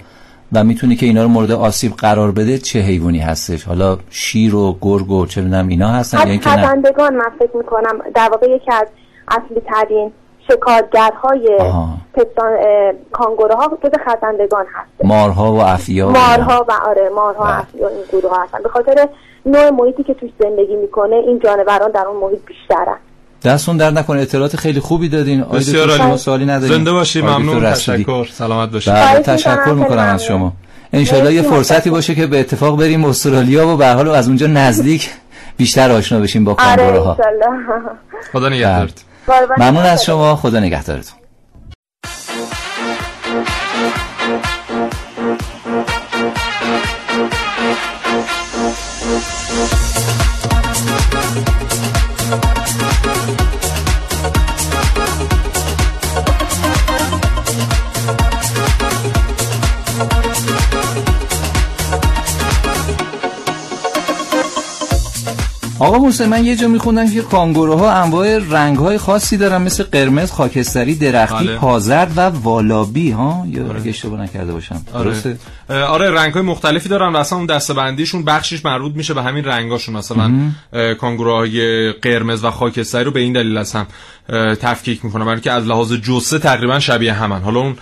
و 0.52 0.64
می‌تونه 0.64 0.94
که 0.96 1.07
اینا 1.07 1.22
رو 1.22 1.28
مورد 1.28 1.50
آسیب 1.50 1.92
قرار 1.92 2.33
بده 2.33 2.59
چه 2.59 2.78
حیوانی 2.78 3.18
هستش؟ 3.18 3.64
حالا 3.64 3.98
شیر 4.11 4.55
و 4.55 4.76
گرگ 4.81 5.11
و 5.11 5.26
چه 5.26 5.40
می‌دونم 5.40 5.68
اینا 5.68 5.88
هستن 5.88 6.18
یا 6.18 6.24
اینکه 6.24 6.50
نه؟ 6.50 6.66
خزندگان 6.66 7.16
من 7.16 7.31
فکر 7.38 7.57
می‌کنم 7.57 7.98
در 8.14 8.28
واقع 8.31 8.50
یکی 8.50 8.72
از 8.72 8.87
اصلی 9.28 9.61
ترین 9.61 10.12
شکارگرهای. 10.48 11.59
پستان 12.14 12.52
کانگوروها 13.12 13.78
جز 13.85 13.90
خزندگان 14.07 14.64
هست 14.74 15.05
مارها 15.05 15.52
و 15.52 15.61
افیا 15.61 16.09
و. 16.09 16.11
مارها 16.11 16.66
و 16.68 16.72
آره 16.88 17.09
مارها 17.14 17.44
بله. 17.44 17.59
افیا 17.59 17.88
این 17.88 17.98
گروه 18.12 18.31
ها 18.37 18.42
هستن 18.42 18.59
به 18.62 18.68
خاطر 18.68 19.09
نوع 19.46 19.70
محیطی 19.70 20.02
که 20.02 20.14
توش 20.14 20.31
زندگی 20.38 20.76
می‌کنه 20.76 21.16
این 21.16 21.40
جانوران 21.44 21.90
در 21.90 22.05
اون 22.07 22.20
محیط 22.20 22.40
بیشترن 22.46 22.96
دستون 23.44 23.76
در 23.76 23.90
نکنه 23.90 24.20
اطلاعات 24.20 24.57
خیلی 24.57 24.81
خوبی 24.81 25.09
دادین 25.09 25.44
بسیار 25.44 25.90
عالی. 25.90 26.16
سوالی 26.16 26.44
ندارین 26.44 26.76
زنده 26.76 26.92
باشی 26.92 27.22
ممنون. 27.22 27.72
تشکر 27.72 28.26
سلامت 28.33 28.72
باشی 28.72 28.90
بله 28.90 29.20
تشکر 29.20 29.72
می‌کنم، 29.72 29.98
از 29.98 30.24
شما. 30.24 30.52
انشالله 30.92 31.35
یه 31.35 31.42
فرصتی. 31.42 31.90
باشه 31.90 32.14
که 32.14 32.26
به 32.26 32.40
اتفاق 32.40 32.78
بریم 32.78 33.05
استرالیا 33.05 33.68
و 33.68 33.76
به 33.76 33.87
هر 33.87 33.94
حال 33.94 34.09
از 34.09 34.28
اونجا 34.28 34.46
نزدیک 34.46 35.11
بیشتر 35.57 35.92
آشنا 35.92 36.20
بشیم 36.20 36.44
با 36.44 36.52
آره 36.52 36.76
کانگوروها 36.76 37.11
انشالله 37.11 37.59
خدا 38.33 38.48
نگهدارت 38.48 38.78
قربان 38.78 39.12
ممنون 39.58 39.87
از 39.87 40.04
شما. 40.04 40.14
شما 40.14 40.37
خدا 40.37 40.61
نگهدارتون 40.61 41.22
آقا 65.82 65.98
موسی 65.98 66.26
من 66.26 66.44
یه 66.44 66.56
جا 66.56 66.68
میخوندم 66.68 67.10
که 67.10 67.22
کانگوروها 67.22 67.92
انواع 67.92 68.38
رنگهای 68.38 68.98
خاصی 68.98 69.36
دارن 69.36 69.62
مثل 69.62 69.84
قرمز، 69.84 70.30
خاکستری، 70.30 70.94
درختی، 70.94 71.46
بله. 71.46 71.56
پازرد 71.56 72.12
و 72.16 72.20
والابی 72.20 73.10
ها؟ 73.10 73.44
یا 73.48 73.74
اگه 73.74 73.88
اشتباه 73.88 74.20
نکرده 74.20 74.52
باشم. 74.52 74.80
درسته؟ 74.94 75.36
آره 75.68 75.84
آره 75.84 76.10
رنگ 76.10 76.32
های 76.32 76.42
مختلفی 76.42 76.88
دارن 76.88 77.12
و 77.12 77.16
اصلا 77.16 77.38
اون 77.38 77.46
دستبندیشون 77.46 78.24
بخشش 78.24 78.64
مربوط 78.64 78.94
میشه 78.94 79.14
به 79.14 79.22
همین 79.22 79.44
رنگاشون. 79.44 79.96
مثلا 79.96 80.32
کانگوروهای 81.00 81.92
قرمز 81.92 82.44
و 82.44 82.50
خاکستری 82.50 83.04
رو 83.04 83.10
به 83.10 83.20
این 83.20 83.32
دلیل 83.32 83.56
از 83.56 83.72
هم 83.72 83.86
اه، 84.28 84.54
تفکیک 84.54 85.04
می‌کنه 85.04 85.24
برای 85.24 85.34
اینکه 85.34 85.52
از 85.52 85.66
لحاظ 85.66 85.92
جثه 85.92 86.38
تقریبا 86.38 86.78
شبیه 86.78 87.12
همن. 87.12 87.42
حالا 87.42 87.60
اون 87.60 87.76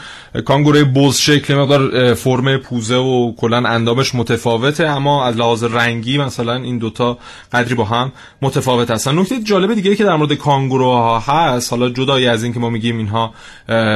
کانگوروی 0.44 0.84
بز 0.84 1.16
شکل 1.16 1.54
مقدار 1.54 2.14
فرم 2.14 2.56
پوزه 2.56 2.96
و 2.96 3.32
کلا 3.36 3.56
اندامش 3.56 4.14
متفاوته 4.14 4.86
اما 4.86 5.26
از 5.26 5.36
لحاظ 5.36 5.64
رنگی 5.64 6.18
مثلا 6.18 6.54
این 6.54 6.78
دوتا 6.78 7.18
قدری 7.52 7.74
با 7.74 7.84
هم 7.92 8.12
متفاوت 8.42 8.90
هستن 8.90 9.18
نکته 9.18 9.42
جالب 9.42 9.74
دیگه 9.74 9.90
ای 9.90 9.96
که 9.96 10.04
در 10.04 10.16
مورد 10.16 10.34
کانگوروها 10.34 11.18
هست 11.18 11.72
حالا 11.72 11.88
جدای 11.88 12.26
از 12.26 12.44
این 12.44 12.52
که 12.52 12.60
ما 12.60 12.70
میگیم 12.70 12.98
اینها 12.98 13.34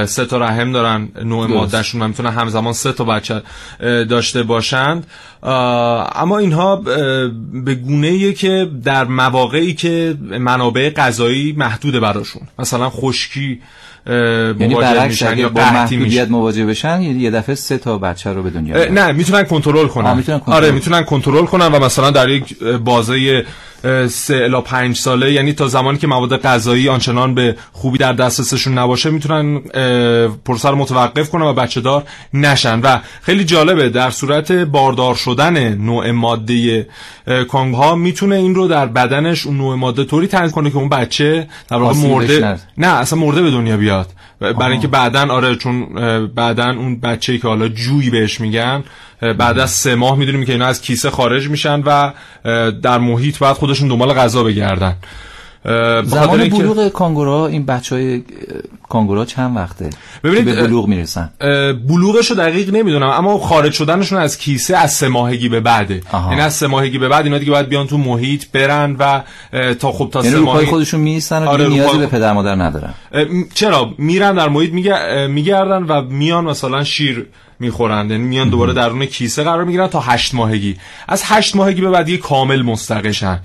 سه 0.07 0.25
تا 0.27 0.39
رحم 0.39 0.73
دارن 0.73 1.09
نوع. 1.25 1.47
مادهشون 1.47 2.03
و 2.03 2.09
می‌تونن 2.09 2.31
همزمان 2.31 2.73
سه 2.73 2.93
تا 2.93 3.05
بچه 3.05 3.43
داشته 3.81 4.43
باشند 4.43 5.07
اما 5.43 6.39
اینها 6.39 6.77
به 7.65 7.75
گونه 7.75 8.07
ایه 8.07 8.33
که 8.33 8.71
در 8.85 9.05
مواقعی 9.05 9.75
که 9.75 10.17
منابع 10.41 10.91
غذایی 10.91 11.53
محدوده 11.53 12.01
براشون 12.01 12.43
مثلا 12.59 12.91
خشکی 12.91 13.61
یعنی 14.07 14.75
مواجه 14.75 14.95
برعکس 14.95 15.23
یا 15.23 15.49
با 15.49 15.61
محدودیت 15.61 16.31
مواجه 16.31 16.67
بشن 16.67 17.03
یه 17.03 17.13
یه 17.13 17.31
دفعه 17.31 17.55
سه 17.55 17.79
تا 17.79 17.99
بچه 17.99 18.33
رو 18.33 18.43
به 18.43 18.51
دنیا. 18.51 18.85
نه 18.85 19.13
می‌تونن 19.13 19.45
کنترل 19.45 19.87
کنن 19.87 20.15
کنترل 20.15 20.41
آره 20.47 20.67
کنن. 20.67 20.75
می‌تونن 20.75 21.03
کنترل 21.05 21.45
کنن 21.45 21.67
و 21.67 21.85
مثلا 21.85 22.11
در 22.11 22.29
یک 22.29 22.59
بازه 22.65 23.45
سه 24.09 24.35
الا 24.35 24.61
پنج 24.61 24.97
ساله 24.97 25.33
یعنی 25.33 25.53
تا 25.53 25.69
زمانی 25.69 25.99
که 25.99 26.07
مواد 26.07 26.43
غذایی 26.43 26.89
آنچنان 26.89 27.35
به 27.35 27.57
خوبی 27.73 27.99
در 27.99 28.13
دسترسشون 28.13 28.79
نباشه 28.79 29.11
می‌تونن 29.11 29.59
پروسه 30.45 30.71
رو 30.71 30.77
متوقف 30.77 31.31
کنن 31.31 31.45
و 31.45 31.53
بچه 31.53 31.81
دار 31.81 32.05
نشن 32.35 32.81
و 32.81 32.99
خیلی 33.23 33.45
جالبه 33.45 33.89
در 33.89 34.11
صورت 34.11 34.53
باردار 34.53 35.15
شدن 35.15 35.75
نوع 35.75 36.11
ماده 36.11 36.87
کانگ 37.49 37.75
ها 37.75 37.95
می‌تونه 37.95 38.37
این 38.37 38.55
رو 38.55 38.69
در 38.69 38.87
بدنش 38.87 39.47
اون 39.47 39.57
نوع 39.57 39.75
ماده 39.75 40.05
طوری 40.05 40.27
تنظیم 40.27 40.51
کنه 40.51 40.71
که 40.71 40.77
اون 40.77 40.89
بچه 40.89 41.49
در 41.69 41.77
واقع 41.77 41.95
مرده. 41.97 42.59
نه 42.79 42.87
اصلا 42.87 43.19
مرده 43.19 43.43
به 43.43 43.51
دنیا 43.51 43.77
بیاد 43.77 44.11
برای 44.53 44.73
اینکه 44.73 44.89
بعدن 44.89 45.31
آره 45.31 45.57
چون 45.57 45.99
اه، 45.99 46.27
بعدن 46.27 46.77
اون 46.77 47.01
بچه‌ای 47.01 47.39
که 47.39 47.49
حالا 47.49 47.69
جوی 47.69 48.11
بهش 48.11 48.41
میگن 48.41 48.85
بعد 49.39 49.59
از 49.59 49.71
سه 49.71 49.95
ماه 49.95 50.19
می‌دونیم 50.19 50.45
که 50.45 50.53
اینا 50.53 50.67
از 50.67 50.83
کیسه 50.83 51.11
خارج 51.11 51.49
میشن 51.49 51.83
و 51.87 52.13
در 52.83 52.99
محیط 52.99 53.39
بعد 53.39 53.57
خودشون 53.57 53.89
دنبال 53.89 54.13
غذا 54.13 54.45
بگردن. 54.45 54.97
زمان 56.05 56.49
بلوغ 56.49 56.89
کانگوروها 56.89 57.47
این 57.47 57.67
بچه 57.67 57.95
های 57.95 58.23
کانگوروها 58.89 59.25
چند 59.25 59.57
وقته 59.57 59.91
ببینید، 60.25 60.45
به 60.45 60.63
بلوغ 60.63 60.87
می‌رسن؟ 60.87 61.31
بلوغش 61.89 62.31
رو 62.31 62.37
دقیق 62.37 62.75
نمی‌دونم 62.75 63.09
اما 63.09 63.39
خارج 63.39 63.73
شدنشون 63.73 64.19
از 64.19 64.39
کیسه 64.39 64.77
از 64.77 64.93
سه 64.93 65.09
ماهگی 65.09 65.49
به 65.49 65.61
بعده. 65.61 66.03
یعنی 66.31 66.41
از 66.41 66.55
سه 66.55 66.67
ماهگی 66.67 66.99
به 66.99 67.09
بعد 67.09 67.25
اینا 67.25 67.39
دیگه 67.39 67.51
باید 67.51 67.69
بیان 67.69 67.87
تو 67.87 67.99
محیط 67.99 68.45
برن 68.53 68.97
و 68.99 69.23
تا 69.75 69.93
خب 69.93 70.09
تا 70.13 70.21
یعنی 70.21 70.37
سه 70.37 70.41
ماهی 70.41 70.67
خودشون 70.67 71.01
میستن 71.01 71.45
و 71.45 71.49
آره، 71.49 71.69
نیازی 71.69 71.99
به 71.99 72.07
پدر 72.07 72.33
مادر 72.33 72.55
ندارن. 72.55 72.95
چرا؟ 73.55 73.95
میرن 73.99 74.35
در 74.35 74.49
محیط 74.49 74.73
میگردن 75.29 75.83
و 75.83 76.03
میان 76.03 76.45
مثلا 76.45 76.85
شیر 76.85 77.27
می‌خورند. 77.61 78.11
یعنی 78.11 78.23
میان 78.23 78.51
دوباره 78.51 78.73
درون 78.73 79.07
کیسه 79.07 79.43
قرار 79.43 79.65
می‌گیرن 79.65 79.87
تا 79.87 80.01
هشت 80.01 80.35
ماهگی. 80.35 80.77
از 81.09 81.23
هشت 81.25 81.57
ماهگی 81.57 81.81
به 81.81 81.91
بعد 81.91 82.05
دیگه 82.07 82.19
کامل 82.19 82.63
مستقشن. 82.63 83.41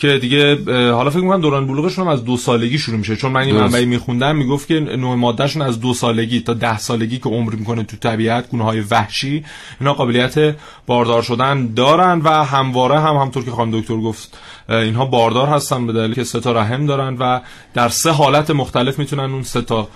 که 0.00 0.18
دیگه 0.18 0.58
حالا 0.92 1.10
فکر 1.10 1.20
می‌کنم 1.20 1.40
دوران 1.40 1.66
بلوغشون 1.66 2.06
هم 2.06 2.12
از 2.12 2.24
دو 2.24 2.36
سالگی 2.36 2.78
شروع 2.78 2.98
میشه 2.98 3.16
چون 3.16 3.32
من 3.32 3.40
این. 3.40 3.56
منبعی 3.56 3.86
میخوندم 3.86 4.36
می‌گفت 4.36 4.68
که 4.68 4.80
نوع 4.80 5.14
مادهشون 5.14 5.62
از 5.62 5.80
دو 5.80 5.94
سالگی 5.94 6.40
تا 6.40 6.54
ده 6.54 6.78
سالگی 6.78 7.18
که 7.18 7.28
عمر 7.28 7.54
می‌کنه 7.54 7.82
تو 7.82 7.96
طبیعت 7.96 8.50
گونه 8.50 8.64
های 8.64 8.80
وحشی 8.80 9.44
اینا 9.80 9.94
قابلیت 9.94 10.56
باردار 10.86 11.22
شدن 11.22 11.74
دارن 11.74 12.20
و 12.24 12.44
همواره 12.44 13.00
هم 13.00 13.16
همطور 13.16 13.44
که 13.44 13.50
خانم 13.50 13.80
دکتر 13.80 13.96
گفت 13.96 14.38
اینها 14.70 15.04
باردار 15.04 15.48
هستن 15.48 15.86
به 15.86 15.92
دلیل 15.92 16.14
که 16.14 16.24
سه 16.24 16.40
تا 16.40 16.52
رحم 16.52 16.86
دارن 16.86 17.16
و 17.16 17.40
در 17.74 17.88
سه 17.88 18.10
حالت 18.10 18.50
مختلف 18.50 18.98
می‌تونن 18.98 19.32
اون 19.32 19.42
سه 19.42 19.62
تا 19.62 19.88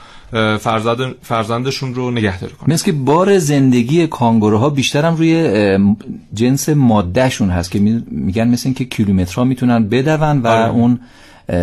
فرزند 0.58 1.14
فرزندشون 1.22 1.94
رو 1.94 2.10
نگهداری 2.10 2.52
کنن. 2.52 2.74
مثل 2.74 2.84
که 2.84 2.92
بار 2.92 3.38
زندگی 3.38 4.06
کانگوروها 4.06 4.70
بیشتر 4.70 5.04
هم 5.04 5.16
روی 5.16 5.78
جنس 6.34 6.68
مادهشون 6.68 7.50
هست 7.50 7.70
که 7.70 7.78
می- 7.78 8.04
میگن 8.10 8.48
مثل 8.48 8.62
این 8.64 8.74
که 8.74 8.84
کیلومترها 8.84 9.44
می‌تونن 9.44 9.88
بدون 9.88 10.40
و 10.40 10.46
آره. 10.46 10.70
اون 10.70 11.00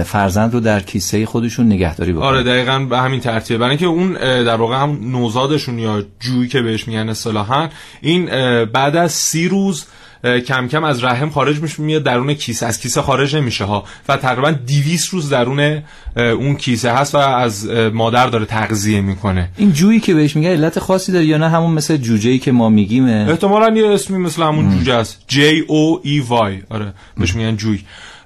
فرزند 0.06 0.54
رو 0.54 0.60
در 0.60 0.80
کیسه 0.80 1.26
خودشون 1.26 1.65
نگهداری 1.65 2.13
بکنن. 2.13 2.26
آره 2.26 2.43
دقیقا 2.43 2.80
به 2.80 2.97
همین 2.97 3.19
ترتیبه. 3.19 3.58
برای 3.58 3.69
اینکه 3.69 3.86
اون 3.86 4.13
در 4.43 4.56
واقع 4.56 4.76
هم 4.76 5.12
نوزادشون 5.12 5.80
یا 5.80 6.04
جویی 6.19 6.47
که 6.47 6.62
بهش 6.62 6.88
میگن 6.88 7.10
اصطلاحا 7.10 7.69
این 8.02 8.26
بعد 8.65 8.95
از 8.95 9.12
سی 9.12 9.47
روز 9.47 9.86
کم 10.23 10.67
کم 10.67 10.84
از 10.84 11.03
رحم 11.03 11.29
خارج 11.29 11.60
میشه 11.60 11.84
میاد 11.84 12.03
درون 12.03 12.34
کیسه. 12.34 12.65
از 12.65 12.79
کیسه 12.79 13.01
خارج 13.01 13.36
نمیشه 13.36 13.65
ها. 13.65 13.84
و 14.07 14.17
تقریبا 14.17 14.51
200 14.51 15.10
روز 15.10 15.29
درون 15.29 15.81
اون 16.15 16.55
کیسه 16.55 16.91
هست 16.91 17.15
و 17.15 17.17
از 17.17 17.69
مادر 17.93 18.27
داره 18.27 18.45
تغذیه 18.45 19.01
می‌کنه. 19.01 19.49
این 19.57 19.73
جویی 19.73 19.99
که 19.99 20.13
بهش 20.13 20.36
میگه 20.36 20.49
علت 20.49 20.79
خاصی 20.79 21.12
داره 21.12 21.25
یا 21.25 21.38
نه؟ 21.38 21.49
همون 21.49 21.71
مثل 21.71 21.97
جوجه‌ای 21.97 22.39
که 22.39 22.51
ما 22.51 22.69
میگیم 22.69 23.05
احتمالاً 23.05 23.77
یه 23.77 23.88
اسمی 23.88 24.17
مثل 24.17 24.43
همون 24.43 24.77
جوجه 24.77 24.93
است 24.93 25.21
J 25.29 25.36
O 25.67 26.05
E 26.05 26.29
Y. 26.29 26.63
آره 26.69 26.93
بهش 27.17 27.36
میگن 27.36 27.55
جوی. 27.55 27.79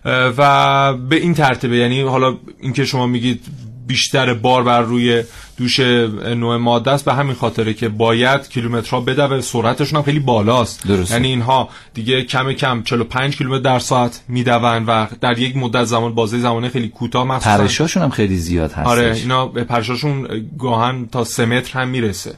و 0.06 0.94
به 0.94 1.16
این 1.16 1.34
ترتیبه. 1.34 1.78
یعنی 1.78 2.02
حالا 2.02 2.38
اینکه 2.62 2.86
شما 2.86 3.08
میگید 3.08 3.46
بیشتر 3.88 4.34
بار 4.34 4.64
بر 4.64 4.82
روی 4.82 5.24
دوش 5.58 5.80
نوع 5.80 6.58
ماده 6.58 6.92
است. 6.92 7.06
به 7.06 7.14
همین 7.14 7.34
خاطره 7.34 7.74
که 7.74 7.90
باید 7.90 8.50
کیلومترها 8.50 9.02
بدوه. 9.02 9.42
سرعتشون 9.42 9.98
هم 9.98 10.04
خیلی 10.04 10.20
بالاست. 10.20 10.88
درسته. 10.88 11.14
یعنی 11.14 11.28
اینها 11.28 11.70
دیگه 11.94 12.22
کم 12.22 12.54
کم 12.54 12.84
45 12.84 13.38
کیلومتر 13.38 13.64
در 13.64 13.80
ساعت 13.80 14.22
میدون 14.28 14.86
و 14.88 15.08
در 15.22 15.40
یک 15.40 15.58
مدت 15.58 15.84
زمان 15.84 16.16
بازه 16.16 16.40
زمانه 16.40 16.70
خیلی 16.70 16.90
کوتاه 16.90 17.24
مخصوصا. 17.28 17.58
پرشاشون 17.58 18.04
هم 18.04 18.10
خیلی 18.10 18.38
زیاد 18.38 18.72
هست 18.72 18.88
آره 18.88 19.16
اینا 19.16 19.46
به 19.46 19.64
پرشاشون 19.64 20.28
گاهن 20.60 21.06
تا 21.12 21.24
سه 21.24 21.46
متر 21.46 21.80
هم 21.80 21.88
می‌رسه. 21.88 22.36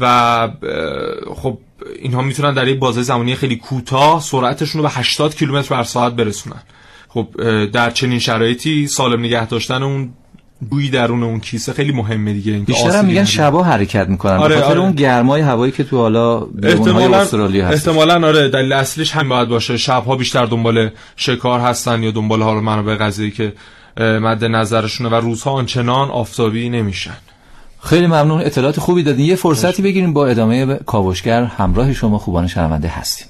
و 0.00 0.48
خب 1.34 1.58
اینها 2.02 2.22
می‌تونن 2.22 2.54
در 2.54 2.68
یک 2.68 2.78
بازه 2.78 3.02
زمانی 3.02 3.34
خیلی 3.34 3.56
کوتاه 3.56 4.20
سرعتشون 4.20 4.82
رو 4.82 4.88
به 4.88 4.94
80 4.94 5.34
کیلومتر 5.34 5.74
بر 5.74 5.82
ساعت 5.82 6.12
برسونن. 6.12 6.62
خب 7.08 7.28
در 7.64 7.90
چنین 7.90 8.18
شرایطی 8.18 8.86
سالم 8.86 9.20
نگه 9.20 9.46
داشتن 9.46 9.82
اون 9.82 10.10
بوی 10.70 10.90
درون 10.90 11.22
اون 11.22 11.40
کیسه 11.40 11.72
خیلی 11.72 11.92
مهمه 11.92 12.32
دیگه 12.32 12.52
اینکه 12.52 12.72
بیشتر 12.72 12.96
هم 12.96 13.04
میگن 13.04 13.24
شبا 13.24 13.62
حرکت 13.62 14.08
می‌کنن 14.08 14.36
آره، 14.36 14.56
بخاطر 14.56 14.70
آره. 14.70 14.80
اون 14.80 14.92
گرمای 14.92 15.40
هوایی 15.40 15.72
که 15.72 15.84
تو 15.84 15.96
حالا 15.96 16.46
احتمالاً 16.62 17.20
استرالیا 17.20 17.66
هست 17.66 17.88
احتمالاً 17.88 18.28
آره 18.28 18.48
دلیل 18.48 18.72
اصلیش 18.72 19.12
هم 19.12 19.28
باید 19.28 19.48
باشه. 19.48 19.76
شبها 19.76 20.16
بیشتر 20.16 20.46
دنبال 20.46 20.90
شکار 21.16 21.60
هستن 21.60 22.02
یا 22.02 22.10
دنبال 22.10 22.42
حالا 22.42 22.60
منابع 22.60 22.96
غذایی 22.96 23.30
که 23.30 23.52
مد 24.00 24.44
نظرشونه 24.44 25.10
و 25.10 25.14
روزها 25.14 25.50
آنچنان 25.50 26.10
آفتابی 26.10 26.68
نمیشن. 26.68 27.16
خیلی 27.80 28.06
ممنون 28.06 28.40
اطلاعات 28.40 28.80
خوبی 28.80 29.02
دادین. 29.02 29.26
یه 29.26 29.36
فرصتی 29.36 29.82
بگیریم 29.82 30.12
با 30.12 30.26
ادامه 30.26 30.74
کاوشگر 30.74 31.44
همراه 31.44 31.92
شما 31.92 32.18
خوبان 32.18 32.46
شنونده 32.46 32.88
هستیم. 32.88 33.26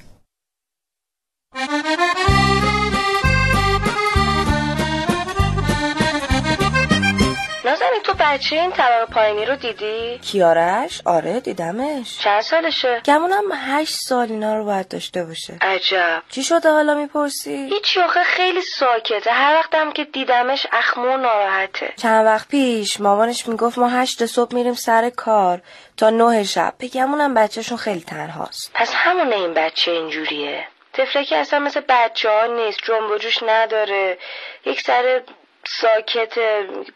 بچه 8.32 8.56
این 8.56 8.72
طبقه 8.72 9.06
پایینی 9.14 9.44
رو 9.44 9.56
دیدی؟ 9.56 10.18
کیارش؟ 10.18 11.02
آره 11.04 11.40
دیدمش. 11.40 12.18
چند 12.18 12.40
سالشه؟ 12.40 13.00
گمونم 13.04 13.44
هشت 13.52 13.96
سال 14.08 14.30
اینا 14.30 14.56
رو 14.56 14.64
باید 14.64 14.88
داشته 14.88 15.24
باشه. 15.24 15.58
عجب. 15.60 16.22
چی 16.30 16.42
شده 16.42 16.70
حالا 16.70 16.94
می‌پرسی؟ 16.94 17.68
هیچی 17.72 18.00
آخه 18.00 18.22
خیلی 18.22 18.62
ساکته. 18.62 19.30
هر 19.30 19.54
وقتم 19.54 19.92
که 19.92 20.04
دیدمش 20.04 20.66
اخمو 20.72 21.16
ناراحته. 21.16 21.92
چند 21.96 22.26
وقت 22.26 22.48
پیش 22.48 23.00
مامانش 23.00 23.48
می‌گفت 23.48 23.78
ما 23.78 23.88
هشت 23.88 24.26
صبح 24.26 24.54
میریم 24.54 24.74
سر 24.74 25.10
کار 25.10 25.60
تا 25.96 26.10
نه 26.10 26.44
شب. 26.44 26.74
بگمونم 26.80 27.34
بچهشون 27.34 27.78
خیلی 27.78 28.00
تنهاست. 28.00 28.70
پس 28.74 28.90
همونه 28.94 29.36
این 29.36 29.54
بچه 29.54 29.90
اینجوریه. 29.90 30.66
طفله 30.92 31.24
که 31.24 31.36
اصلا 31.36 31.58
مثل 31.58 31.80
بچه 31.88 32.30
ها 32.30 32.46
نیست. 32.46 32.78
جنب 32.84 33.10
و 33.10 33.18
جوش 33.18 33.42
نداره. 33.42 34.18
یک 34.66 34.80
سر 34.80 35.22
ساکت 35.66 36.38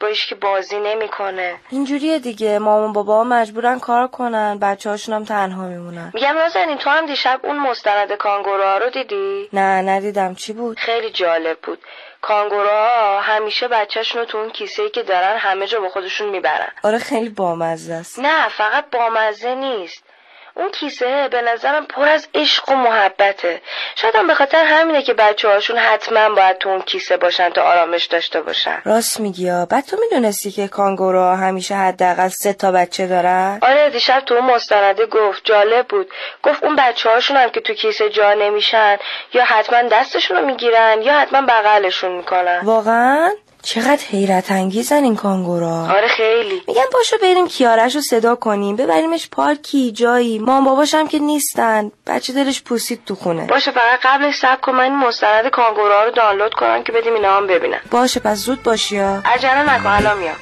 با 0.01 0.11
که 0.13 0.35
بازی 0.35 0.81
نمی‌کنه. 0.81 1.55
اینجوریه 1.71 2.19
دیگه. 2.19 2.59
مامان 2.59 2.93
بابا 2.93 3.25
مجبورن 3.25 3.79
کار 3.79 4.07
کنن. 4.07 4.59
بچه 4.59 4.91
هاشون 4.91 5.15
هم 5.15 5.25
تنها 5.25 5.69
میمونن. 5.69 6.11
میگم 6.15 6.39
نازنین 6.39 6.79
تو 6.79 6.91
هم 6.91 7.07
دیشب 7.07 7.41
اون 7.43 7.59
مستند 7.59 8.13
کانگوروها 8.13 8.79
رو 8.79 8.91
دیدی؟ 8.91 9.49
نه 9.53 9.83
ندیدم. 9.83 10.35
چی 10.35 10.53
بود؟ 10.53 10.79
خیلی 10.79 11.11
جالب 11.11 11.59
بود. 11.63 11.79
کانگوروها 12.23 13.21
همیشه 13.21 13.69
بچهشون 13.69 14.21
رو 14.21 14.27
تو 14.27 14.39
اون 14.39 14.51
کیسه 14.51 14.91
که 14.91 15.03
دارن 15.03 15.37
همه 15.37 15.67
جا 15.67 15.81
با 15.81 15.89
خودشون 15.89 16.29
می‌برن. 16.29 16.73
آره 16.83 16.99
خیلی 16.99 17.29
بامزه 17.29 17.95
است. 17.95 18.19
نه 18.19 18.49
فقط 18.49 18.85
بامزه 18.91 19.55
نیست. 19.55 20.05
اون 20.57 20.71
کیسه 20.71 21.29
به 21.29 21.43
نظرم 21.43 21.87
پر 21.87 22.09
از 22.09 22.29
عشق 22.35 22.69
و 22.69 22.75
محبته. 22.75 23.61
شاید 23.97 24.17
هم 24.17 24.27
به 24.27 24.35
خاطر 24.35 24.65
همینه 24.65 25.03
که 25.03 25.15
بچه 25.15 25.49
هاشون 25.49 25.79
حتما 25.79 26.35
باید 26.35 26.59
تو 26.59 26.69
اون 26.69 26.81
کیسه 26.81 27.17
باشن 27.17 27.51
تا 27.51 27.63
آرامش 27.63 28.05
داشته 28.07 28.41
باشن. 28.41 28.83
راست 28.85 29.21
میگی 29.21 29.49
ها 29.49 29.67
بعد 29.67 29.85
تو 29.85 29.97
می‌دونستی 30.01 30.51
که 30.51 30.69
کانگوروها 30.69 31.37
همیشه 31.37 31.75
حداقل 31.75 32.29
سه 32.29 32.53
تا 32.53 32.73
بچه 32.73 33.07
دارن؟ 33.07 33.59
آره 33.63 33.91
دیشب 33.91 34.21
تو 34.21 34.35
اون 34.35 34.45
مستنده 34.45 35.07
گفت 35.07 35.45
جالب 35.45 35.89
بود. 35.89 36.11
گفت 36.43 36.65
اون 36.65 36.77
بچه 36.77 37.11
هاشون 37.11 37.37
هم 37.37 37.51
که 37.51 37.61
تو 37.61 37.75
کیسه 37.75 38.09
جا 38.09 38.35
نمیشن 38.35 38.97
یا 39.33 39.45
حتما 39.45 39.83
دستشون 39.83 40.37
رو 40.37 40.47
می‌گیرن 40.47 41.03
یا 41.03 41.19
حتما 41.19 41.43
بغلشون 41.49 42.13
می‌کنن. 42.13 42.61
واقعا؟ 42.65 43.31
چقدر 43.67 44.03
حیرت 44.11 44.51
انگیزن 44.51 45.05
این 45.05 45.17
کانگورا. 45.17 45.81
آره 45.83 46.09
خیلی. 46.09 46.63
میگم 46.69 46.83
پاشو 46.93 47.17
بریم 47.23 47.49
کیارش 47.49 47.95
رو 47.95 48.01
صدا 48.01 48.35
کنیم 48.35 48.77
ببریمش 48.77 49.29
پارکی 49.33 49.93
جایی. 49.93 50.39
مام 50.39 50.65
باباش 50.65 50.95
هم 50.95 51.09
که 51.09 51.19
نیستن. 51.19 51.91
بچه 52.07 52.33
دلش 52.33 52.63
پوسید 52.63 53.01
تو 53.07 53.15
خونه. 53.15 53.47
باشه 53.47 53.71
فقط 53.71 53.99
قبلش 54.03 54.35
سب 54.43 54.61
کن 54.61 54.73
من 54.73 54.81
این 54.85 54.97
مستند 54.97 55.51
کانگورا 55.51 56.05
رو 56.05 56.11
دانلود 56.11 56.55
کنم 56.55 56.83
که 56.83 56.93
بدیم 56.93 57.15
اینا 57.15 57.37
هم 57.37 57.47
ببینن. 57.47 57.81
باشه 57.91 58.21
پس 58.21 58.39
زود 58.39 58.63
باشی 58.63 58.99
ها. 58.99 59.23
عجله 59.25 59.75
نکن 59.75 59.87
الان 59.91 60.19
میام. 60.19 60.37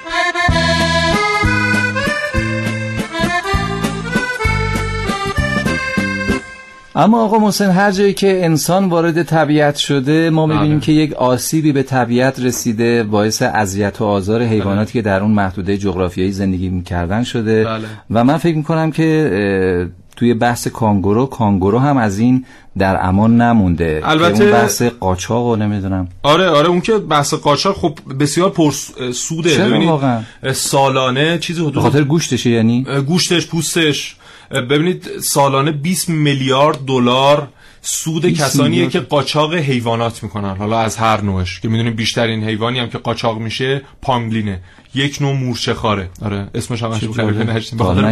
اما 6.96 7.24
آقا 7.24 7.38
محسن 7.38 7.70
هر 7.70 7.90
جایی 7.90 8.14
که 8.14 8.44
انسان 8.44 8.88
وارد 8.88 9.22
طبیعت 9.22 9.76
شده 9.76 10.30
ما 10.30 10.46
می‌بینیم 10.46 10.80
که 10.80 10.92
یک 10.92 11.12
آسیبی 11.12 11.72
به 11.72 11.82
طبیعت 11.82 12.40
رسیده 12.40 13.02
باعث 13.02 13.42
اذیت 13.42 14.00
و 14.00 14.04
آزار 14.04 14.42
حیواناتی 14.42 14.92
که 14.92 15.02
در 15.02 15.20
اون 15.20 15.30
محدوده 15.30 15.78
جغرافیایی 15.78 16.32
زندگی 16.32 16.68
می‌کردن 16.68 17.24
شده. 17.24 17.64
بله. 17.64 17.84
و 18.10 18.24
من 18.24 18.36
فکر 18.36 18.56
می‌کنم 18.56 18.90
که 18.90 19.88
توی 20.16 20.34
بحث 20.34 20.68
کانگورو 20.68 21.26
کانگورو 21.26 21.78
هم 21.78 21.96
از 21.96 22.18
این 22.18 22.44
در 22.78 23.06
امان 23.06 23.40
نمونده. 23.40 24.00
البته 24.04 24.42
اون 24.44 24.52
بحث 24.52 24.82
قاچاق 24.82 25.46
و 25.46 25.56
نمی‌دونم. 25.56 26.08
آره 26.22 26.48
آره 26.48 26.68
اون 26.68 26.80
که 26.80 26.92
بحث 26.92 27.34
قاچاق 27.34 27.76
خب 27.76 27.98
بسیار 28.20 28.50
پر 28.50 28.72
سوده. 29.14 29.58
ببینید 29.58 29.88
واقعا؟ 29.88 30.20
سالانه 30.52 31.38
چیزی 31.38 31.60
حدود 31.60 31.82
خاطر 31.82 32.04
گوشتشه 32.04 32.50
یعنی؟ 32.50 32.86
گوشتش 33.06 33.46
پوستش. 33.46 34.16
ببینید 34.60 35.18
سالانه 35.18 35.72
20 35.72 36.08
میلیارد 36.08 36.78
دلار 36.86 37.48
سود 37.82 38.28
کسانیه. 38.28 38.88
که 38.88 39.00
قاچاق 39.00 39.54
حیوانات 39.54 40.22
می‌کنن. 40.22 40.56
حالا 40.56 40.80
از 40.80 40.96
هر 40.96 41.20
نوعش. 41.20 41.60
که 41.60 41.68
می‌دونیم 41.68 41.94
بیشترین 41.94 42.44
حیوانی 42.44 42.78
هم 42.78 42.88
که 42.88 42.98
قاچاق 42.98 43.38
میشه 43.38 43.82
پانگلینه. 44.02 44.60
یک 44.94 45.22
نوع 45.22 45.32
مورچه 45.32 45.74
خاره. 45.74 46.10
آره. 46.22 46.48
اسمش 46.54 46.82
هم 46.82 46.90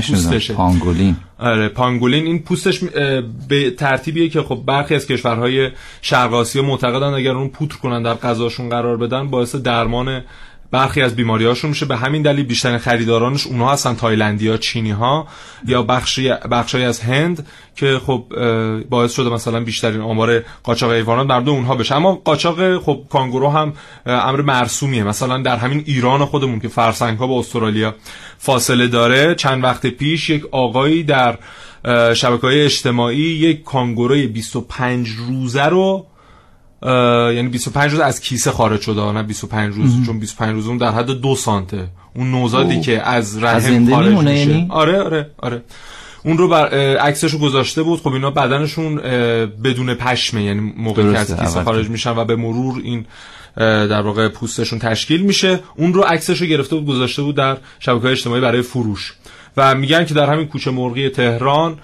پوستشه. 0.01 0.55
پانگولین. 0.55 1.17
آره 1.39 1.69
پانگولین. 1.69 2.27
این 2.27 2.39
پوستش 2.39 2.81
به 3.49 3.71
ترتیبیه 3.71 4.29
که 4.29 4.43
خب 4.43 4.63
برخی 4.67 4.95
از 4.95 5.07
کشورهای 5.07 5.71
شرق 6.03 6.35
آسیا 6.35 6.63
معتقدن 6.63 7.15
اگر 7.15 7.33
اون 7.33 7.49
پودر 7.49 7.77
کنن 7.77 8.03
در 8.03 8.15
غذاشون 8.15 8.69
قرار 8.69 8.97
بدن 8.97 9.31
باعث 9.31 9.55
درمان 9.55 10.23
برخی 10.73 11.03
از 11.03 11.17
بیماریاشون 11.17 11.71
میشه. 11.71 11.87
به 11.87 11.97
همین 11.97 12.23
دلیل 12.23 12.45
بیشترین 12.45 12.79
خریدارانش 12.79 13.47
اونها 13.47 13.73
هستن 13.73 13.95
تایلندی 13.95 14.49
ها 14.49 14.57
چینی 14.57 14.91
ها 14.91 15.27
یا 15.67 15.83
بخشی 15.83 16.29
بخشی 16.51 16.83
از 16.83 17.01
هند 17.01 17.47
که 17.77 18.01
خب 18.07 18.25
باعث 18.91 19.13
شده 19.13 19.31
مثلا 19.31 19.61
بیشترین 19.61 20.01
آمار 20.01 20.43
قاچاق 20.63 20.93
حیوانات 20.93 21.27
مردم 21.27 21.53
اونها 21.53 21.75
بشه. 21.77 21.95
اما 21.95 22.15
قاچاق 22.15 22.79
خب 22.79 23.01
کانگورو 23.11 23.49
هم 23.51 23.73
امر 24.07 24.41
مرسومیه. 24.41 25.05
مثلا 25.05 25.39
در 25.39 25.57
همین 25.57 25.83
ایران 25.87 26.25
خودمون 26.25 26.61
که 26.61 26.69
فرسنگ 26.69 27.19
ها 27.19 27.27
با 27.27 27.39
استرالیا 27.39 27.95
فاصله 28.39 28.89
داره 28.89 29.35
چند 29.35 29.65
وقت 29.65 29.87
پیش 29.87 30.31
یک 30.31 30.45
آقایی 30.51 31.03
در 31.03 31.39
شبکه 32.15 32.47
های 32.47 32.65
اجتماعی 32.65 33.19
یک 33.19 33.65
کانگوروی 33.65 34.27
25 34.27 35.09
روزه 35.09 35.65
رو 35.65 36.07
یعنی 37.35 37.49
25 37.49 37.91
روز 37.91 38.01
از 38.01 38.21
کیسه 38.21 38.51
خارج 38.51 38.81
شده 38.81 39.13
نه 39.13 39.23
25 39.23 39.75
روز 39.75 40.07
چون 40.07 40.19
25 40.19 40.55
روز 40.55 40.67
اون 40.67 40.77
در 40.77 40.91
حد 40.91 41.07
دو 41.07 41.35
سانته. 41.35 41.89
اون 42.17 42.31
نوزادی 42.31 42.75
اوه. 42.75 42.83
که 42.83 43.09
از 43.09 43.43
رحم 43.43 43.91
خارج 43.91 44.15
میشه. 44.15 44.35
یعنی؟ 44.35 44.67
آره 44.71 45.03
آره 45.03 45.31
آره. 45.39 45.63
اون 46.25 46.39
رو 46.39 46.49
بر 46.49 46.75
اه، 46.75 46.97
عکسشو 47.09 47.39
گذاشته 47.39 47.83
بود. 47.83 48.01
خب 48.01 48.13
اینا 48.13 48.31
بدنشون 48.31 48.97
بدون 49.65 49.95
پشمه 49.95 50.43
یعنی 50.43 50.73
موقعی 50.77 51.13
که 51.13 51.19
از 51.19 51.37
کیسه 51.37 51.63
خارج. 51.63 51.89
میشن 51.89 52.11
و 52.11 52.25
به 52.25 52.37
مرور 52.37 52.81
این 52.85 53.07
در 53.57 54.03
واقع 54.03 54.29
پوستشون 54.29 54.79
تشکیل 54.79 55.23
میشه. 55.23 55.61
اون 55.77 55.95
رو 55.95 56.03
عکسشو 56.03 56.47
گرفته 56.47 56.77
بود 56.77 56.87
گذاشته 56.87 57.23
بود 57.23 57.37
در 57.37 57.57
شبکه 57.79 58.09
اجتماعی 58.09 58.41
برای 58.41 58.63
فروش. 58.63 59.15
و 59.57 59.75
میگن 59.75 60.05
که 60.05 60.15
در 60.15 60.33
همین 60.33 60.47
کوچه 60.47 60.71
مرغی 60.71 61.09
تهران 61.09 61.79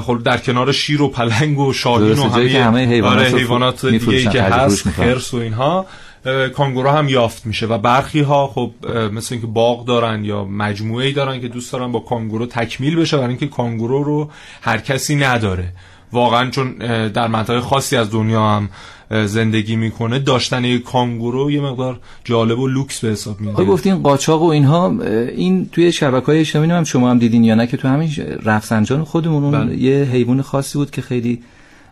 خب 0.00 0.22
در 0.24 0.38
کنار 0.38 0.72
شیر 0.72 1.02
و 1.02 1.08
پلنگ 1.08 1.58
و 1.58 1.72
شاهین 1.72 2.18
و 2.18 2.28
همه, 2.28 2.48
که 2.48 2.64
همه 2.64 2.86
حیوانات 2.86 3.26
آره 3.26 3.38
حیوانات 3.38 3.86
دیگه 3.86 4.12
ای 4.12 4.26
که 4.26 4.42
هست. 4.42 4.88
خرس 4.88 5.34
و 5.34 5.36
اینها 5.36 5.86
کانگورو 6.56 6.90
هم 6.90 7.08
یافت 7.08 7.46
میشه 7.46 7.66
و 7.66 7.78
برخی 7.78 8.20
ها 8.20 8.46
خب 8.46 8.72
مثل 9.12 9.34
اینکه 9.34 9.46
باغ 9.46 9.86
دارن 9.86 10.24
یا 10.24 10.44
مجموعه 10.44 11.06
ای 11.06 11.12
دارن 11.12 11.40
که 11.40 11.48
دوست 11.48 11.72
دارن 11.72 11.92
با 11.92 12.00
کانگورو 12.00 12.46
تکمیل 12.46 12.96
بشه 12.96 13.16
برای 13.16 13.28
اینکه 13.28 13.46
کانگورو 13.46 14.02
رو 14.02 14.30
هر 14.62 14.78
کسی 14.78 15.16
نداره 15.16 15.72
واقعا 16.12 16.50
چون 16.50 16.72
در 17.08 17.26
منطقه 17.28 17.60
خاصی 17.60 17.96
از 17.96 18.10
دنیا 18.10 18.48
هم 18.48 18.68
زندگی 19.26 19.76
می‌کنه 19.76 20.18
داشتن 20.18 20.64
یک 20.64 20.82
کانگورو 20.82 21.50
یه 21.50 21.60
مقدار 21.60 21.98
جالب 22.24 22.58
و 22.58 22.68
لوکس 22.68 23.04
به 23.04 23.08
حساب 23.08 23.40
میاد 23.40 23.56
گفتین 23.56 24.02
قاچاق 24.02 24.42
و 24.42 24.44
اینها 24.44 24.94
این 25.36 25.68
توی 25.72 25.92
شبکه 25.92 26.26
های 26.26 26.40
اجتماعی 26.40 26.70
هم 26.70 26.84
شما 26.84 27.10
هم 27.10 27.18
دیدین 27.18 27.44
یا 27.44 27.54
نه 27.54 27.66
که 27.66 27.76
تو 27.76 27.88
همین 27.88 28.10
رفسنجان 28.44 29.04
خودمون 29.04 29.44
اون 29.44 29.52
بله. 29.52 29.76
یه 29.76 30.04
حیوان 30.04 30.42
خاصی 30.42 30.78
بود 30.78 30.90
که 30.90 31.02
خیلی 31.02 31.42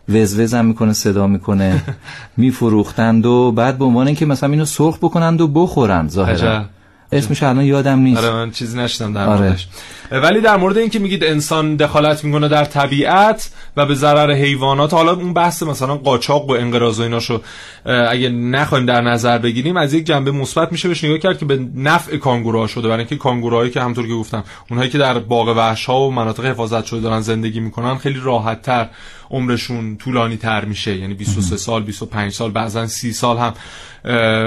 وزوز 0.09 0.53
هم 0.53 0.65
می‌کنه 0.65 0.93
صدا 0.93 1.27
می‌کنه 1.27 1.83
میفروختند 2.37 3.25
و 3.25 3.51
بعد 3.51 3.77
به 3.77 3.85
عنوان 3.85 4.07
اینکه 4.07 4.25
مثلا 4.25 4.49
اینو 4.49 4.65
سرخ 4.65 4.97
بکنند 4.97 5.41
و 5.41 5.47
بخورن 5.47 6.07
ظاهرا. 6.07 6.65
اسمش 7.11 7.43
الان 7.43 7.65
یادم 7.65 7.99
نیست. 7.99 8.23
آره 8.23 8.33
من 8.33 8.51
چیزی 8.51 8.77
نشدم 8.77 9.13
در 9.13 9.25
آره. 9.27 9.41
موردش. 9.41 9.67
ولی 10.11 10.41
در 10.41 10.57
مورد 10.57 10.77
اینکه 10.77 10.99
میگید 10.99 11.23
انسان 11.23 11.75
دخالت 11.75 12.23
می‌کنه 12.23 12.47
در 12.47 12.65
طبیعت 12.65 13.49
و 13.77 13.85
به 13.85 13.95
ضرر 13.95 14.31
حیوانات 14.31 14.93
حالا 14.93 15.13
اون 15.13 15.33
بحث 15.33 15.63
مثلا 15.63 15.95
قاچاق 15.95 16.49
و 16.49 16.51
انقراض 16.51 16.99
و 16.99 17.03
ایناشو 17.03 17.41
اگه 17.85 18.29
نخوایم 18.29 18.85
در 18.85 19.01
نظر 19.01 19.37
بگیریم 19.37 19.77
از 19.77 19.93
یک 19.93 20.05
جنبه 20.05 20.31
مثبت 20.31 20.71
میشه 20.71 20.87
بهش 20.87 21.03
نگاه 21.03 21.17
کرد 21.17 21.37
که 21.37 21.45
به 21.45 21.59
نفع 21.75 22.17
کانگوروها 22.17 22.67
شده. 22.67 22.87
برای 22.87 22.99
اینکه 22.99 23.15
کانگوروهایی 23.15 23.71
که 23.71 23.81
همونطور 23.81 24.07
که 24.07 24.13
گفتم 24.13 24.43
اونهایی 24.69 24.89
که 24.89 24.97
در 24.97 25.19
باغ 25.19 25.47
وحش 25.57 25.85
ها 25.85 25.99
و 26.01 26.11
مناطق 26.11 26.45
حفاظت 26.45 26.85
شده 26.85 26.99
دارن 26.99 27.21
زندگی 27.21 27.59
می‌کنن 27.59 27.97
خیلی 27.97 28.19
راحت 28.23 28.61
تر 28.61 28.89
عمرشون 29.29 29.97
طولانی 29.97 30.37
تر 30.37 30.65
میشه. 30.65 30.97
یعنی 30.97 31.13
23 31.13 31.57
سال 31.57 31.83
25 31.83 32.31
سال 32.31 32.51
بعضا 32.51 32.87
30 32.87 33.13
سال 33.13 33.37
هم 33.37 33.53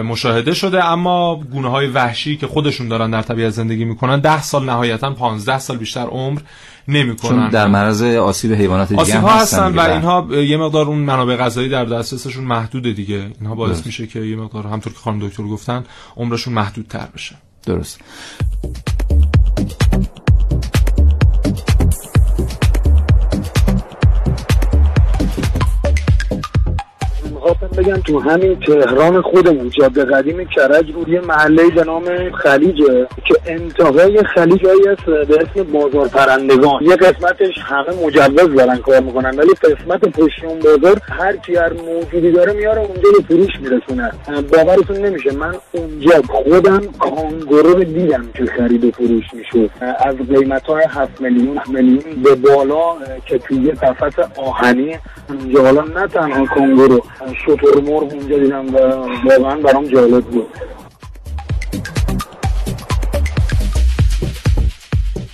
مشاهده 0.02 0.54
شده. 0.54 0.84
اما 0.84 1.36
گونه 1.36 1.70
های 1.70 1.86
وحشی 1.86 2.36
که 2.36 2.46
خودشون 2.46 2.88
دارن 2.88 3.10
در 3.10 3.22
طبیعت 3.22 3.50
زندگی 3.50 3.84
می‌کنن 3.84 4.20
10 4.20 4.42
سال 4.42 4.64
نهایتا 4.64 5.10
15 5.10 5.58
سال 5.58 5.76
بیشتر 5.76 6.06
عمر 6.06 6.40
نمی‌کنن. 6.88 7.30
چون 7.30 7.48
در 7.48 7.66
معرض 7.66 8.02
آسیب 8.02 8.52
حیوانات 8.52 8.88
دیگه 8.88 9.00
آسیب 9.00 9.20
ها 9.20 9.40
هستن 9.40 9.74
و 9.74 9.80
اینها 9.80 10.28
یه 10.30 10.56
مقدار 10.56 10.86
اون 10.86 10.98
منابع 10.98 11.36
غذایی 11.36 11.68
در 11.68 11.84
دسترسشون 11.84 12.44
محدوده 12.44 12.92
دیگه. 12.92 13.30
اینها 13.40 13.54
باعث 13.54 13.86
میشه 13.86 14.06
که 14.06 14.20
یه 14.20 14.36
مقدار 14.36 14.66
همطور 14.66 14.92
که 14.92 14.98
خانم 14.98 15.28
دکتر 15.28 15.42
گفتن 15.42 15.84
عمرشون 16.16 16.54
محدودتر 16.54 17.08
بشه. 17.14 17.36
درست. 17.66 18.00
بگم 27.82 27.96
تو 27.96 28.20
همین 28.20 28.60
تهران 28.60 29.22
خودمون 29.22 29.70
جاده 29.70 30.04
قدیم 30.04 30.44
کرج 30.44 30.92
بود 30.92 31.08
یه 31.08 31.20
محله 31.20 31.70
به 31.70 31.84
نام 31.84 32.04
خلیجه 32.30 33.06
که 33.24 33.34
انتهای 33.46 34.22
خلیج 34.34 34.66
هایی 34.66 34.88
است 34.88 35.04
به 35.04 35.38
اسم 35.40 35.62
بازار 35.72 36.08
پرندگان. 36.08 36.82
یه 36.82 36.96
قسمتش 36.96 37.58
همه 37.64 38.06
مجوز 38.06 38.56
دارن 38.56 38.76
کار 38.76 39.00
می‌کنن 39.00 39.38
ولی 39.38 39.52
قسمت 39.54 40.00
پشت 40.00 40.44
اون 40.44 40.58
بازار 40.58 41.00
هر 41.08 41.36
کی 41.36 41.56
هر 41.56 41.72
موجودی 41.72 42.32
داره 42.32 42.52
میاره 42.52 42.80
اونجا 42.80 43.08
به 43.18 43.24
فروش 43.28 43.50
میرسونه. 43.60 44.12
باورتون 44.52 44.96
نمیشه 44.96 45.32
من 45.32 45.54
اونجا 45.72 46.22
خودم 46.28 46.80
کانگورو 46.98 47.72
رو 47.72 47.84
دیدم 47.84 48.24
که 48.34 48.44
خرید 48.46 48.84
و 48.84 48.90
فروش 48.90 49.24
می‌شد. 49.34 49.70
از 49.98 50.16
قیمت 50.16 50.62
های 50.62 50.84
7 50.88 51.20
میلیون 51.20 51.60
میلیون 51.68 52.22
به 52.22 52.34
بالا 52.34 52.96
که 53.26 53.38
توی 53.38 53.70
قفس 53.70 54.18
آهنی. 54.36 54.96
اونجا 55.28 55.62
حالا 55.62 55.82
نه 55.82 56.06
تنها 56.06 56.46
کانگورو 56.46 57.02
شطور 57.46 57.71
مرغ 57.80 58.12
اونجا 58.12 58.38
دیدم 58.38 58.74
و 58.74 58.78
واقعا 59.28 59.56
برام 59.60 59.86
جالب 59.86 60.24
بود. 60.24 60.46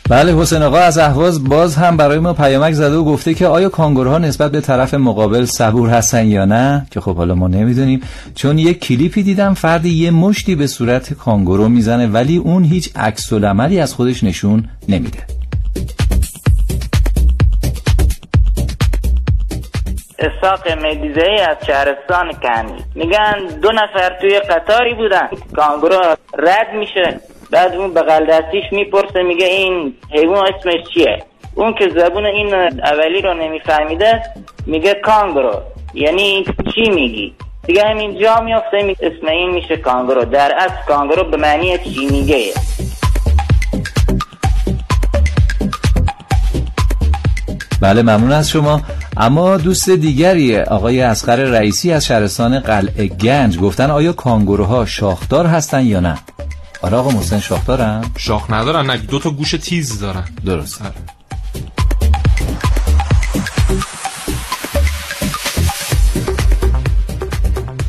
بله 0.08 0.34
حسین 0.34 0.62
آقا 0.62 0.78
از 0.78 0.98
اهواز 0.98 1.44
باز 1.44 1.76
هم 1.76 1.96
برای 1.96 2.18
ما 2.18 2.32
پیامک 2.32 2.72
زده 2.72 2.96
و 2.96 3.04
گفته 3.04 3.34
که 3.34 3.46
آیا 3.46 3.68
کانگورها 3.68 4.18
نسبت 4.18 4.52
به 4.52 4.60
طرف 4.60 4.94
مقابل 4.94 5.44
صبور 5.44 5.88
هستن 5.88 6.26
یا 6.26 6.44
نه؟ 6.44 6.86
که 6.90 7.00
خب 7.00 7.16
حالا 7.16 7.34
ما 7.34 7.48
نمی‌دونیم. 7.48 8.00
چون 8.34 8.58
یک 8.58 8.80
کلیپی 8.80 9.22
دیدم 9.22 9.54
فردی 9.54 9.90
یه 9.90 10.10
مشتی 10.10 10.54
به 10.54 10.66
صورت 10.66 11.14
کانگورو 11.14 11.68
می‌زنه 11.68 12.06
ولی 12.06 12.36
اون 12.36 12.64
هیچ 12.64 12.90
عکس 12.96 13.32
العملی 13.32 13.80
از 13.80 13.94
خودش 13.94 14.24
نشون 14.24 14.64
نمیده. 14.88 15.18
اساق 20.18 20.68
مدیزه 20.68 21.22
ای 21.22 21.40
از 21.40 21.56
شهرستان 21.66 22.32
کنی. 22.32 22.84
میگن 22.94 23.46
دو 23.62 23.72
نفر 23.72 24.18
توی 24.20 24.40
قطاری 24.40 24.94
بودن. 24.94 25.28
کانگورو 25.56 26.00
رد 26.38 26.72
میشه. 26.74 27.20
بعد 27.50 27.74
اون 27.74 27.94
بغل 27.94 28.26
دستیش 28.26 28.64
می‌پرسه 28.72 29.22
میگه 29.22 29.46
این 29.46 29.94
حیوان 30.10 30.54
اسمش 30.54 30.94
چیه؟ 30.94 31.24
اون 31.54 31.74
که 31.74 31.88
زبون 31.88 32.26
این 32.26 32.54
اولی 32.54 33.20
رو 33.20 33.34
نمیفهمیده 33.34 34.22
میگه 34.66 34.94
کانگورو 34.94 35.62
یعنی 35.94 36.44
چی 36.74 36.90
میگی؟ 36.90 37.34
دیگه 37.66 37.84
همین 37.84 38.18
جا 38.18 38.40
میافته 38.40 38.96
اسم 39.00 39.26
این 39.26 39.50
میشه 39.50 39.76
کانگورو 39.76 40.24
در 40.24 40.54
اصل 40.56 40.84
کانگورو 40.88 41.24
به 41.24 41.36
معنی 41.36 41.78
چی 41.78 42.06
میگه؟ 42.10 42.52
بله 47.80 48.02
ممنون 48.02 48.32
از 48.32 48.50
شما. 48.50 48.80
اما 49.20 49.56
دوست 49.56 49.90
دیگری 49.90 50.58
آقای 50.58 51.00
اسقر 51.00 51.36
رئیسی 51.36 51.92
از 51.92 52.06
شهرستان 52.06 52.58
قلعه 52.58 53.06
گنج 53.06 53.58
گفتن 53.58 53.90
آیا 53.90 54.12
کانگوروها 54.12 54.86
شاخدار 54.86 55.46
هستن 55.46 55.86
یا 55.86 56.00
نه؟ 56.00 56.18
آره 56.82 56.96
آقا 56.96 57.10
محسن 57.10 57.40
شاخدارن؟ 57.40 58.04
شاخ 58.16 58.50
ندارن 58.50 58.86
نه 58.86 58.96
دو 58.96 59.18
تا 59.18 59.30
گوش 59.30 59.50
تیز 59.50 60.00
دارن. 60.00 60.24
درست. 60.46 60.82
آره. 60.82 60.92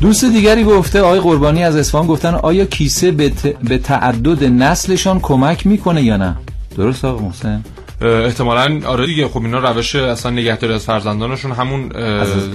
دوست 0.00 0.24
دیگری 0.24 0.64
گفته 0.64 1.00
آقای 1.00 1.20
قربانی 1.20 1.64
از 1.64 1.76
اصفهان 1.76 2.06
گفتن 2.06 2.34
آیا 2.34 2.64
کیسه 2.64 3.10
به, 3.10 3.32
به 3.64 3.78
تعدد 3.78 4.44
نسلشان 4.44 5.20
کمک 5.20 5.66
می‌کنه 5.66 6.02
یا 6.02 6.16
نه؟ 6.16 6.36
درست 6.76 7.04
آقا 7.04 7.22
محسن؟ 7.22 7.64
احتمالا 8.00 8.80
آره 8.86 9.06
دیگه 9.06 9.28
خب 9.28 9.42
اینا 9.42 9.72
روش 9.72 9.96
اصلا 9.96 10.32
نگهداری 10.32 10.72
از 10.74 10.84
فرزندانشون 10.84 11.52
همون 11.52 11.92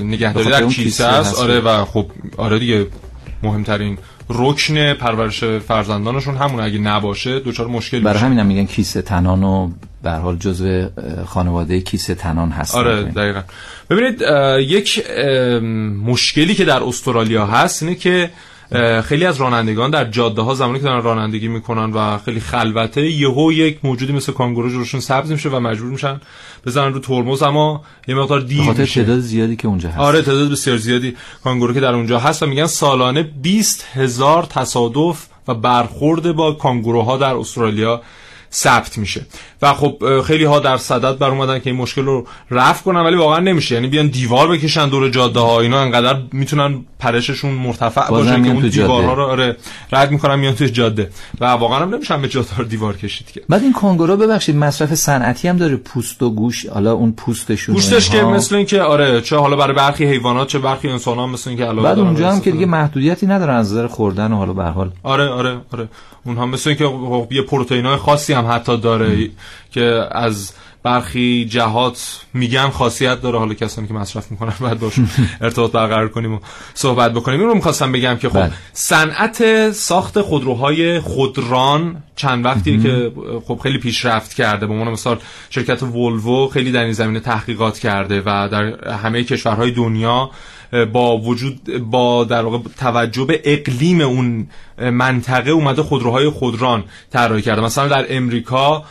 نگهداری 0.03 0.49
در 0.49 0.65
کیسه 0.67 1.05
است. 1.05 1.39
آره 1.39 1.59
و 1.59 1.85
خب 1.85 2.05
آره 2.37 2.59
دیگه 2.59 2.87
مهمترین 3.43 3.97
رکن 4.29 4.93
پرورش 4.93 5.43
فرزندانشون 5.43 6.35
همون 6.35 6.59
اگه 6.59 6.79
نباشه 6.79 7.39
دوچار 7.39 7.67
مشکل 7.67 7.99
برای 7.99 8.19
همین 8.19 8.39
هم 8.39 8.45
میگن 8.45 8.65
کیسه 8.65 9.01
تنان 9.01 9.43
و 9.43 9.69
به 10.03 10.11
حال 10.11 10.37
جزء 10.37 10.87
خانواده 11.25 11.81
کیسه 11.81 12.15
تنان 12.15 12.49
هست 12.51 12.75
آره 12.75 13.03
دقیقا. 13.03 13.41
ببینید 13.89 14.21
یک 14.59 15.09
مشکلی 16.05 16.55
که 16.55 16.65
در 16.65 16.83
استرالیا 16.83 17.45
هست 17.45 17.83
اینه 17.83 17.95
که 17.95 18.29
خیلی 19.03 19.25
از 19.25 19.37
رانندگان 19.37 19.89
در 19.89 20.05
جاده 20.05 20.41
ها 20.41 20.53
زمانی 20.53 20.79
که 20.79 20.85
دارن 20.85 21.03
رانندگی 21.03 21.47
می‌کنن 21.47 21.91
و 21.91 22.17
خیلی 22.17 22.39
خلوته 22.39 23.11
یهو 23.11 23.51
یک 23.51 23.79
موجودی 23.83 24.13
مثل 24.13 24.31
کانگورو 24.31 24.69
جلوشون 24.69 24.99
سبز 24.99 25.31
میشه 25.31 25.49
و 25.49 25.59
مجبور 25.59 25.89
میشن 25.89 26.21
بزنن 26.65 26.93
رو 26.93 26.99
ترمز. 26.99 27.43
اما 27.43 27.83
یه 28.07 28.15
مقدار 28.15 28.39
دیر 28.39 28.69
میشه. 28.69 28.85
تعداد 28.85 29.19
زیادی 29.19 29.55
که 29.55 29.67
اونجا 29.67 29.89
هست. 29.89 29.99
آره 29.99 30.21
تعداد 30.21 30.51
بسیار 30.51 30.77
زیادی 30.77 31.15
کانگورو 31.43 31.73
که 31.73 31.79
در 31.79 31.95
اونجا 31.95 32.19
هست 32.19 32.43
و 32.43 32.45
میگن 32.45 32.65
سالانه 32.65 33.23
20 33.23 33.85
هزار 33.93 34.43
تصادف 34.43 35.25
و 35.47 35.53
برخورد 35.53 36.31
با 36.31 36.51
کانگوروها 36.51 37.17
در 37.17 37.35
استرالیا 37.35 38.01
ثبت 38.53 38.97
میشه. 38.97 39.25
و 39.61 39.73
خب 39.73 40.21
خیلی 40.21 40.43
ها 40.43 40.59
در 40.59 40.77
صدد 40.77 41.17
بر 41.17 41.29
اومدن 41.29 41.59
که 41.59 41.69
این 41.69 41.79
مشکل 41.79 42.05
رو 42.05 42.27
رفع 42.51 42.83
کنن 42.83 42.99
ولی 42.99 43.15
واقعا 43.15 43.39
نمیشه. 43.39 43.75
یعنی 43.75 43.87
بیان 43.87 44.07
دیوار 44.07 44.47
بکشن 44.47 44.89
دور 44.89 45.09
جاده 45.09 45.39
ها 45.39 45.59
اینا 45.59 45.81
انقدر 45.81 46.17
می‌تونن 46.31 46.85
پرششون 46.99 47.51
مرتفع 47.51 48.09
باشه 48.09 48.41
که 48.41 48.49
اون 48.49 48.67
دیوارها 48.67 49.13
رو 49.13 49.23
آره 49.23 49.57
رد 49.91 50.11
می‌کنن 50.11 50.35
میان 50.35 50.55
توی 50.55 50.69
جاده. 50.69 51.09
و 51.39 51.45
واقعا 51.45 51.79
هم 51.79 51.95
نمیشن 51.95 52.21
به 52.21 52.27
جاده 52.27 52.63
دیوار 52.69 52.97
کشید 52.97 53.31
که. 53.31 53.41
بعد 53.49 53.63
این 53.63 53.73
کانگورو 53.73 54.17
ببخشید 54.17 54.55
مصرف 54.55 54.95
صنعتی 54.95 55.47
هم 55.47 55.57
داره 55.57 55.75
پوست 55.75 56.23
و 56.23 56.29
گوش 56.29 56.65
حالا 56.65 56.93
اون 56.93 57.11
پوستشون 57.11 57.75
پوستش 57.75 58.09
که 58.09 58.23
مثل 58.23 58.55
اینکه 58.55 58.81
آره 58.81 59.21
چه 59.21 59.37
حالا 59.37 59.55
برای 59.55 59.75
برخی 59.75 60.05
حیوانات 60.05 60.47
چه 60.47 60.59
برخی 60.59 60.89
انسان 60.89 61.17
ها 61.17 61.27
مثل 61.27 61.49
اینکه 61.49 61.65
علاوه 61.65 61.83
بعد 61.83 61.99
اونجا 61.99 62.31
هم 62.31 62.41
که 62.41 62.51
دیگه 62.51 62.65
محدودیتی 62.65 63.27
ندارن 63.27 63.55
از 63.55 63.71
نظر 63.71 63.87
خوردن 63.87 64.31
و 64.31 64.35
حالا 64.35 64.53
به 64.53 64.63
حال. 64.63 64.91
آره 65.03 65.29
آره 65.29 65.57
آره. 65.73 65.87
اونها 66.25 66.45
مثل 66.45 66.69
اینکه 66.69 66.91
یه 67.35 67.41
پروتئین 67.41 67.95
خاصی 67.95 68.33
هم 68.33 68.51
حتی 68.51 68.77
داره 68.77 69.29
که 69.71 70.03
از 70.11 70.53
برخی 70.83 71.45
جهات 71.45 72.21
میگن 72.33 72.69
خاصیت 72.69 73.21
داره. 73.21 73.39
حالا 73.39 73.53
کسانی 73.53 73.87
که 73.87 73.93
مصرف 73.93 74.31
می‌کنن 74.31 74.53
بعد 74.61 74.79
باشون 74.79 75.09
ارتباط 75.41 75.71
برقرار 75.71 76.09
کنیم 76.09 76.33
و 76.33 76.39
صحبت 76.73 77.13
بکنیم. 77.13 77.39
این 77.39 77.49
رو 77.49 77.55
می‌خواستم 77.55 77.91
بگم 77.91 78.15
که 78.15 78.29
خب 78.29 78.39
بله. 78.39 78.51
صنعت 78.73 79.71
ساخت 79.71 80.21
خودروهای 80.21 80.99
خودران 80.99 82.03
چند 82.15 82.45
وقتی 82.45 82.79
که 82.83 83.11
خب 83.47 83.59
خیلی 83.63 83.77
پیشرفت 83.77 84.33
کرده. 84.33 84.67
به 84.67 84.73
عنوان 84.73 84.91
مثال 84.91 85.19
شرکت 85.49 85.83
ولوو 85.83 86.47
خیلی 86.47 86.71
در 86.71 86.83
این 86.83 86.93
زمینه 86.93 87.19
تحقیقات 87.19 87.79
کرده 87.79 88.21
و 88.25 88.49
در 88.51 88.89
همه 88.93 89.23
کشورهای 89.23 89.71
دنیا 89.71 90.29
با 90.93 91.17
وجود 91.17 91.89
با 91.89 92.23
در 92.23 92.41
واقع 92.41 92.57
توجه 92.79 93.25
به 93.25 93.41
اقلیم 93.43 94.01
اون 94.01 94.47
منطقه 94.77 95.51
اومده 95.51 95.83
خودروهای 95.83 96.29
خودران 96.29 96.83
طراحی 97.11 97.41
کرده. 97.41 97.61
مثلا 97.61 97.87
در 97.87 98.05
امریکا 98.09 98.83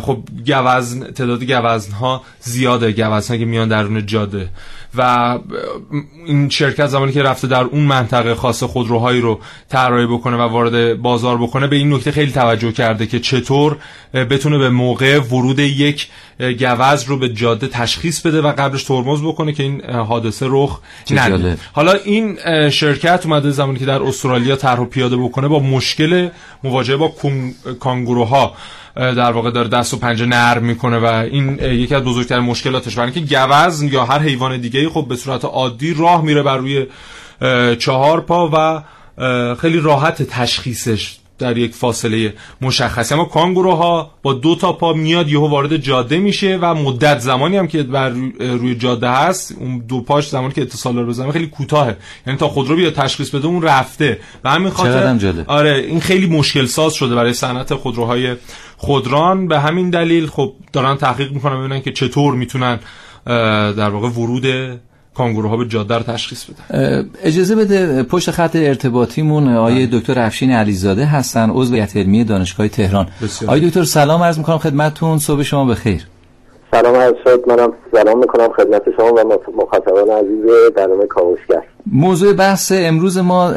خب 0.00 0.18
گوزن 0.46 1.04
تعداد 1.04 1.44
گوزن 1.44 1.92
ها 1.92 2.22
زیاده 2.40 2.92
گوزن 2.92 3.38
که 3.38 3.44
میان 3.44 3.68
درون 3.68 4.06
جاده. 4.06 4.48
و 4.94 5.38
این 6.26 6.48
شرکت 6.48 6.86
زمانی 6.86 7.12
که 7.12 7.22
رفته 7.22 7.48
در 7.48 7.62
اون 7.62 7.82
منطقه 7.82 8.34
خاص 8.34 8.62
خودروهایی 8.62 9.20
رو 9.20 9.40
طراحی 9.68 10.06
بکنه 10.06 10.36
و 10.36 10.40
وارد 10.40 11.02
بازار 11.02 11.38
بکنه 11.38 11.66
به 11.66 11.76
این 11.76 11.94
نکته 11.94 12.12
خیلی 12.12 12.32
توجه 12.32 12.72
کرده 12.72 13.06
که 13.06 13.20
چطور 13.20 13.76
بتونه 14.14 14.58
به 14.58 14.70
موقع 14.70 15.18
ورود 15.18 15.58
یک 15.58 16.08
گوز 16.58 17.04
رو 17.04 17.18
به 17.18 17.28
جاده 17.28 17.68
تشخیص 17.68 18.20
بده 18.20 18.40
و 18.40 18.52
قبلش 18.52 18.84
ترمز 18.84 19.22
بکنه 19.22 19.52
که 19.52 19.62
این 19.62 19.84
حادثه 19.90 20.46
رخ 20.48 20.80
نده 21.10 21.56
حالا 21.72 21.92
این 21.92 22.38
شرکت 22.70 23.26
اومده 23.26 23.50
زمانی 23.50 23.78
که 23.78 23.86
در 23.86 24.02
استرالیا 24.02 24.56
طرح 24.56 24.84
پیاده 24.84 25.16
بکنه 25.16 25.48
با 25.48 25.58
مشکل 25.58 26.28
مواجهه 26.64 26.96
با 26.96 27.12
کانگوروها 27.80 28.54
در 28.96 29.32
واقع 29.32 29.50
داره 29.50 29.68
دست 29.68 29.94
و 29.94 29.96
پنجه 29.96 30.26
نرم 30.26 30.64
می‌کنه 30.64 30.98
و 30.98 31.04
این 31.04 31.58
یکی 31.58 31.94
از 31.94 32.04
بزرگترین 32.04 32.44
مشکلاتش 32.44 32.94
برای 32.94 33.12
اینکه 33.14 33.36
گوزن 33.36 33.86
یا 33.86 34.04
هر 34.04 34.18
حیوان 34.18 34.60
دیگه 34.60 34.88
خب 34.88 35.06
به 35.08 35.16
صورت 35.16 35.44
عادی 35.44 35.94
راه 35.94 36.22
میره 36.22 36.42
بر 36.42 36.56
روی 36.56 36.86
چهار 37.76 38.20
پا 38.20 38.50
و 38.52 38.82
خیلی 39.54 39.80
راحت 39.80 40.22
تشخیصش 40.22 41.21
در 41.42 41.58
یک 41.58 41.74
فاصله 41.74 42.34
مشخص 42.60 43.12
اما 43.12 43.24
کانگوروها 43.24 44.10
با 44.22 44.32
دو 44.32 44.54
تا 44.54 44.72
پا 44.72 44.92
میاد 44.92 45.28
یهو 45.28 45.48
وارد 45.48 45.76
جاده 45.76 46.18
میشه 46.18 46.58
و 46.62 46.74
مدت 46.74 47.18
زمانی 47.18 47.56
هم 47.56 47.66
که 47.66 47.82
بر 47.82 48.08
روی 48.38 48.74
جاده 48.74 49.10
هست 49.10 49.54
اون 49.60 49.78
دو 49.78 50.00
پاش 50.00 50.28
زمانی 50.28 50.52
که 50.52 50.62
اتصال 50.62 50.96
رو 50.98 51.06
بزنه 51.06 51.32
خیلی 51.32 51.46
کوتاهه. 51.46 51.96
یعنی 52.26 52.38
تا 52.38 52.48
خودرو 52.48 52.76
بیاد 52.76 52.92
تشخیص 52.92 53.30
بده 53.30 53.46
اون 53.46 53.62
رفته. 53.62 54.18
و 54.44 54.50
همین 54.50 54.70
خاطر 54.70 55.44
آره 55.46 55.84
این 55.88 56.00
خیلی 56.00 56.26
مشکل 56.26 56.66
ساز 56.66 56.94
شده 56.94 57.14
برای 57.14 57.32
صنعت 57.32 57.74
خودروهای 57.74 58.36
خودران. 58.76 59.48
به 59.48 59.60
همین 59.60 59.90
دلیل 59.90 60.26
خب 60.26 60.52
دارن 60.72 60.96
تحقیق 60.96 61.32
می‌کنن 61.32 61.58
ببینن 61.58 61.82
که 61.82 61.92
چطور 61.92 62.34
می‌تونن 62.34 62.80
در 63.76 63.88
واقع 63.88 64.08
ورود 64.08 64.46
کانگوروها 65.14 65.56
به 65.56 65.68
جاده 65.68 65.94
رو 65.94 66.02
تشخیص 66.02 66.44
بدن. 66.44 67.10
اجازه 67.22 67.56
بده 67.56 68.02
پشت 68.02 68.30
خط 68.30 68.56
ارتباطیمون 68.56 69.56
آقای 69.56 69.86
بله. 69.86 69.98
دکتر 70.00 70.18
افشین 70.18 70.50
علیزاده 70.50 71.04
هستن 71.04 71.50
عضو 71.50 71.74
هیئت 71.74 71.96
علمی 71.96 72.24
دانشگاه 72.24 72.68
تهران. 72.68 73.06
آقای 73.42 73.60
دکتر 73.60 73.84
سلام 73.84 74.22
عرض 74.22 74.38
می‌کنم 74.38 74.58
خدمتتون. 74.58 75.18
صبح 75.18 75.42
شما 75.42 75.64
بخیر. 75.64 76.06
سلام 76.70 76.94
عرض 76.96 77.14
شد. 77.24 77.40
منم 77.48 77.72
سلام 77.92 78.18
می‌کنم 78.18 78.48
خدمت 78.56 78.82
شما 78.96 79.12
و 79.12 79.38
مخاطبان 79.62 80.10
عزیز 80.10 80.72
برنامه 80.76 81.06
کاوشگر. 81.06 81.62
موضوع 81.86 82.32
بحث 82.32 82.72
امروز 82.74 83.18
ما 83.18 83.52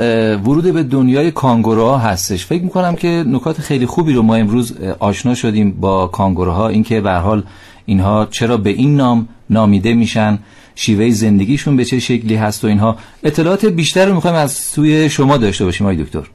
ورود 0.45 0.73
به 0.73 0.83
دنیای 0.83 1.31
کانگوروها 1.31 1.97
هستش. 1.97 2.45
فکر 2.45 2.63
می‌کنم 2.63 2.95
که 2.95 3.07
نکات 3.07 3.61
خیلی 3.61 3.85
خوبی 3.85 4.13
رو 4.13 4.21
ما 4.21 4.35
امروز 4.35 4.73
آشنا 4.99 5.35
شدیم 5.35 5.71
با 5.71 6.07
کانگوروها. 6.07 6.67
اینکه 6.67 7.01
به 7.01 7.11
حال 7.11 7.43
اینها 7.85 8.27
چرا 8.31 8.57
به 8.57 8.69
این 8.69 8.95
نام 8.95 9.27
نامیده 9.49 9.93
میشن. 9.93 10.39
شیوه 10.75 11.09
زندگیشون 11.09 11.77
به 11.77 11.83
چه 11.83 11.99
شکلی 11.99 12.35
هست 12.35 12.63
و 12.63 12.67
اینها. 12.67 12.95
اطلاعات 13.23 13.65
بیشتر 13.65 14.05
رو 14.05 14.15
می‌خوایم 14.15 14.35
از 14.35 14.51
سوی 14.51 15.09
شما 15.09 15.37
داشته 15.37 15.65
باشیم 15.65 15.87
آقای 15.87 16.03
دکتر. 16.03 16.29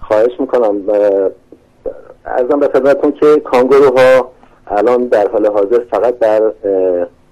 خواهش 0.00 0.32
می‌کنم. 0.40 0.74
ارزم 2.26 2.60
به 2.60 2.68
خدمتتون 2.68 3.12
که 3.12 3.40
کانگوروها 3.44 4.30
الان 4.66 5.06
در 5.06 5.28
حال 5.32 5.46
حاضر 5.46 5.80
فقط 5.90 6.18
در 6.18 6.42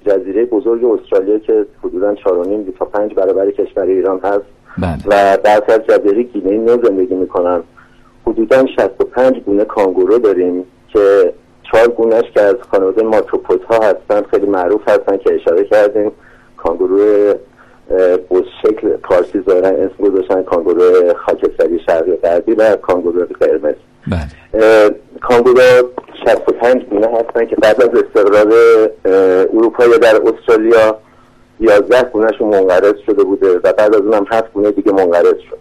جزیره 0.07 0.45
بزرگ 0.45 0.85
استرالیا 0.85 1.39
که 1.39 1.67
حدودا 1.85 2.15
4.5 2.15 2.21
تا 2.79 2.85
5 2.85 3.15
برابر 3.15 3.51
کشور 3.51 3.83
ایران 3.83 4.21
هست 4.25 4.45
بله. 4.79 4.97
و 5.07 5.39
در 5.45 5.63
از 5.69 5.81
جزیره 5.89 6.23
گینه 6.23 6.51
نو 6.51 6.77
زندگی 6.83 7.15
می‌کنن. 7.15 7.63
حدودا 8.27 8.67
65 8.79 9.37
گونه 9.47 9.65
کانگورو 9.65 10.19
داریم 10.19 10.65
که 10.93 11.33
چهار 11.73 11.89
گونهش 11.89 12.25
که 12.35 12.41
از 12.41 12.55
خانواده 12.71 13.03
ماتروپوت 13.03 13.65
ها 13.65 13.77
هستن 13.77 14.23
خیلی 14.31 14.47
معروف 14.47 14.89
هستن 14.89 15.17
که 15.17 15.35
اشاره 15.35 15.65
کردیم. 15.65 16.13
کانگورو 16.57 17.35
بوز 18.29 18.45
شکل 18.63 18.89
پارسی 18.89 19.43
زارن 19.47 19.75
اسم 19.75 20.05
گذاشتن 20.05 20.43
کانگورو 20.43 21.15
خاکستری 21.27 21.81
شرقی 21.87 22.17
غربی 22.17 22.53
و 22.53 22.77
کانگورو 22.77 23.27
قرمز. 23.41 23.75
بله. 24.07 24.91
کانگورو 25.23 25.61
65 26.25 26.85
گونه 26.91 27.07
هستن 27.07 27.47
که 27.47 27.57
بعد 27.57 27.83
از 27.83 27.89
استقرار 27.89 28.53
اروپا 29.55 29.85
یا 29.85 29.97
در 29.97 30.15
استرالیا 30.17 30.99
11 31.61 32.03
گونهشون 32.03 32.49
منقرض 32.49 32.95
شده 33.07 33.25
بوده 33.25 33.59
و 33.59 33.73
بعد 33.73 33.95
از 33.95 34.01
اونم 34.01 34.27
7 34.31 34.53
گونه 34.53 34.71
دیگه 34.71 34.93
منقرض 34.93 35.35
شد. 35.51 35.59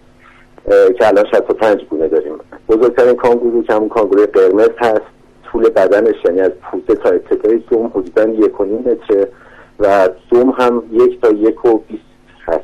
که 0.98 1.08
الان 1.08 1.26
65 1.32 1.82
گونه 1.90 2.08
داریم. 2.08 2.34
بزرگترین 2.70 3.16
کانگورو 3.16 3.64
که 3.64 3.74
همون 3.74 3.90
کانگورو 3.90 4.26
قرمز 4.34 4.70
هست 4.78 5.02
طول 5.52 5.70
بدنش 5.70 6.16
یعنی 6.26 6.42
از 6.42 6.52
پوزه 6.52 6.96
تا 6.96 7.10
ابتدای 7.10 7.58
دوم 7.58 7.88
حدودا 7.88 8.28
یک 8.30 8.62
و 8.62 8.66
نیم 8.66 8.80
متره 8.80 9.28
و 9.80 10.10
دوم 10.30 10.50
هم 10.50 10.84
یک 10.92 11.22
تا 11.22 11.30
یک 11.30 11.66
و 11.66 11.78
بیست 11.78 12.02
هست. 12.48 12.64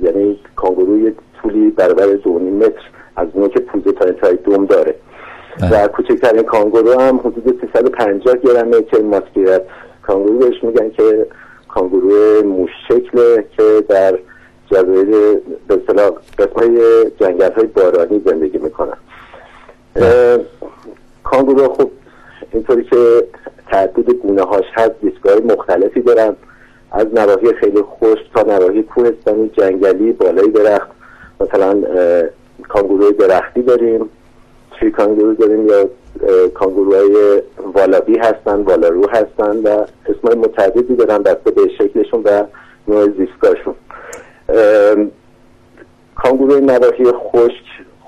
یعنی 0.00 0.38
کانگوروی 0.56 1.12
طولی 1.42 1.70
برابر 1.70 2.06
دو 2.06 2.38
متر 2.38 2.82
از 3.16 3.28
اون 3.32 3.48
که 3.48 3.60
پوزه 3.60 3.92
تا 3.92 4.04
انتهای 4.04 4.36
دوم 4.36 4.66
داره. 4.66 4.94
و 5.70 5.88
کوچکترین 5.88 6.42
کانگورو 6.42 7.00
هم 7.00 7.18
حدود 7.18 7.68
350 7.72 8.36
گرمه 8.36 8.82
که 8.82 8.98
ماسکیرت 8.98 9.62
کانگورو 10.02 10.38
بهش 10.38 10.64
میگن 10.64 10.90
که 10.90 11.26
کانگورو 11.68 12.42
موش 12.44 12.70
شکله 12.88 13.44
که 13.56 13.84
در 13.88 14.18
جزایر 14.70 15.06
به 15.68 15.74
اصطلاح 15.74 16.10
قسمای 16.38 16.80
جنگل 17.20 17.52
های 17.52 17.66
بارانی 17.66 18.22
زندگی 18.26 18.58
می‌کنن. 18.58 18.96
کانگورو 21.24 21.68
خب 21.68 21.90
اینطوری 22.54 22.84
که 22.84 23.24
تعدد 23.70 24.10
گونه 24.10 24.42
هاش 24.42 24.64
هست 24.74 25.00
دیستگاه 25.02 25.38
مختلفی 25.38 26.00
دارن. 26.00 26.36
از 26.92 27.06
نواحی 27.14 27.52
خیلی 27.52 27.82
خوش 27.82 28.18
تا 28.34 28.42
نواحی 28.42 28.82
کوهستانی 28.82 29.48
جنگلی 29.48 30.12
بالای 30.12 30.48
درخت. 30.48 30.88
مثلا 31.40 31.82
کانگوروی 32.68 33.12
درختی 33.12 33.62
داریم. 33.62 34.08
تری 34.80 34.90
کانگورو 34.90 35.34
داریم؟ 35.34 35.68
یا 35.68 35.88
کانگوروهای 36.54 37.42
والابی 37.74 38.18
هستن 38.18 38.60
والارو 38.60 39.08
هستن 39.10 39.56
و 39.56 39.84
اسمای 40.08 40.36
متعددی 40.36 40.96
دارن 40.96 41.22
بسته 41.22 41.50
به 41.50 41.68
شکلشون 41.78 42.22
و 42.24 42.44
نوع 42.88 43.08
زیستگاهشون. 43.08 43.74
کانگوروی 46.14 46.60
نواحی 46.60 47.04
خشک 47.04 47.64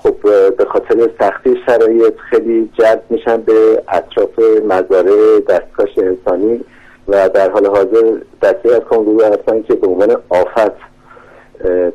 خب 0.07 0.17
به 0.57 0.65
خاطر 0.65 1.11
سختی 1.21 1.57
شرایط 1.67 2.15
خیلی 2.31 2.71
جلب 2.79 3.03
میشن 3.11 3.37
به 3.37 3.83
اطراف 3.89 4.39
مزارع 4.65 5.41
دستکاش 5.49 5.99
انسانی 5.99 6.65
و 7.09 7.29
در 7.29 7.51
حال 7.51 7.67
حاضر 7.67 8.19
دسته 8.43 8.75
از 8.75 8.81
کانگورو 8.81 9.25
هستن 9.25 9.63
که 9.63 9.75
به 9.75 9.87
عنوان 9.87 10.17
آفت 10.29 10.73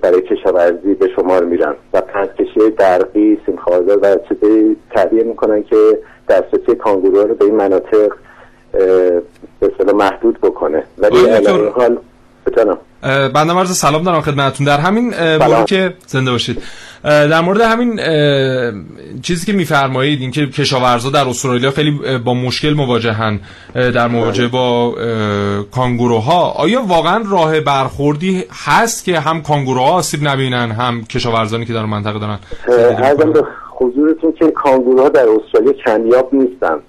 برای 0.02 0.22
کشاورزی 0.22 0.94
به 0.94 1.08
شمار 1.16 1.44
میرن 1.44 1.76
و 1.94 2.02
پرکشی 2.02 2.70
درقی 2.78 3.42
سیمخوارزار 3.46 4.00
و 4.02 4.16
چیزی 4.30 4.78
تعبیه 4.96 5.24
می‌کنن 5.24 5.64
که 5.64 6.00
دسترسی 6.30 6.76
کانگورو 6.76 7.28
رو 7.28 7.36
به 7.36 7.46
این 7.46 7.56
مناطق 7.56 8.12
به 9.78 9.94
محدود 9.94 10.40
بکنه. 10.42 10.84
ولی 10.98 11.18
حال 11.76 11.98
بتونم. 12.46 12.78
بنده 13.02 13.54
مرز 13.54 13.78
سلام 13.78 14.04
دارم 14.04 14.22
خدمتتون. 14.22 14.66
در 14.66 14.78
همین 14.78 15.14
مورد 15.38 15.66
که 15.66 15.94
زنده 16.08 16.32
باشید. 16.32 16.64
در 17.04 17.42
مورد 17.42 17.62
همین 17.62 18.00
چیزی 19.22 19.46
که 19.46 19.54
میفرمایید 19.54 20.22
اینکه 20.22 20.48
کشاورزا 20.48 21.10
در 21.10 21.30
استرالیا 21.30 21.72
خیلی 21.72 22.18
با 22.18 22.34
مشکل 22.34 22.74
مواجهن 22.74 23.40
در 23.74 24.08
مواجهه 24.08 24.48
با 24.48 24.96
کانگوروها 25.72 26.50
آیا 26.50 26.82
واقعا 26.82 27.24
راه 27.32 27.60
برخوردی 27.60 28.44
هست 28.66 29.06
که 29.06 29.20
هم 29.20 29.42
کانگوروها 29.42 29.92
آسیب 29.92 30.28
نبینن 30.28 30.72
هم 30.72 31.04
کشاورزانی 31.06 31.66
که 31.66 31.74
در 31.74 31.86
منطقه 31.86 32.20
دارن؟ 32.20 32.40
به 33.34 33.44
حضورتون 33.70 34.32
که 34.32 34.52
کانگوروها 34.52 35.10
در 35.10 35.26
استرالیا 35.30 35.74
کمیاب 35.86 36.30
نیستن. 36.34 36.80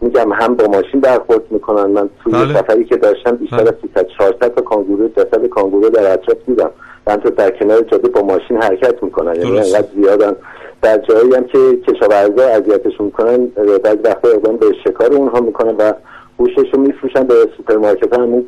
میگم 0.00 0.32
هم 0.32 0.54
با 0.54 0.64
ماشین 0.64 1.00
برخورد 1.00 1.42
می‌کنن. 1.50 1.86
من 1.86 2.08
توی 2.24 2.32
بله. 2.32 2.54
سفری 2.54 2.84
که 2.84 2.96
داشتم 2.96 3.36
بیشتر 3.36 3.56
بله. 3.56 3.68
از 3.68 3.74
300 3.94 4.06
400 4.18 4.54
تا 4.54 4.62
کانگورو 4.62 5.08
جسد 5.08 5.46
کانگورو 5.46 5.88
در 5.90 6.12
اطراف 6.12 6.38
دیدم. 6.46 6.70
من 7.06 7.16
تو 7.16 7.30
در 7.30 7.50
کنار 7.50 7.80
جاده 7.82 8.08
با 8.08 8.22
ماشین 8.22 8.62
حرکت 8.62 9.02
می‌کنن. 9.02 9.34
یعنی 9.34 9.58
انقدر 9.58 9.88
زیادن. 9.94 10.36
در 10.82 10.98
جایی 10.98 11.34
هم 11.34 11.44
که 11.44 11.58
کشاورزا 11.88 12.42
اذیتشون 12.42 13.06
می‌کنن 13.06 13.46
بعضی 13.84 13.98
وقتا 14.04 14.28
اقدام 14.28 14.56
به 14.56 14.66
شکار 14.84 15.12
اونها 15.12 15.40
می‌کنن 15.40 15.74
و 15.76 15.92
گوشتش 16.36 16.74
رو 16.74 16.80
میفروشن 16.80 17.24
به 17.24 17.34
سوپرمارکت 17.56 18.18
هم 18.18 18.44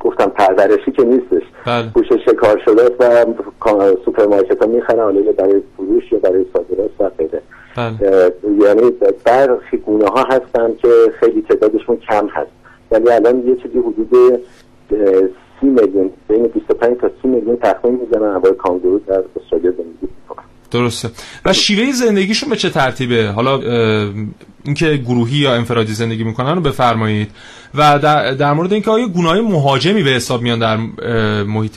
گفتم 0.00 0.26
پرورشی 0.26 0.90
که 0.90 1.04
نیستش. 1.04 1.42
بله. 1.66 1.86
گوشت 1.94 2.06
شکار 2.26 2.62
شده 2.64 2.82
و 3.00 3.24
سوپرمارکت 4.04 4.62
ها 4.62 4.68
می‌خرن. 4.68 4.98
حالا 4.98 5.32
برای 5.32 5.62
فروش 5.76 6.12
یا 6.12 6.18
برای 6.18 6.44
غیره 7.32 7.42
بله. 7.76 8.32
یعنی 8.66 8.90
برخی 9.24 9.76
گونه 9.76 10.08
ها 10.08 10.24
هستن 10.24 10.74
که 10.82 10.88
خیلی 11.20 11.42
تعدادشون 11.42 11.96
کم 11.96 12.28
هست. 12.32 12.50
ولی 12.90 13.10
الان 13.10 13.48
یه 13.48 13.56
چیزی 13.56 13.78
حدود 13.78 14.40
سی 15.60 15.66
میلیون 15.66 16.10
بین 16.28 16.46
25 16.46 16.96
تا 17.00 17.10
30 17.22 17.28
میلیون 17.28 17.56
تخمین 17.56 18.00
می‌زنن 18.00 18.34
هوای 18.34 18.54
کانگورو 18.54 18.98
در 18.98 19.22
استرالیا 19.36 19.70
زندگی 19.70 20.08
می‌کنن 20.20 20.44
درسته. 20.70 21.10
و 21.44 21.52
شیوه 21.52 21.92
زندگیشون 21.92 22.50
به 22.50 22.56
چه 22.56 22.70
ترتیبه؟ 22.70 23.28
حالا 23.28 23.60
اینکه 24.64 24.96
گروهی 24.96 25.36
یا 25.36 25.54
انفرادی 25.54 25.92
زندگی 25.92 26.24
می‌کنن 26.24 26.54
رو 26.54 26.60
بفرمایید. 26.60 27.28
و 27.74 27.98
در, 27.98 28.34
در 28.34 28.52
مورد 28.52 28.72
اینکه 28.72 28.90
آیا 28.90 29.08
گناه 29.08 29.40
مهاجمی 29.40 30.02
به 30.02 30.10
حساب 30.10 30.42
میان 30.42 30.58
در 30.58 30.76
محیط 31.42 31.74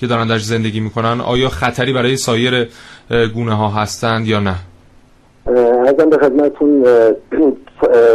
که 0.00 0.06
دارن 0.06 0.26
در 0.26 0.38
زندگی 0.38 0.80
می‌کنن 0.80 1.20
آیا 1.20 1.48
خطری 1.48 1.92
برای 1.92 2.16
سایر 2.16 2.68
گونه 3.34 3.54
ها 3.54 3.68
هستند 3.68 4.26
یا 4.26 4.40
نه؟ 4.40 4.54
ازم 5.86 6.10
به 6.10 6.18
خدمتون 6.18 6.84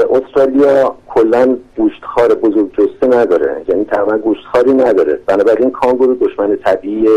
استرالیا 0.10 0.96
کلا 1.08 1.58
گوشتخار 1.78 2.34
بزرگ 2.36 2.72
جسته 2.74 3.18
نداره. 3.18 3.62
یعنی 3.68 3.86
تقریبا 3.86 4.18
گوشتخاری 4.18 4.74
نداره. 4.74 5.20
بنابراین 5.28 5.72
کانگورو 5.72 6.16
دشمن 6.16 6.56
طبیعی 6.56 7.08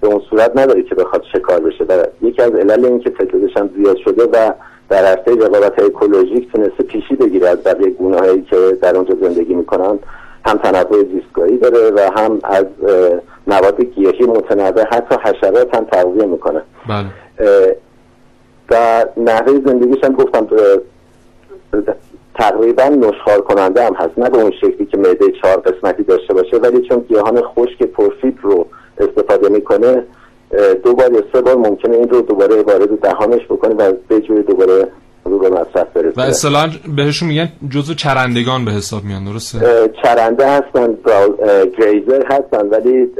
به 0.00 0.08
اون 0.08 0.22
صورت 0.30 0.56
نداره 0.56 0.82
که 0.82 0.94
بخواد 0.94 1.22
شکار 1.32 1.60
بشه. 1.60 1.84
و 1.84 2.04
یکی 2.22 2.42
از 2.42 2.52
علل 2.52 2.84
این 2.84 3.00
که 3.00 3.10
تعدادش 3.10 3.56
هم 3.56 3.70
زیاد 3.76 3.96
شده 3.96 4.24
و 4.24 4.52
در 4.88 5.04
عرصه 5.04 5.46
رقابت 5.46 5.82
اکولوژیک 5.82 6.52
تونسته 6.52 6.82
پیشی 6.82 7.16
بگیره 7.16 7.48
از 7.48 7.62
بقیه 7.64 7.90
گونه 7.90 8.18
هایی 8.18 8.42
که 8.42 8.56
در 8.82 8.96
اونجا 8.96 9.14
زندگی 9.22 9.54
می‌کنن 9.54 9.98
هم 10.46 10.58
تنوع 10.58 11.04
زیستگاهی 11.04 11.58
داره 11.58 11.90
و 11.90 12.10
هم 12.16 12.38
از 12.44 12.64
مواد 13.46 13.80
گیاهی 13.80 14.24
متنوع 14.24 14.84
حتی 14.90 15.14
حشرات 15.24 15.74
هم 15.74 15.84
تغذیه 15.84 16.26
می‌کنه 16.26 16.62
بله. 16.88 17.06
و 18.70 19.04
نحوه 19.16 19.60
زندگیش 19.66 20.04
هم 20.04 20.12
گفتم 20.12 20.46
تقریبا 22.34 22.84
نشخار 22.84 23.40
کننده 23.40 23.86
هم 23.86 23.94
هست. 23.94 24.18
نه 24.18 24.30
به 24.30 24.38
اون 24.38 24.52
شکلی 24.60 24.86
که 24.86 24.96
معده 24.96 25.32
چهار 25.42 25.56
قسمتی 25.56 26.02
داشته 26.02 26.34
باشه 26.34 26.56
ولی 26.56 26.88
چون 26.88 26.98
گیاهان 26.98 27.42
خشک 27.42 27.82
پرفیت 27.82 28.34
رو 28.42 28.66
استفاده 28.98 29.48
می‌کنه 29.48 30.02
دو 30.84 30.94
بار 30.94 31.12
یا 31.12 31.22
سه 31.32 31.40
بار 31.40 31.56
ممکنه 31.56 31.96
این 31.96 32.08
رو 32.08 32.22
دوباره 32.22 32.62
وارد 32.62 33.00
دهانش 33.00 33.44
بکنه 33.44 33.74
و 33.74 33.92
به 34.08 34.20
جوی 34.20 34.42
دوباره 34.42 34.88
رو 35.24 35.38
به 35.38 35.48
مصرف 35.50 35.86
برسه 35.94 36.12
و 36.16 36.20
اصطلاحا 36.20 36.68
بهشون 36.96 37.28
میگن 37.28 37.48
جزو 37.70 37.94
چرندگان 37.94 38.64
به 38.64 38.70
حساب 38.70 39.04
میان 39.04 39.24
درسته؟ 39.24 39.90
چرنده 40.02 40.46
هستن 40.50 40.96
گریزر 41.78 42.26
هستن 42.26 42.66
ولی 42.68 43.10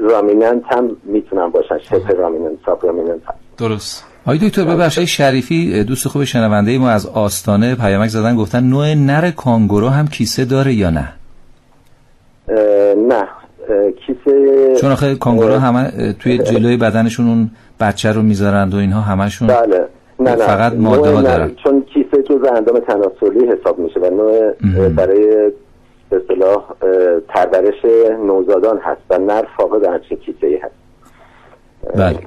رامیننت 0.00 0.62
هم 0.66 0.96
می‌تونن 1.04 1.48
باشن 1.48 1.78
شبه 1.78 2.14
رامیننت 2.14 2.58
ساب 2.66 2.86
رامیننت 2.86 3.20
هست. 3.26 3.38
درست. 3.58 4.09
آقای 4.26 4.38
دکتر 4.38 4.64
ببخشید 4.64 5.04
شریفی 5.04 5.84
دوست 5.84 6.08
خوب 6.08 6.24
شنونده 6.24 6.78
ما 6.78 6.90
از 6.90 7.06
آستانه 7.06 7.74
پیامک 7.74 8.08
زدن 8.08 8.36
گفتن 8.36 8.64
نوع 8.64 8.94
نر 8.94 9.30
کانگورو 9.30 9.88
هم 9.88 10.08
کیسه 10.08 10.44
داره 10.44 10.74
یا 10.74 10.90
نه؟ 10.90 11.12
نه. 13.08 13.24
کیسه 14.06 14.74
چون 14.80 14.92
آخه 14.92 15.14
کانگورو 15.14 15.54
همه 15.54 16.12
توی 16.12 16.38
جلوی 16.38 16.76
بدنشون 16.76 17.28
اون 17.28 17.50
بچه 17.80 18.12
رو 18.12 18.22
می‌ذارند 18.22 18.74
و 18.74 18.76
اینها 18.76 19.00
همشون 19.00 19.48
بله. 19.48 19.86
نه 20.20 20.30
نه. 20.30 20.36
فقط 20.36 20.72
ماده 20.72 21.10
ها 21.10 21.22
دارن. 21.22 21.50
چون 21.64 21.82
کیسه 21.94 22.22
جز 22.22 22.44
اندام 22.56 22.78
تناسلی 22.78 23.46
حساب 23.48 23.78
میشه 23.78 24.00
و 24.00 24.10
نوع 24.10 24.88
برای 24.88 25.50
به 26.10 26.16
اصطلاح 26.16 26.64
پرورش 27.28 27.84
نوزادان 28.26 28.78
هست 28.82 29.00
و 29.10 29.18
نر 29.18 29.44
فاقد 29.56 29.84
همچین 29.84 30.18
کیسه 30.18 30.46
ای 30.46 30.56
هست 30.56 30.74
بله. 31.96 32.18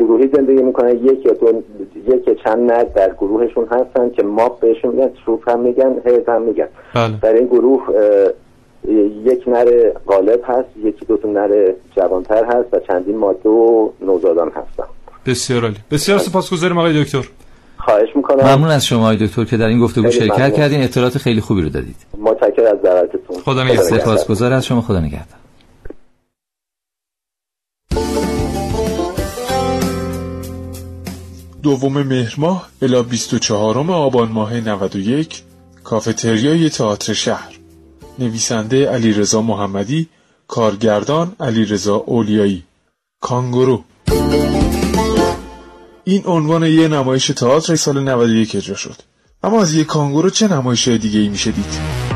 گروهی 0.00 0.28
زندگی 0.34 0.62
می‌کنن 0.62 0.90
یک 0.90 1.26
یا 1.26 1.32
دو 1.32 1.62
یک 2.14 2.42
چند 2.44 2.70
نر 2.72 2.84
در 2.84 3.10
گروهشون 3.20 3.66
هستن 3.70 4.10
که 4.10 4.22
ماب 4.22 4.60
بهشون 4.60 4.94
میگن 4.94 5.10
تروپ 5.24 5.50
هم 5.50 5.60
میگن 5.60 5.94
هیز 6.06 6.28
هم 6.28 6.42
میگن. 6.42 6.68
بله. 6.94 7.14
در 7.22 7.32
این 7.32 7.46
گروه 7.46 7.82
یک 9.24 9.48
نر 9.48 9.90
غالب 10.06 10.40
هست 10.44 10.68
یکی 10.84 11.04
دو 11.06 11.16
تا 11.16 11.28
نر 11.28 11.72
جوانتر 11.96 12.44
هست 12.44 12.68
و 12.72 12.78
چندین 12.88 13.16
ماده 13.16 13.48
و 13.48 13.88
نوزادان 14.00 14.48
هستن. 14.48 14.84
بسیار 15.26 15.62
عالی. 15.62 15.76
بسیار 15.90 16.18
سپاسگزارم 16.18 16.78
آقای 16.78 17.04
دکتر. 17.04 17.28
خواهش 17.78 18.08
می‌کنم. 18.16 18.44
ممنون 18.44 18.70
از 18.70 18.86
شما 18.86 19.02
آقای 19.02 19.16
دکتر 19.26 19.44
که 19.44 19.56
در 19.56 19.66
این 19.66 19.80
گفتگو 19.80 20.10
شرکت 20.10 20.54
کردین. 20.54 20.82
اطلاعات 20.82 21.18
خیلی 21.18 21.40
خوبی 21.40 21.62
رو 21.62 21.68
دادید. 21.68 21.96
متشکرم 22.18 22.66
از 22.66 22.82
دعوتتون 22.82 23.36
خدا 23.44 23.64
نگهدار. 23.64 23.84
سپاسگزار 23.84 24.52
از 24.52 24.66
شما. 24.66 24.80
خدا 24.80 25.00
نگهدار. 25.00 25.43
دوم 31.64 32.02
مهر 32.02 32.34
ماه 32.38 32.68
الا 32.82 33.02
24 33.02 33.78
آبان 33.92 34.28
ماه 34.28 34.60
91 34.60 35.42
کافتریای 35.84 36.70
تئاتر 36.70 37.12
شهر. 37.12 37.52
نویسنده 38.18 38.90
علیرضا 38.90 39.42
محمدی 39.42 40.08
کارگردان 40.48 41.32
علیرضا 41.40 41.96
اولیایی. 41.96 42.62
کانگورو. 43.20 43.84
این 46.04 46.22
عنوان 46.26 46.62
یه 46.62 46.88
نمایش 46.88 47.26
تئاتر 47.26 47.76
سال 47.76 48.02
91 48.02 48.56
اجرا 48.56 48.76
شد. 48.76 48.96
اما 49.42 49.62
از 49.62 49.74
یک 49.74 49.86
کانگورو 49.86 50.30
چه 50.30 50.48
نمایش 50.48 50.88
دیگه 50.88 51.20
ای 51.20 51.28
میشه 51.28 51.50
دید 51.50 52.13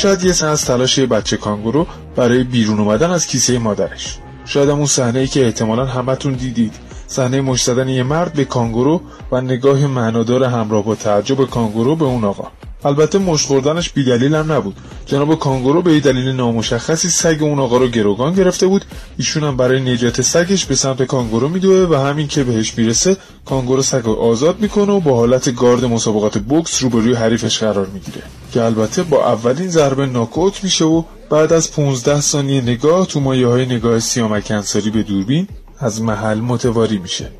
شاید 0.00 0.24
یه 0.24 0.44
از 0.44 0.64
تلاش 0.64 0.98
یه 0.98 1.06
بچه 1.06 1.36
کانگورو 1.36 1.86
برای 2.16 2.44
بیرون 2.44 2.80
اومدن 2.80 3.10
از 3.10 3.26
کیسه 3.26 3.58
مادرش. 3.58 4.18
شاید 4.44 4.68
اون 4.68 4.86
صحنه 4.86 5.18
ای 5.20 5.26
که 5.26 5.44
احتمالا 5.44 5.86
همتون 5.86 6.32
دیدید. 6.32 6.74
صحنه 7.06 7.40
مش 7.40 7.62
زدن 7.62 7.88
یه 7.88 8.02
مرد 8.02 8.32
به 8.32 8.44
کانگورو 8.44 9.00
و 9.32 9.40
نگاه 9.40 9.86
معنادار 9.86 10.44
همراه 10.44 10.84
با 10.84 10.94
تعجب 10.94 11.44
کانگورو 11.44 11.96
به 11.96 12.04
اون 12.04 12.24
آقا. 12.24 12.48
البته 12.84 13.18
مش 13.18 13.46
خوردنش 13.46 13.90
بیدلیل 13.90 14.34
هم 14.34 14.52
نبود. 14.52 14.76
جناب 15.06 15.38
کانگورو 15.38 15.82
به 15.82 16.00
دلیل 16.00 16.28
نامشخصی 16.28 17.08
سگ 17.08 17.38
اون 17.40 17.58
آقا 17.58 17.76
رو 17.76 17.88
گروگان 17.88 18.34
گرفته 18.34 18.66
بود. 18.66 18.84
ایشون 19.18 19.44
هم 19.44 19.56
برای 19.56 19.80
نجات 19.80 20.20
سگش 20.20 20.64
به 20.64 20.74
سمت 20.74 21.02
کانگورو 21.02 21.48
میدوه 21.48 21.96
و 21.96 22.06
همین 22.06 22.28
که 22.28 22.44
بهش 22.44 22.78
می‌رسه 22.78 23.16
کانگورو 23.44 23.82
سگ 23.82 24.02
رو 24.04 24.12
آزاد 24.12 24.60
می‌کنه 24.60 24.92
و 24.92 25.00
با 25.00 25.16
حالت 25.16 25.56
گارد 25.56 25.84
مسابقات 25.84 26.38
بوکس 26.38 26.82
روبروی 26.82 27.14
حریفش 27.14 27.58
قرار 27.58 27.86
می‌گیره. 27.86 28.22
که 28.52 28.62
البته 28.62 29.02
با 29.02 29.32
اولین 29.32 29.68
ضربه 29.68 30.06
ناکوت 30.06 30.64
میشه 30.64 30.84
و 30.84 31.02
بعد 31.30 31.52
از 31.52 31.72
15 31.72 32.20
ثانیه 32.20 32.60
نگاه 32.60 33.06
تو 33.06 33.20
مایه 33.20 33.46
های 33.46 33.66
نگاه 33.66 34.00
سیامک 34.00 34.52
به 34.92 35.02
دوربین 35.02 35.48
از 35.78 36.02
محل 36.02 36.38
متواری 36.38 36.98
میشه. 36.98 37.30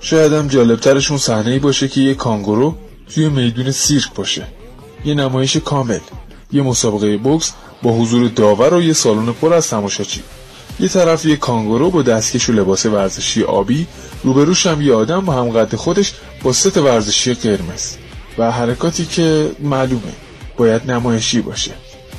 شاید 0.00 0.32
هم 0.32 0.48
جالبترشون 0.48 1.18
صحنه 1.18 1.50
ای 1.50 1.58
باشه 1.58 1.88
که 1.88 2.00
یه 2.00 2.14
کانگورو 2.14 2.74
توی 3.14 3.28
میدون 3.28 3.70
سیرک 3.70 4.14
باشه. 4.14 4.46
یه 5.06 5.14
نمایش 5.14 5.56
کامل 5.56 5.98
یه 6.52 6.62
مسابقه 6.62 7.16
بوکس 7.16 7.52
با 7.82 7.92
حضور 7.92 8.28
داور 8.28 8.74
و 8.74 8.82
یه 8.82 8.92
سالن 8.92 9.32
پر 9.32 9.54
از 9.54 9.68
تماشاچی. 9.68 10.22
یه 10.80 10.88
طرف 10.88 11.24
یه 11.24 11.36
کانگورو 11.36 11.90
با 11.90 12.02
دستکش 12.02 12.48
و 12.48 12.52
لباس 12.52 12.86
ورزشی 12.86 13.42
آبی 13.42 13.86
روبروش 14.24 14.66
هم 14.66 14.82
یه 14.82 14.94
آدم 14.94 15.20
با 15.20 15.32
هم 15.32 15.50
قد 15.50 15.74
خودش 15.74 16.12
با 16.42 16.52
ست 16.52 16.76
ورزشی 16.76 17.34
قرمز. 17.34 17.92
و 18.38 18.50
حرکاتی 18.50 19.06
که 19.06 19.50
معلومه 19.60 20.12
باید 20.56 20.90
نمایشی 20.90 21.40
باشه. 21.40 21.70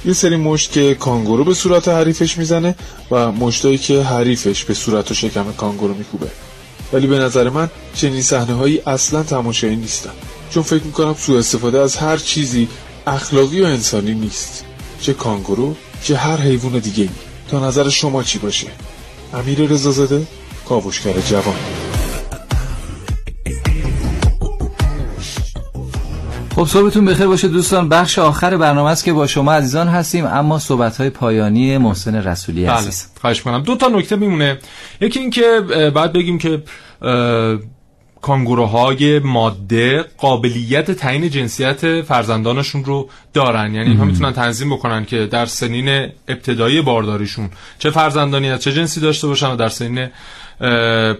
یه 0.06 0.14
سری 0.14 0.36
مشت 0.36 0.72
که 0.72 0.96
کانگورو 0.96 1.44
به 1.44 1.54
صورت 1.54 1.88
حریفش 1.88 2.38
می‌زنه 2.38 2.76
و 3.12 3.32
مشتایی 3.32 3.78
که 3.78 4.04
حریفش 4.04 4.64
به 4.64 4.74
صورت 4.74 5.12
و 5.12 5.14
شکم 5.14 5.52
کانگورو 5.58 5.94
میکوبه. 5.94 6.28
ولی 6.94 7.08
به 7.08 7.20
نظر 7.20 7.50
من 7.50 7.70
چنین 7.96 8.22
صحنه 8.22 8.54
هایی 8.54 8.82
اصلا 8.86 9.24
تماشایی 9.24 9.76
نیستن. 9.76 10.12
چون 10.50 10.64
فکر 10.64 10.84
می‌کنم 10.84 11.14
سوء 11.14 11.40
استفاده 11.40 11.80
از 11.80 11.96
هر 11.96 12.18
چیزی 12.18 12.68
اخلاقی 13.08 13.62
و 13.62 13.66
انسانی 13.66 14.14
نیست. 14.14 14.66
چه 15.02 15.14
کانگورو 15.14 15.76
چه 16.04 16.18
هر 16.18 16.38
حیوان 16.38 16.80
دیگه 16.80 17.04
ای 17.04 17.10
تا 17.52 17.68
نظر 17.68 17.90
شما 17.90 18.24
چی 18.24 18.40
باشه؟ 18.40 18.68
امیر 19.34 19.60
رضازاده 19.60 20.28
کاوشگر 20.70 21.14
جوان. 21.30 21.56
خب 26.56 26.66
صبحتون 26.66 27.06
بخیر 27.06 27.28
باشه 27.28 27.48
دوستان. 27.48 27.90
بخش 27.90 28.20
آخر 28.20 28.58
برنامه 28.58 28.90
است 28.90 29.04
که 29.04 29.14
با 29.14 29.28
شما 29.28 29.54
عزیزان 29.54 29.88
هستیم 29.88 30.26
اما 30.26 30.60
صحبت 30.60 30.98
های 30.98 31.10
پایانی 31.10 31.78
محسن 31.78 32.16
رسولی 32.16 32.66
بله. 32.66 32.72
عزیز. 32.72 33.06
خواهش 33.22 33.42
کنم 33.42 33.64
دو 33.64 33.76
تا 33.76 33.88
نکته 33.88 34.16
میمونه. 34.16 34.60
یکی 35.02 35.20
این 35.20 35.30
که 35.30 35.62
بعد 35.96 36.14
بگیم 36.14 36.38
که 36.38 36.64
کانگوروهای 38.22 39.20
ماده 39.20 40.06
قابلیت 40.18 40.92
تعیین 40.92 41.30
جنسیت 41.30 42.02
فرزندانشون 42.02 42.86
رو 42.86 43.10
دارن. 43.34 43.74
یعنی 43.74 43.90
اینها 43.90 44.06
می‌تونن 44.06 44.34
تنظیم 44.34 44.70
بکنن 44.70 45.06
که 45.06 45.26
در 45.26 45.46
سنین 45.46 46.10
ابتدایی 46.28 46.82
بارداریشون 46.82 47.50
چه 47.80 47.90
فرزندانی 47.90 48.50
از 48.50 48.62
چه 48.62 48.74
جنسی 48.74 49.00
داشته 49.00 49.28
باشن 49.28 49.48
و 49.48 49.56
در 49.56 49.70
سنین 49.70 50.08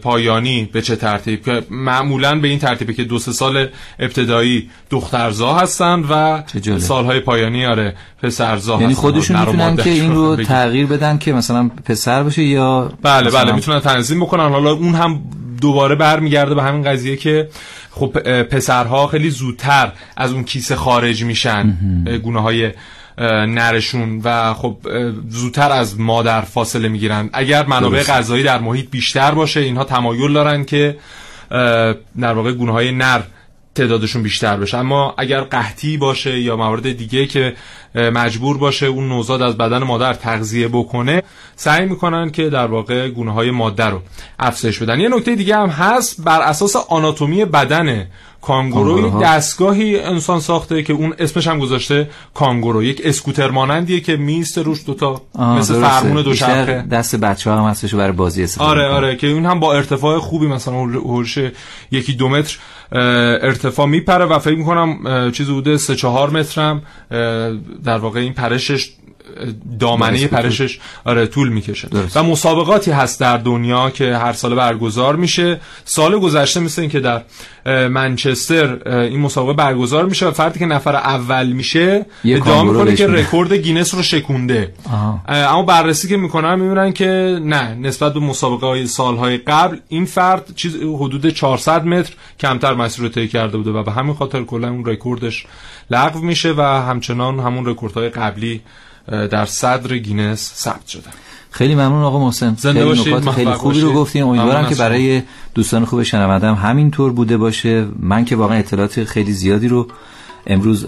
پایانی 0.02 0.70
به 0.74 0.82
چه 0.82 0.96
ترتیب؟ 0.96 1.46
که 1.46 1.64
معمولا 1.70 2.40
به 2.40 2.48
این 2.48 2.60
ترتیبه 2.60 2.94
که 2.94 3.04
دو 3.04 3.20
سه 3.20 3.32
سال 3.32 3.68
ابتدایی 4.00 4.70
دخترزا 4.90 5.54
هستن 5.54 6.00
و 6.00 6.44
سالهای 6.80 7.20
پایانی 7.20 7.66
آره 7.66 7.96
پسرزا 8.24 8.74
یعنی 8.74 8.86
هستن. 8.86 9.02
خودشون 9.02 9.40
می‌تونن 9.40 9.76
که 9.76 9.90
این 9.90 10.16
رو 10.16 10.32
بگیم. 10.34 10.46
تغییر 10.46 10.86
بدن 10.86 11.18
که 11.18 11.34
مثلا 11.34 11.70
پسر 11.86 12.24
باشه 12.24 12.44
یا 12.44 12.92
بله 13.02 13.32
بله 13.32 13.52
می‌تونن 13.52 13.80
تنظیم 13.80 14.20
بکنن. 14.20 14.50
حالا 14.50 14.72
اون 14.72 14.96
هم 14.96 15.22
دوباره 15.62 15.96
برمیگرده 15.96 16.56
به 16.56 16.64
همین 16.64 16.84
قضیه 16.84 17.16
که 17.16 17.50
خب 17.92 18.44
پسرها 18.44 19.08
خیلی 19.08 19.30
زودتر 19.30 19.92
از 20.18 20.32
اون 20.32 20.44
کیسه 20.44 20.76
خارج 20.76 21.24
میشن. 21.24 21.78
گونه 22.24 22.42
های 22.42 22.72
نرشون 23.18 24.22
و 24.24 24.54
خب 24.54 24.78
زودتر 25.30 25.72
از 25.72 26.00
مادر 26.00 26.42
فاصله 26.42 26.88
می‌گیرن. 26.88 27.30
اگر 27.34 27.66
منابع 27.66 28.04
غذایی 28.04 28.44
در 28.44 28.60
محیط 28.60 28.90
بیشتر 28.90 29.32
باشه 29.32 29.60
اینها 29.60 29.84
تمایل 29.84 30.34
دارن 30.34 30.66
که 30.66 30.98
در 32.20 32.34
واقع 32.34 32.52
گونه 32.52 32.72
های 32.72 32.92
نر 32.92 33.22
تعدادشون 33.76 34.24
بیشتر 34.24 34.58
بشه. 34.58 34.78
اما 34.78 35.16
اگر 35.18 35.42
قحطی 35.42 35.98
باشه 35.98 36.40
یا 36.40 36.56
موارد 36.56 36.98
دیگه 36.98 37.26
که 37.26 37.56
مجبور 37.96 38.58
باشه 38.58 38.86
اون 38.86 39.10
نوزاد 39.10 39.42
از 39.42 39.58
بدن 39.58 39.84
مادر 39.84 40.14
تغذیه 40.14 40.68
بکنه 40.68 41.24
سعی 41.56 41.86
می‌کنن 41.86 42.32
که 42.32 42.50
در 42.50 42.68
واقع 42.68 43.10
گونه 43.10 43.34
های 43.34 43.52
ماده 43.52 43.86
رو 43.86 44.02
افزایش 44.40 44.80
بدن. 44.80 45.00
یه 45.00 45.10
نکته 45.10 45.36
دیگه 45.36 45.58
هم 45.58 45.70
هست 45.70 46.24
بر 46.24 46.42
اساس 46.42 46.76
آناتومی 46.76 47.46
بدن 47.46 48.08
کانگورو. 48.42 49.22
دستگاهی 49.24 50.00
انسان 50.00 50.40
ساخته 50.40 50.84
که 50.84 50.94
اون 50.94 51.14
اسمش 51.20 51.48
هم 51.48 51.60
گذاشته 51.60 52.10
کانگورو. 52.34 52.84
یک 52.84 53.02
اسکوتر 53.04 53.52
مانندیه 53.52 54.00
که 54.00 54.18
میسته 54.18 54.62
روش 54.62 54.86
دوتا 54.86 55.22
مثل 55.40 55.82
فرمون 55.82 56.22
دوچرخه 56.22 56.82
دست 56.92 57.16
بچه 57.16 57.52
ها 57.52 57.62
هم 57.62 57.70
هستش 57.70 57.96
برای 57.96 58.12
بازی 58.12 58.44
استفاده 58.44 58.70
آره 58.70 58.88
آره 58.88 59.16
که 59.16 59.28
اون 59.28 59.46
هم 59.46 59.60
با 59.60 59.74
ارتفاع 59.74 60.20
خوبی 60.20 60.48
مثلا 60.48 60.74
حول 60.74 60.99
و 60.99 61.07
حوش 61.07 61.40
یکی 61.92 62.14
دو 62.14 62.30
متر 62.30 62.58
ارتفاع 62.92 63.86
میپره 63.86 64.26
و 64.26 64.40
فکر 64.40 64.58
می‌کنم 64.58 65.32
چیزی 65.32 65.52
بوده 65.52 65.78
سه 65.78 65.96
چهار 65.96 66.30
مترم 66.30 66.82
در 67.84 67.98
واقع 67.98 68.20
این 68.20 68.34
پرشش 68.34 68.90
دامنه 69.80 70.28
پرشش 70.28 70.80
آره 71.06 71.28
طول 71.28 71.50
می‌کشه. 71.50 71.88
و 72.16 72.24
مسابقاتی 72.24 72.92
هست 72.92 73.20
در 73.20 73.38
دنیا 73.38 73.90
که 73.90 74.18
هر 74.18 74.34
سال 74.34 74.56
برگزار 74.56 75.16
میشه. 75.16 75.60
سال 75.86 76.20
گذشته 76.20 76.60
مثل 76.60 76.82
این 76.82 76.90
که 76.92 77.00
در 77.00 77.22
منچستر 77.88 78.90
این 78.90 79.20
مسابقه 79.20 79.54
برگزار 79.54 80.06
میشه 80.06 80.28
و 80.28 80.32
فردی 80.32 80.60
که 80.60 80.66
نفر 80.66 80.96
اول 80.96 81.48
میشه 81.48 82.06
ادعا 82.26 82.64
می‌کنه 82.64 82.96
که 82.96 83.08
رکورد 83.08 83.54
گینس 83.54 83.96
رو 83.96 84.04
شکونده. 84.04 84.74
اما 85.28 85.64
بررسی 85.64 86.08
که 86.08 86.18
می‌کنن 86.18 86.56
می‌بینن 86.60 86.94
که 86.94 87.40
نه 87.44 87.76
نسبت 87.76 88.14
به 88.14 88.20
مسابقه 88.20 88.68
های 88.68 88.88
سالهای 88.88 89.38
قبل 89.38 89.78
این 89.88 90.06
فرد 90.06 90.56
چیز 90.56 90.76
حدود 90.76 91.30
400 91.30 91.86
متر 91.86 92.14
کمتر 92.40 92.74
مسیر 92.74 93.04
رو 93.04 93.10
طی 93.10 93.28
کرده 93.28 93.58
بوده 93.58 93.72
و 93.72 93.84
به 93.84 93.92
همین 93.92 94.14
خاطر 94.14 94.44
کلا 94.44 94.70
اون 94.70 94.86
رکوردش 94.86 95.46
لغو 95.92 96.20
میشه 96.20 96.54
و 96.58 96.62
همچنان 96.62 97.40
همون 97.40 97.66
رکوردهای 97.66 98.10
قبلی 98.10 98.62
در 99.08 99.46
صدر 99.46 99.98
گینس 99.98 100.54
ثبت 100.56 100.88
شده. 100.88 101.04
خیلی 101.52 101.76
ممنون 101.76 102.04
آقا 102.04 102.20
محسن. 102.20 102.56
خیلی 102.56 102.92
نکات 102.92 103.30
خیلی 103.30 103.54
خوبی 103.54 103.82
رو 103.82 103.94
گفتین. 103.94 104.24
امیدوارم 104.24 104.70
که 104.70 104.76
برای 104.76 105.22
دوستان 105.56 105.86
خوب 105.86 106.04
شنوندم 106.04 106.54
همینطور 106.54 107.12
بوده 107.12 107.38
باشه. 107.38 107.86
من 108.00 108.26
که 108.26 108.36
واقعا 108.36 108.58
اطلاعات 108.58 109.04
خیلی 109.04 109.32
زیادی 109.32 109.68
رو 109.68 109.88
امروز 110.48 110.86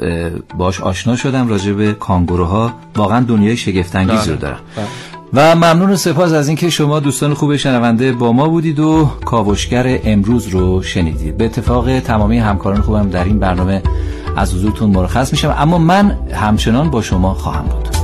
باش 0.58 0.82
آشنا 0.82 1.16
شدم 1.16 1.48
راجع 1.48 1.72
به 1.72 1.94
کانگوروها. 1.94 2.74
واقعا 2.96 3.20
دنیای 3.20 3.58
شگفت 3.58 3.96
رو 3.96 4.36
دارم. 4.36 4.60
و 5.34 5.56
ممنون 5.56 5.90
و 5.90 5.96
سپاس 5.96 6.34
از 6.34 6.48
اینکه 6.48 6.70
شما 6.70 7.00
دوستان 7.00 7.34
خوب 7.34 7.56
شنونده 7.56 8.12
با 8.12 8.32
ما 8.32 8.50
بودید 8.50 8.80
و 8.80 9.10
کاوشگر 9.26 10.00
امروز 10.04 10.48
رو 10.48 10.84
شنیدید. 10.84 11.38
به 11.38 11.46
اتفاق 11.46 12.00
تمامی 12.00 12.38
همکاران 12.38 12.82
خوبم 12.82 13.10
در 13.10 13.24
این 13.24 13.40
برنامه 13.40 13.84
از 14.36 14.54
حضورتون 14.54 14.90
مرخص 14.90 15.32
میشم. 15.32 15.56
اما 15.58 15.78
من 15.78 16.18
همچنان 16.34 16.90
با 16.90 17.02
شما 17.02 17.34
خواهم 17.34 17.66
بود. 17.66 17.99